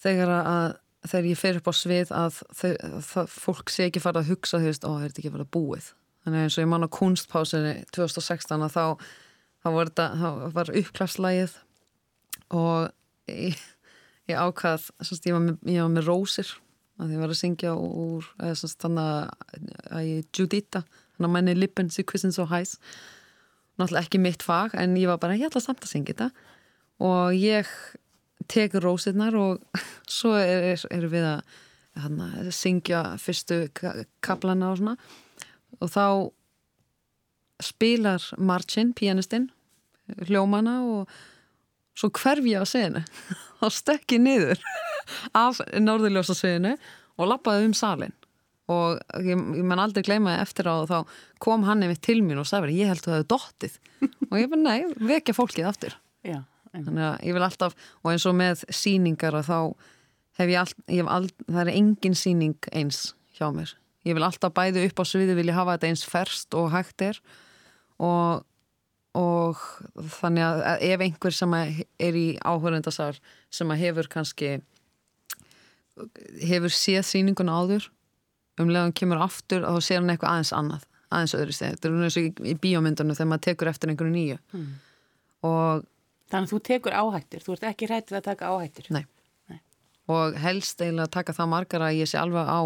þegar 0.00 0.32
að 0.38 0.80
þegar 1.04 1.28
ég 1.28 1.40
fer 1.40 1.58
upp 1.60 1.68
á 1.68 1.74
svið 1.76 2.12
að 2.16 2.38
þau, 2.56 2.70
það, 3.04 3.34
fólk 3.34 3.72
sé 3.72 3.88
ekki 3.88 4.02
fara 4.02 4.22
að 4.22 4.30
hugsa 4.32 4.60
þú 4.62 4.70
veist, 4.70 4.86
ó, 4.88 4.92
er 4.96 5.10
þetta 5.10 5.22
ekki 5.22 5.34
fara 5.34 5.46
að 5.46 5.52
búið 5.56 5.90
þannig 6.24 6.46
eins 6.46 6.56
og 6.56 6.64
ég 6.64 6.70
manna 6.72 6.88
kunstpásinni 6.92 7.74
2016 7.92 8.64
að 8.64 8.72
þá 8.72 8.84
það 9.64 9.78
var, 9.78 9.94
var 10.54 10.74
uppklasslægið 10.80 11.56
og 12.54 12.92
ég, 13.30 13.56
ég 14.30 14.36
ákvað 14.38 14.90
semst, 15.00 15.24
ég, 15.26 15.34
var 15.34 15.42
með, 15.46 15.58
ég 15.72 15.82
var 15.82 15.94
með 15.96 16.10
rósir 16.10 16.52
að 17.02 17.16
ég 17.16 17.24
var 17.24 17.32
að 17.32 17.40
syngja 17.40 17.74
úr 17.74 18.28
þannig 18.38 19.58
að 19.90 20.06
ég 20.06 20.30
Judita 20.30 20.84
þannig 20.84 21.28
að 21.28 21.34
menni 21.38 21.56
lippen 21.58 21.90
sig 21.90 22.06
kvissin 22.06 22.34
svo 22.34 22.46
hæs 22.52 22.76
náttúrulega 23.78 24.06
ekki 24.06 24.20
mitt 24.22 24.44
fag 24.44 24.74
en 24.78 24.96
ég 24.98 25.10
var 25.10 25.20
bara, 25.22 25.36
ég 25.38 25.48
ætla 25.48 25.62
samt 25.62 25.82
að 25.84 25.92
syngja 25.94 26.14
þetta. 26.14 26.30
Og 27.02 27.34
ég 27.34 27.70
tekur 28.50 28.84
rósirnar 28.84 29.34
og 29.38 29.82
svo 30.18 30.34
er, 30.38 30.74
er, 30.74 30.86
er 30.94 31.08
við 31.10 31.28
að 31.32 31.60
hana, 32.04 32.30
syngja 32.54 33.02
fyrstu 33.22 33.64
kaplana 34.24 34.72
og 34.72 34.80
svona. 34.80 34.96
Og 35.82 35.90
þá 35.90 36.06
spilar 37.62 38.22
Marcin, 38.38 38.92
pianistinn 38.94 39.50
hljómana 40.28 40.80
og 40.84 41.14
svo 41.98 42.10
hverf 42.14 42.44
ég 42.48 42.62
á 42.62 42.66
seginu 42.68 43.04
og 43.60 43.72
stekki 43.80 44.18
niður 44.22 44.60
af 45.36 45.62
norðurljósa 45.78 46.36
seginu 46.36 46.74
og 47.18 47.30
lappaði 47.30 47.68
um 47.68 47.76
salin 47.76 48.14
og 48.72 49.00
ég, 49.20 49.36
ég 49.36 49.64
menn 49.66 49.80
aldrei 49.82 50.04
gleymaði 50.06 50.40
eftir 50.40 50.68
á 50.72 50.88
þá 50.88 50.98
kom 51.42 51.66
hann 51.68 51.84
yfir 51.84 52.00
til 52.00 52.20
mín 52.24 52.40
og 52.40 52.48
sagði 52.48 52.78
ég 52.78 52.90
held 52.92 53.02
að 53.04 53.10
það 53.10 53.18
hefði 53.18 53.30
dóttið 53.34 53.78
og 54.30 54.38
ég 54.40 54.50
fann 54.52 54.64
nei, 54.64 54.78
vekja 55.12 55.36
fólkið 55.36 55.68
aftur. 55.68 55.98
Já, 56.24 56.40
þannig 56.72 57.04
að 57.10 57.26
ég 57.28 57.36
vil 57.36 57.44
alltaf 57.44 57.76
og 58.00 58.12
eins 58.12 58.26
og 58.28 58.36
með 58.38 58.64
síningar 58.72 59.36
að 59.40 59.50
þá 59.50 59.58
hef 60.40 60.50
ég 60.50 60.60
all, 60.62 60.74
ég 60.88 61.02
hef 61.02 61.12
all, 61.12 61.28
það 61.46 61.62
er 61.64 61.72
engin 61.74 62.18
síning 62.18 62.70
eins 62.72 63.02
hjá 63.36 63.50
mér. 63.54 63.74
Ég 64.04 64.16
vil 64.16 64.24
alltaf 64.26 64.52
bæði 64.56 64.84
upp 64.88 65.00
á 65.00 65.04
sviði 65.08 65.36
vilja 65.38 65.56
hafa 65.56 65.76
þetta 65.76 65.90
eins 65.90 66.04
ferst 66.08 66.56
og 66.58 66.72
hægt 66.74 67.04
er. 67.04 67.20
Og, 68.02 68.42
og 69.14 69.60
þannig 70.18 70.44
að 70.44 70.86
ef 70.88 71.04
einhver 71.06 71.34
sem 71.34 71.52
er 71.58 72.16
í 72.18 72.26
áhörendasar 72.42 73.20
sem 73.54 73.70
að 73.70 73.84
hefur 73.84 74.10
kannski 74.10 74.56
hefur 76.42 76.74
séð 76.74 77.04
síninguna 77.06 77.54
áður 77.54 77.86
um 78.58 78.70
leðan 78.70 78.94
kemur 78.96 79.22
aftur 79.22 79.62
og 79.66 79.78
þá 79.78 79.86
sér 79.86 80.02
hann 80.02 80.10
eitthvað 80.14 80.32
aðeins 80.32 80.52
annað 80.56 80.88
aðeins 81.14 81.34
öðru 81.38 81.54
steg, 81.54 81.74
þetta 81.76 81.90
er 81.90 82.06
eins 82.06 82.18
og 82.18 82.28
í, 82.42 82.54
bíómyndunum 82.58 83.16
þegar 83.16 83.30
maður 83.30 83.44
tekur 83.48 83.70
eftir 83.70 83.92
einhverju 83.92 84.14
nýju. 84.14 84.38
Mm. 84.56 84.70
og 85.46 85.90
Þannig 86.32 86.48
að 86.48 86.54
þú 86.54 86.58
tekur 86.66 86.96
áhættir, 86.96 87.42
þú 87.44 87.54
ert 87.54 87.66
ekki 87.68 87.88
rættið 87.90 88.18
að 88.18 88.24
taka 88.26 88.50
áhættir 88.50 88.86
Nei, 88.94 89.04
Nei. 89.52 89.58
og 90.10 90.38
helst 90.40 90.80
eiginlega 90.80 91.06
að 91.06 91.16
taka 91.18 91.34
það 91.36 91.50
margar 91.52 91.84
að 91.86 91.98
ég 92.00 92.10
sé 92.10 92.18
alveg 92.18 92.48
á 92.48 92.62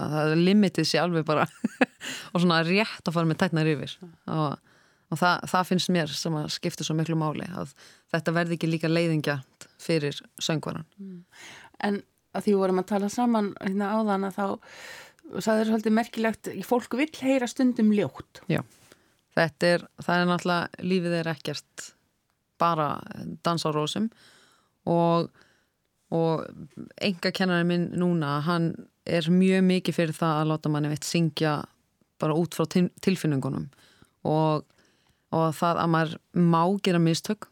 það 0.00 0.32
er 0.32 0.40
limitið 0.40 0.88
sé 0.88 1.00
alveg 1.00 1.24
bara 1.28 1.46
og 2.32 2.42
svona 2.42 2.60
rétt 2.66 3.06
að 3.06 3.14
fara 3.14 3.28
með 3.30 3.40
tætnar 3.42 3.70
yfir. 3.70 3.94
Og, 4.26 4.69
og 5.10 5.18
það, 5.18 5.48
það 5.52 5.68
finnst 5.70 5.92
mér 5.94 6.14
sem 6.14 6.38
að 6.38 6.48
skipta 6.54 6.86
svo 6.86 6.96
miklu 6.98 7.18
máli 7.18 7.48
að 7.50 7.74
þetta 8.14 8.36
verði 8.36 8.58
ekki 8.58 8.70
líka 8.70 8.90
leiðingjart 8.90 9.68
fyrir 9.80 10.22
söngvaran 10.42 10.86
mm. 11.00 11.20
En 11.80 12.02
að 12.36 12.44
því 12.46 12.56
vorum 12.60 12.82
að 12.82 12.90
tala 12.92 13.08
saman 13.12 13.54
hérna 13.62 13.94
áðan 13.96 14.26
að 14.28 14.36
þá 14.36 14.46
það 15.38 15.60
er 15.60 15.70
svolítið 15.70 15.94
merkilegt, 15.94 16.50
fólk 16.66 16.96
vil 16.98 17.08
heyra 17.20 17.48
stundum 17.50 17.92
ljótt. 17.94 18.42
Já, 18.50 18.62
þetta 19.36 19.72
er, 19.74 19.84
það 20.02 20.22
er 20.22 20.30
náttúrulega, 20.30 20.86
lífið 20.90 21.16
er 21.20 21.30
ekkert 21.34 21.86
bara 22.60 22.88
dans 23.44 23.64
á 23.64 23.70
rósum 23.72 24.10
og, 24.90 25.30
og 26.12 26.44
enga 27.00 27.32
kennarinn 27.36 27.70
minn 27.70 27.86
núna, 28.00 28.38
hann 28.44 28.72
er 29.08 29.30
mjög 29.32 29.64
mikið 29.68 29.96
fyrir 29.96 30.16
það 30.16 30.40
að 30.40 30.50
láta 30.52 30.72
manni 30.72 30.90
veitt 30.92 31.08
syngja 31.08 31.60
bara 32.20 32.36
út 32.36 32.56
frá 32.56 32.66
tilfinningunum 32.68 33.70
og, 34.28 34.66
og 35.36 35.54
það 35.56 35.80
að 35.82 35.92
maður 35.94 36.16
má 36.34 36.62
gera 36.84 37.00
mistök. 37.02 37.48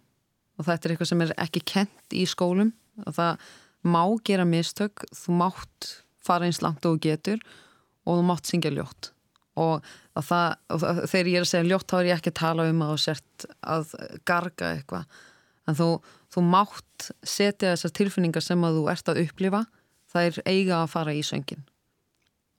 Og 0.59 0.67
þetta 0.67 0.89
er 0.89 0.95
eitthvað 0.95 1.11
sem 1.13 1.23
er 1.25 1.35
ekki 1.39 1.63
kent 1.73 2.17
í 2.17 2.25
skólum. 2.27 2.73
Og 3.07 3.15
það 3.15 3.47
má 3.87 4.03
gera 4.27 4.47
mistök, 4.49 5.07
þú 5.15 5.39
mátt 5.39 5.93
fara 6.25 6.49
eins 6.49 6.61
langt 6.65 6.85
og 6.89 6.99
getur 7.03 7.39
og 8.09 8.19
þú 8.19 8.27
mátt 8.27 8.51
syngja 8.51 8.75
ljótt. 8.75 9.13
Og, 9.59 9.83
það, 10.15 10.59
og 10.75 10.85
þegar 11.11 11.31
ég 11.31 11.41
er 11.41 11.47
að 11.47 11.51
segja 11.51 11.67
ljótt 11.67 11.91
þá 11.91 11.97
er 11.99 12.11
ég 12.11 12.21
ekki 12.21 12.33
að 12.35 12.41
tala 12.43 12.69
um 12.71 12.85
að 12.85 12.93
þú 12.93 13.01
sért 13.05 13.49
að 13.63 13.95
garga 14.29 14.75
eitthvað. 14.77 15.19
En 15.69 15.79
þú, 15.79 15.89
þú 16.35 16.45
mátt 16.47 17.09
setja 17.27 17.75
þessar 17.75 17.95
tilfinningar 17.99 18.45
sem 18.45 18.63
að 18.65 18.79
þú 18.79 18.85
ert 18.93 19.11
að 19.13 19.23
upplifa 19.25 19.65
það 20.13 20.29
er 20.29 20.41
eiga 20.49 20.83
að 20.83 20.93
fara 20.93 21.15
í 21.17 21.23
söngin 21.27 21.65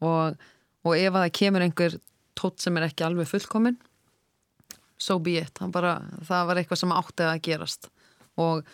og, 0.06 0.38
og 0.86 0.96
ef 0.96 1.12
að 1.12 1.24
það 1.24 1.36
kemur 1.40 1.66
einhver 1.66 1.98
tótt 2.40 2.64
sem 2.64 2.78
er 2.80 2.88
ekki 2.88 3.06
alveg 3.08 3.30
fullkominn 3.30 3.80
so 5.00 5.20
be 5.24 5.38
it. 5.42 5.62
Bara, 5.74 5.98
það 6.28 6.50
var 6.50 6.62
eitthvað 6.62 6.82
sem 6.82 6.96
átti 6.96 7.28
að 7.28 7.42
gerast. 7.48 7.90
Og, 8.40 8.68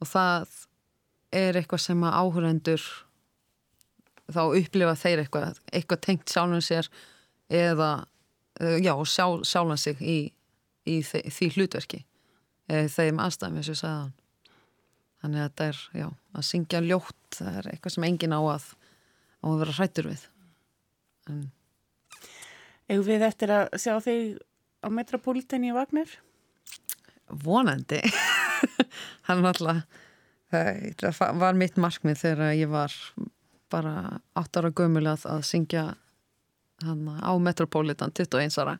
og 0.00 0.08
það 0.08 0.54
er 1.38 1.60
eitthvað 1.60 1.84
sem 1.84 2.06
að 2.08 2.18
áhurendur 2.22 2.86
þá 4.28 4.42
upplifa 4.44 4.94
þeir 5.00 5.24
eitthvað, 5.24 5.60
eitthvað 5.72 6.04
tengt 6.04 6.32
sjálfum 6.32 6.64
sér 6.64 6.88
eða 7.52 7.90
eh, 8.60 8.78
já, 8.84 8.92
sjá, 9.08 9.26
sjálfan 9.44 9.80
sig 9.80 10.00
í, 10.04 10.18
í 10.88 11.00
því, 11.04 11.22
því 11.32 11.50
hlutverki. 11.56 12.02
Þeim 12.68 13.20
aðstæðum 13.24 13.62
eins 13.62 13.70
og 13.72 13.78
sagði 13.80 14.26
þannig 15.22 15.40
að 15.40 15.46
þetta 15.46 15.68
er, 15.70 15.78
já, 15.96 16.08
að 16.36 16.44
syngja 16.46 16.80
ljótt 16.84 17.38
það 17.38 17.54
er 17.60 17.68
eitthvað 17.72 17.94
sem 17.94 18.04
engin 18.06 18.34
á 18.36 18.40
að 18.44 18.66
á 19.38 19.46
að 19.48 19.62
vera 19.62 19.76
hrættur 19.78 20.10
við. 20.10 20.26
En 21.32 21.46
Egu 22.88 23.04
við 23.04 23.24
eftir 23.26 23.52
að 23.52 23.74
sjá 23.76 23.98
þig 24.00 24.38
á 24.88 24.90
Metropolitan 24.90 25.66
í 25.68 25.74
Vagner? 25.76 26.08
Vonandi. 27.28 28.00
Hann 29.28 29.44
alltaf 29.44 29.84
það 30.48 31.40
var 31.42 31.58
mitt 31.60 31.76
markmið 31.76 32.22
þegar 32.22 32.54
ég 32.56 32.70
var 32.72 32.94
bara 33.68 34.20
8 34.38 34.62
ára 34.62 34.70
gömulað 34.72 35.26
að 35.28 35.42
syngja 35.44 35.82
hana, 36.84 37.18
á 37.20 37.32
Metropolitan 37.36 38.14
21 38.16 38.56
ára. 38.62 38.78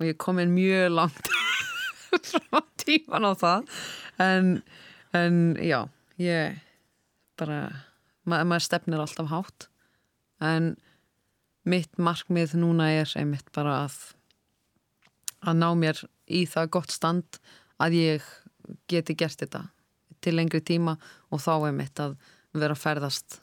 Og 0.00 0.08
ég 0.08 0.18
kom 0.18 0.40
inn 0.42 0.54
mjög 0.56 0.90
langt 0.90 1.30
frá 2.30 2.62
tíman 2.82 3.30
á 3.30 3.32
það. 3.38 3.68
En, 4.18 4.56
en 5.14 5.54
já 5.62 5.86
ég 6.18 6.58
bara 7.38 7.86
ma 8.26 8.42
maður 8.42 8.66
stefnir 8.66 9.02
alltaf 9.02 9.30
hátt. 9.30 9.68
En 10.42 10.74
mitt 11.64 11.94
markmið 11.96 12.56
núna 12.58 12.90
er 12.90 13.10
einmitt 13.18 13.46
bara 13.54 13.84
að 13.86 14.00
að 15.44 15.60
ná 15.60 15.68
mér 15.78 16.00
í 16.26 16.44
það 16.48 16.72
gott 16.78 16.94
stand 16.94 17.38
að 17.82 17.98
ég 17.98 18.28
geti 18.90 19.16
gert 19.18 19.40
þetta 19.42 19.66
til 20.24 20.36
lengri 20.38 20.62
tíma 20.64 20.96
og 21.30 21.42
þá 21.44 21.68
einmitt 21.68 22.00
að 22.00 22.16
vera 22.54 22.76
að 22.76 22.84
ferðast 22.84 23.40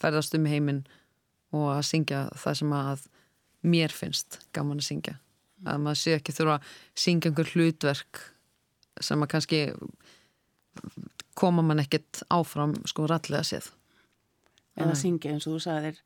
ferðast 0.00 0.36
um 0.38 0.46
heiminn 0.48 0.82
og 1.52 1.68
að 1.74 1.84
syngja 1.90 2.22
það 2.38 2.58
sem 2.62 2.72
að 2.76 3.04
mér 3.72 3.94
finnst 3.94 4.38
gaman 4.56 4.80
að 4.80 4.88
syngja. 4.88 5.18
Að 5.62 5.82
maður 5.84 6.00
sé 6.00 6.16
ekki 6.16 6.34
þurfa 6.34 6.56
að 6.58 6.72
syngja 7.04 7.30
einhver 7.30 7.52
hlutverk 7.52 8.22
sem 9.02 9.22
að 9.22 9.30
kannski 9.34 9.60
koma 11.38 11.62
mann 11.64 11.82
ekkert 11.82 12.22
áfram 12.32 12.74
sko 12.88 13.06
rallega 13.10 13.44
séð. 13.46 13.70
En 14.80 14.88
að 14.88 15.00
syngja 15.04 15.34
eins 15.34 15.46
og 15.46 15.58
þú 15.58 15.64
sagðir 15.66 16.00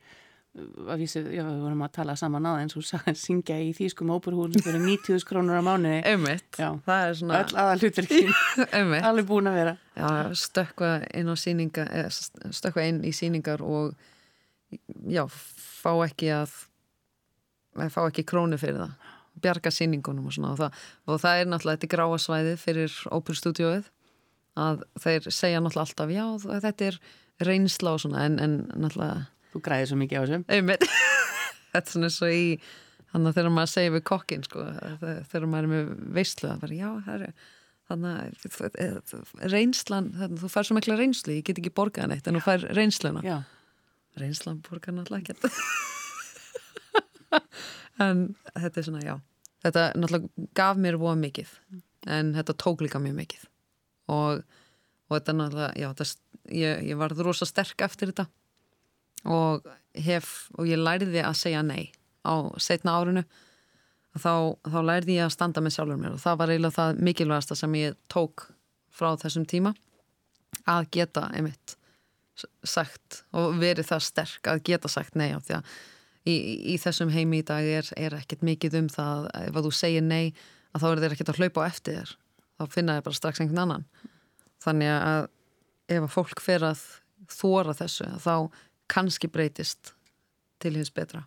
að 0.56 1.02
vísu, 1.02 1.20
já 1.34 1.42
við 1.44 1.62
vorum 1.62 1.82
að 1.84 1.92
tala 1.98 2.14
saman 2.16 2.46
á 2.48 2.52
eins 2.60 2.76
og 2.78 2.84
syngja 2.86 3.58
í 3.60 3.72
þýskum 3.76 4.12
óperhúlum 4.14 4.62
fyrir 4.64 4.80
90.000 4.80 5.28
krónur 5.28 5.58
á 5.60 5.62
Einmitt, 6.08 6.56
já, 6.56 6.70
það 6.86 7.08
er 7.08 7.18
svona 7.20 7.40
Öll 7.40 7.58
aða 7.62 7.74
hlutverkin, 7.80 8.30
alveg 9.10 9.28
búin 9.28 9.50
að 9.50 9.58
vera. 9.60 9.74
Já, 9.96 10.08
stökka 10.36 10.92
inn 11.12 11.28
á 11.28 11.36
síninga 11.36 11.86
stökka 12.56 12.86
inn 12.88 13.02
í 13.04 13.12
síningar 13.16 13.64
og 13.64 13.92
já, 15.04 15.26
fá 15.28 15.92
ekki 16.06 16.32
að 16.38 16.56
fá 17.92 18.00
ekki 18.06 18.24
krónu 18.24 18.60
fyrir 18.60 18.80
það. 18.86 19.12
Bjarga 19.44 19.70
síningunum 19.74 20.30
og 20.30 20.32
svona. 20.32 20.54
Og 20.54 20.60
það, 20.62 20.82
og 21.04 21.20
það 21.20 21.42
er 21.42 21.48
náttúrulega 21.50 21.76
þetta 21.76 21.92
gráasvæði 21.92 22.56
fyrir 22.62 22.98
óperstúdjóið 23.12 23.92
að 24.56 24.82
þeir 25.04 25.28
segja 25.28 25.60
náttúrulega 25.60 25.84
alltaf 25.84 26.12
já 26.14 26.26
þetta 26.64 26.90
er 26.90 27.00
reynsla 27.44 27.92
og 27.92 28.00
svona 28.06 28.24
en, 28.24 28.38
en 28.40 28.54
náttúrulega 28.72 29.26
Þú 29.52 29.62
græðir 29.66 29.90
svo 29.90 30.00
mikið 30.00 30.18
á 30.18 30.22
þessum 30.24 30.44
Þetta 31.72 31.82
er 31.82 31.92
svona 31.92 32.10
svo 32.12 32.28
í 32.32 32.42
þannig 33.10 33.30
að 33.30 33.36
þegar 33.38 33.52
maður 33.56 33.72
segir 33.72 33.92
við 33.94 34.02
kokkin 34.10 34.42
sko, 34.44 34.64
þegar 35.30 35.46
maður 35.50 35.66
er 35.66 35.70
með 35.72 35.92
veistlu 36.16 36.50
það 36.50 36.66
er 36.66 36.74
já, 36.76 36.88
er 37.14 37.24
þannig 37.86 38.12
að 38.16 39.52
reynslan 39.52 40.10
þannig, 40.16 40.40
þú 40.42 40.50
fær 40.52 40.68
svo 40.68 40.76
mikla 40.76 40.98
reynslu, 40.98 41.36
ég 41.38 41.46
get 41.46 41.60
ekki 41.62 41.72
borgað 41.76 42.10
neitt 42.10 42.26
en 42.26 42.38
þú 42.38 42.42
fær 42.44 42.66
reynsluna. 42.76 43.22
Já. 43.24 43.38
reynslan 44.20 44.62
borgað 44.66 44.98
náttúrulega 44.98 45.36
ekki 45.36 45.52
en 48.06 48.22
þetta 48.56 48.80
er 48.80 48.86
svona, 48.88 49.04
já. 49.04 49.14
Þetta 49.64 49.84
náttúrulega 49.96 50.48
gaf 50.58 50.80
mér 50.82 50.98
voða 51.00 51.18
mikið 51.22 51.52
en 52.16 52.32
þetta 52.36 52.58
tók 52.62 52.84
líka 52.84 53.00
mjög 53.02 53.16
mikið. 53.20 53.46
Og, 54.14 54.42
og 55.06 55.18
þetta 55.18 55.36
náttúrulega 55.36 55.70
já, 55.78 55.88
þetta, 55.92 56.42
ég, 56.58 56.84
ég 56.90 57.00
var 57.00 57.14
rosa 57.20 57.48
sterk 57.48 57.86
eftir 57.86 58.12
þetta 58.12 58.26
og 59.26 59.66
hef, 60.06 60.48
og 60.58 60.68
ég 60.68 60.80
læriði 60.80 61.22
að 61.24 61.38
segja 61.40 61.62
nei 61.66 61.90
á 62.26 62.34
setna 62.62 62.96
árinu 62.98 63.24
þá, 64.16 64.56
þá 64.66 64.78
læriði 64.82 65.18
ég 65.18 65.26
að 65.26 65.34
standa 65.36 65.62
með 65.62 65.76
sjálfur 65.76 66.00
mér. 66.00 66.14
Og 66.16 66.22
það 66.22 66.38
var 66.40 66.52
eiginlega 66.52 66.76
það 66.76 67.02
mikilvægasta 67.08 67.58
sem 67.58 67.76
ég 67.78 67.98
tók 68.12 68.48
frá 68.96 69.12
þessum 69.20 69.46
tíma 69.48 69.74
að 70.66 70.88
geta 70.96 71.28
einmitt 71.36 71.76
sagt 72.66 73.22
og 73.36 73.56
verið 73.60 73.88
það 73.88 74.04
sterk 74.04 74.48
að 74.50 74.64
geta 74.68 74.90
sagt 74.92 75.16
nei 75.16 75.30
á 75.32 75.40
því 75.40 75.56
að 75.56 75.70
í, 76.28 76.34
í 76.74 76.76
þessum 76.80 77.12
heimi 77.14 77.40
í 77.40 77.46
dag 77.46 77.64
er, 77.64 77.88
er 77.96 78.16
ekkert 78.18 78.44
mikið 78.44 78.76
um 78.82 78.90
það 78.92 79.28
ef 79.40 79.56
að 79.56 79.68
þú 79.68 79.72
segir 79.78 80.04
nei 80.04 80.34
að 80.74 80.82
þá 80.82 80.86
er 80.90 81.02
þeir 81.02 81.16
ekkert 81.16 81.32
að 81.32 81.40
hlaupa 81.40 81.64
á 81.64 81.68
eftir 81.70 81.98
þér. 82.00 82.12
Þá 82.56 82.64
finna 82.72 82.96
þér 82.96 83.06
bara 83.06 83.18
strax 83.20 83.40
einhvern 83.40 83.62
annan. 83.64 83.88
Þannig 84.64 84.92
að 84.92 85.28
ef 85.96 86.02
að 86.02 86.12
fólk 86.12 86.42
fer 86.42 86.66
að 86.66 86.82
þóra 87.30 87.74
þessu 87.76 88.08
þá 88.22 88.34
kannski 88.90 89.30
breytist 89.32 89.94
til 90.62 90.78
hins 90.78 90.92
betra. 90.94 91.24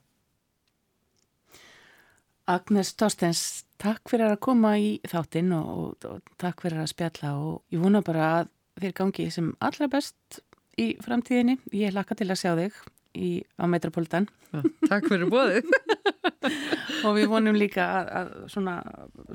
Agnes 2.50 2.96
Torstens, 2.98 3.66
takk 3.78 4.10
fyrir 4.10 4.32
að 4.32 4.40
koma 4.42 4.74
í 4.82 4.96
þáttinn 5.08 5.52
og, 5.54 5.68
og, 5.70 6.08
og 6.10 6.32
takk 6.42 6.64
fyrir 6.66 6.82
að 6.82 6.94
spjalla 6.96 7.36
og 7.38 7.76
ég 7.76 7.84
vona 7.84 8.02
bara 8.06 8.30
að 8.40 8.54
þér 8.82 8.96
gangi 8.98 9.28
sem 9.34 9.52
allra 9.62 9.90
best 9.92 10.40
í 10.80 10.96
framtíðinni. 11.04 11.60
Ég 11.78 11.94
laka 11.94 12.18
til 12.18 12.32
að 12.32 12.42
sjá 12.42 12.56
þig 12.58 12.80
í, 13.20 13.30
á 13.60 13.70
Metropolitan. 13.70 14.30
Ja, 14.50 14.64
takk 14.88 15.12
fyrir 15.12 15.30
bóðið. 15.30 15.70
og 17.06 17.16
við 17.18 17.30
vonum 17.32 17.58
líka 17.58 17.86
að, 18.00 18.10
að 18.20 18.32
svona 18.54 18.76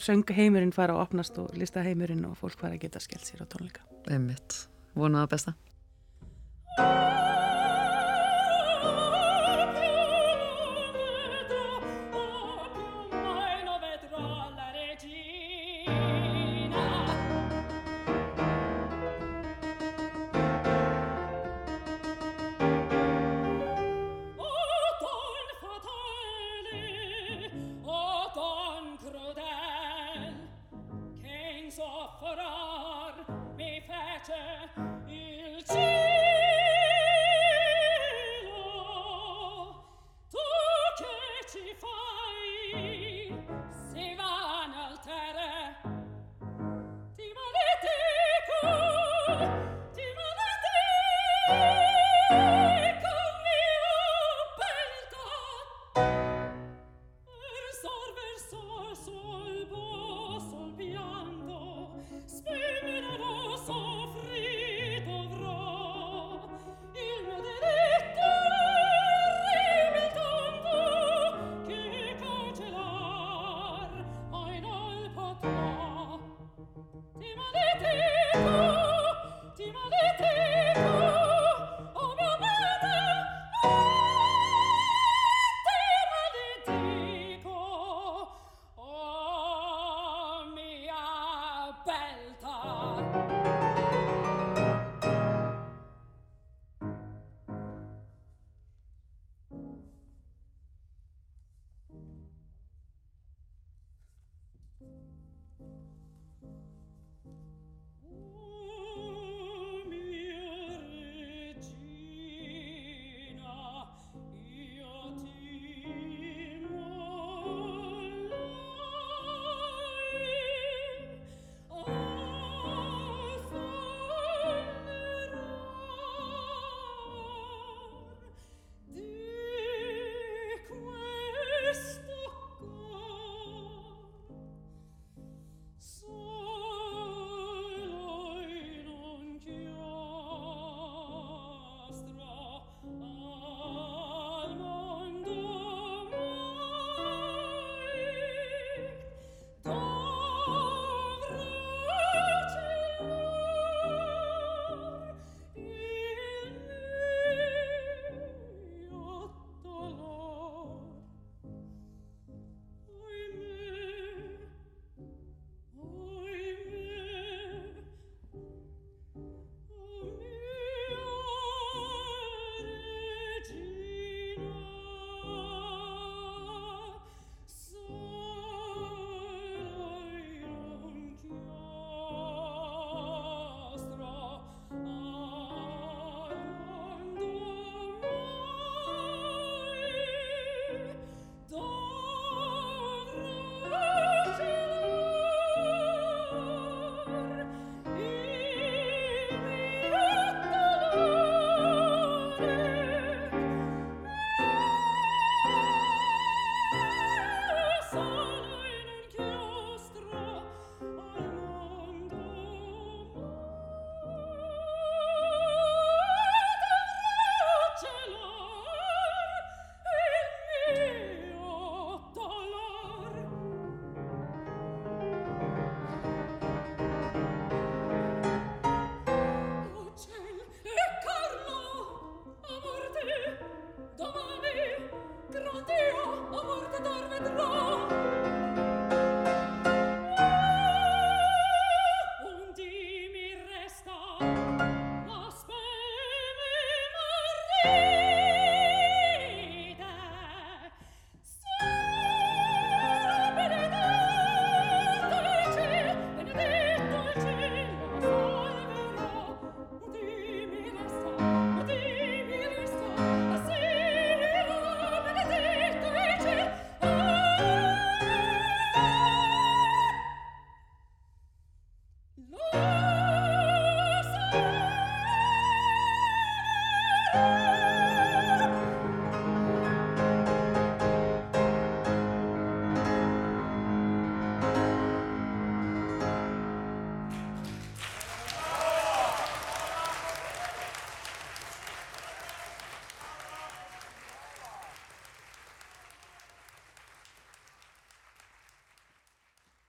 söngheimurinn 0.02 0.74
fara 0.74 0.96
að 0.96 1.04
opnast 1.04 1.38
og 1.42 1.54
listaheimurinn 1.58 2.24
og 2.28 2.36
fólk 2.40 2.58
fara 2.60 2.78
að 2.78 2.86
geta 2.86 3.02
skellt 3.02 3.28
sér 3.28 3.44
á 3.44 3.46
tónleika 3.50 3.84
Einmitt, 4.10 4.64
vonaða 4.96 5.34
besta 5.36 7.03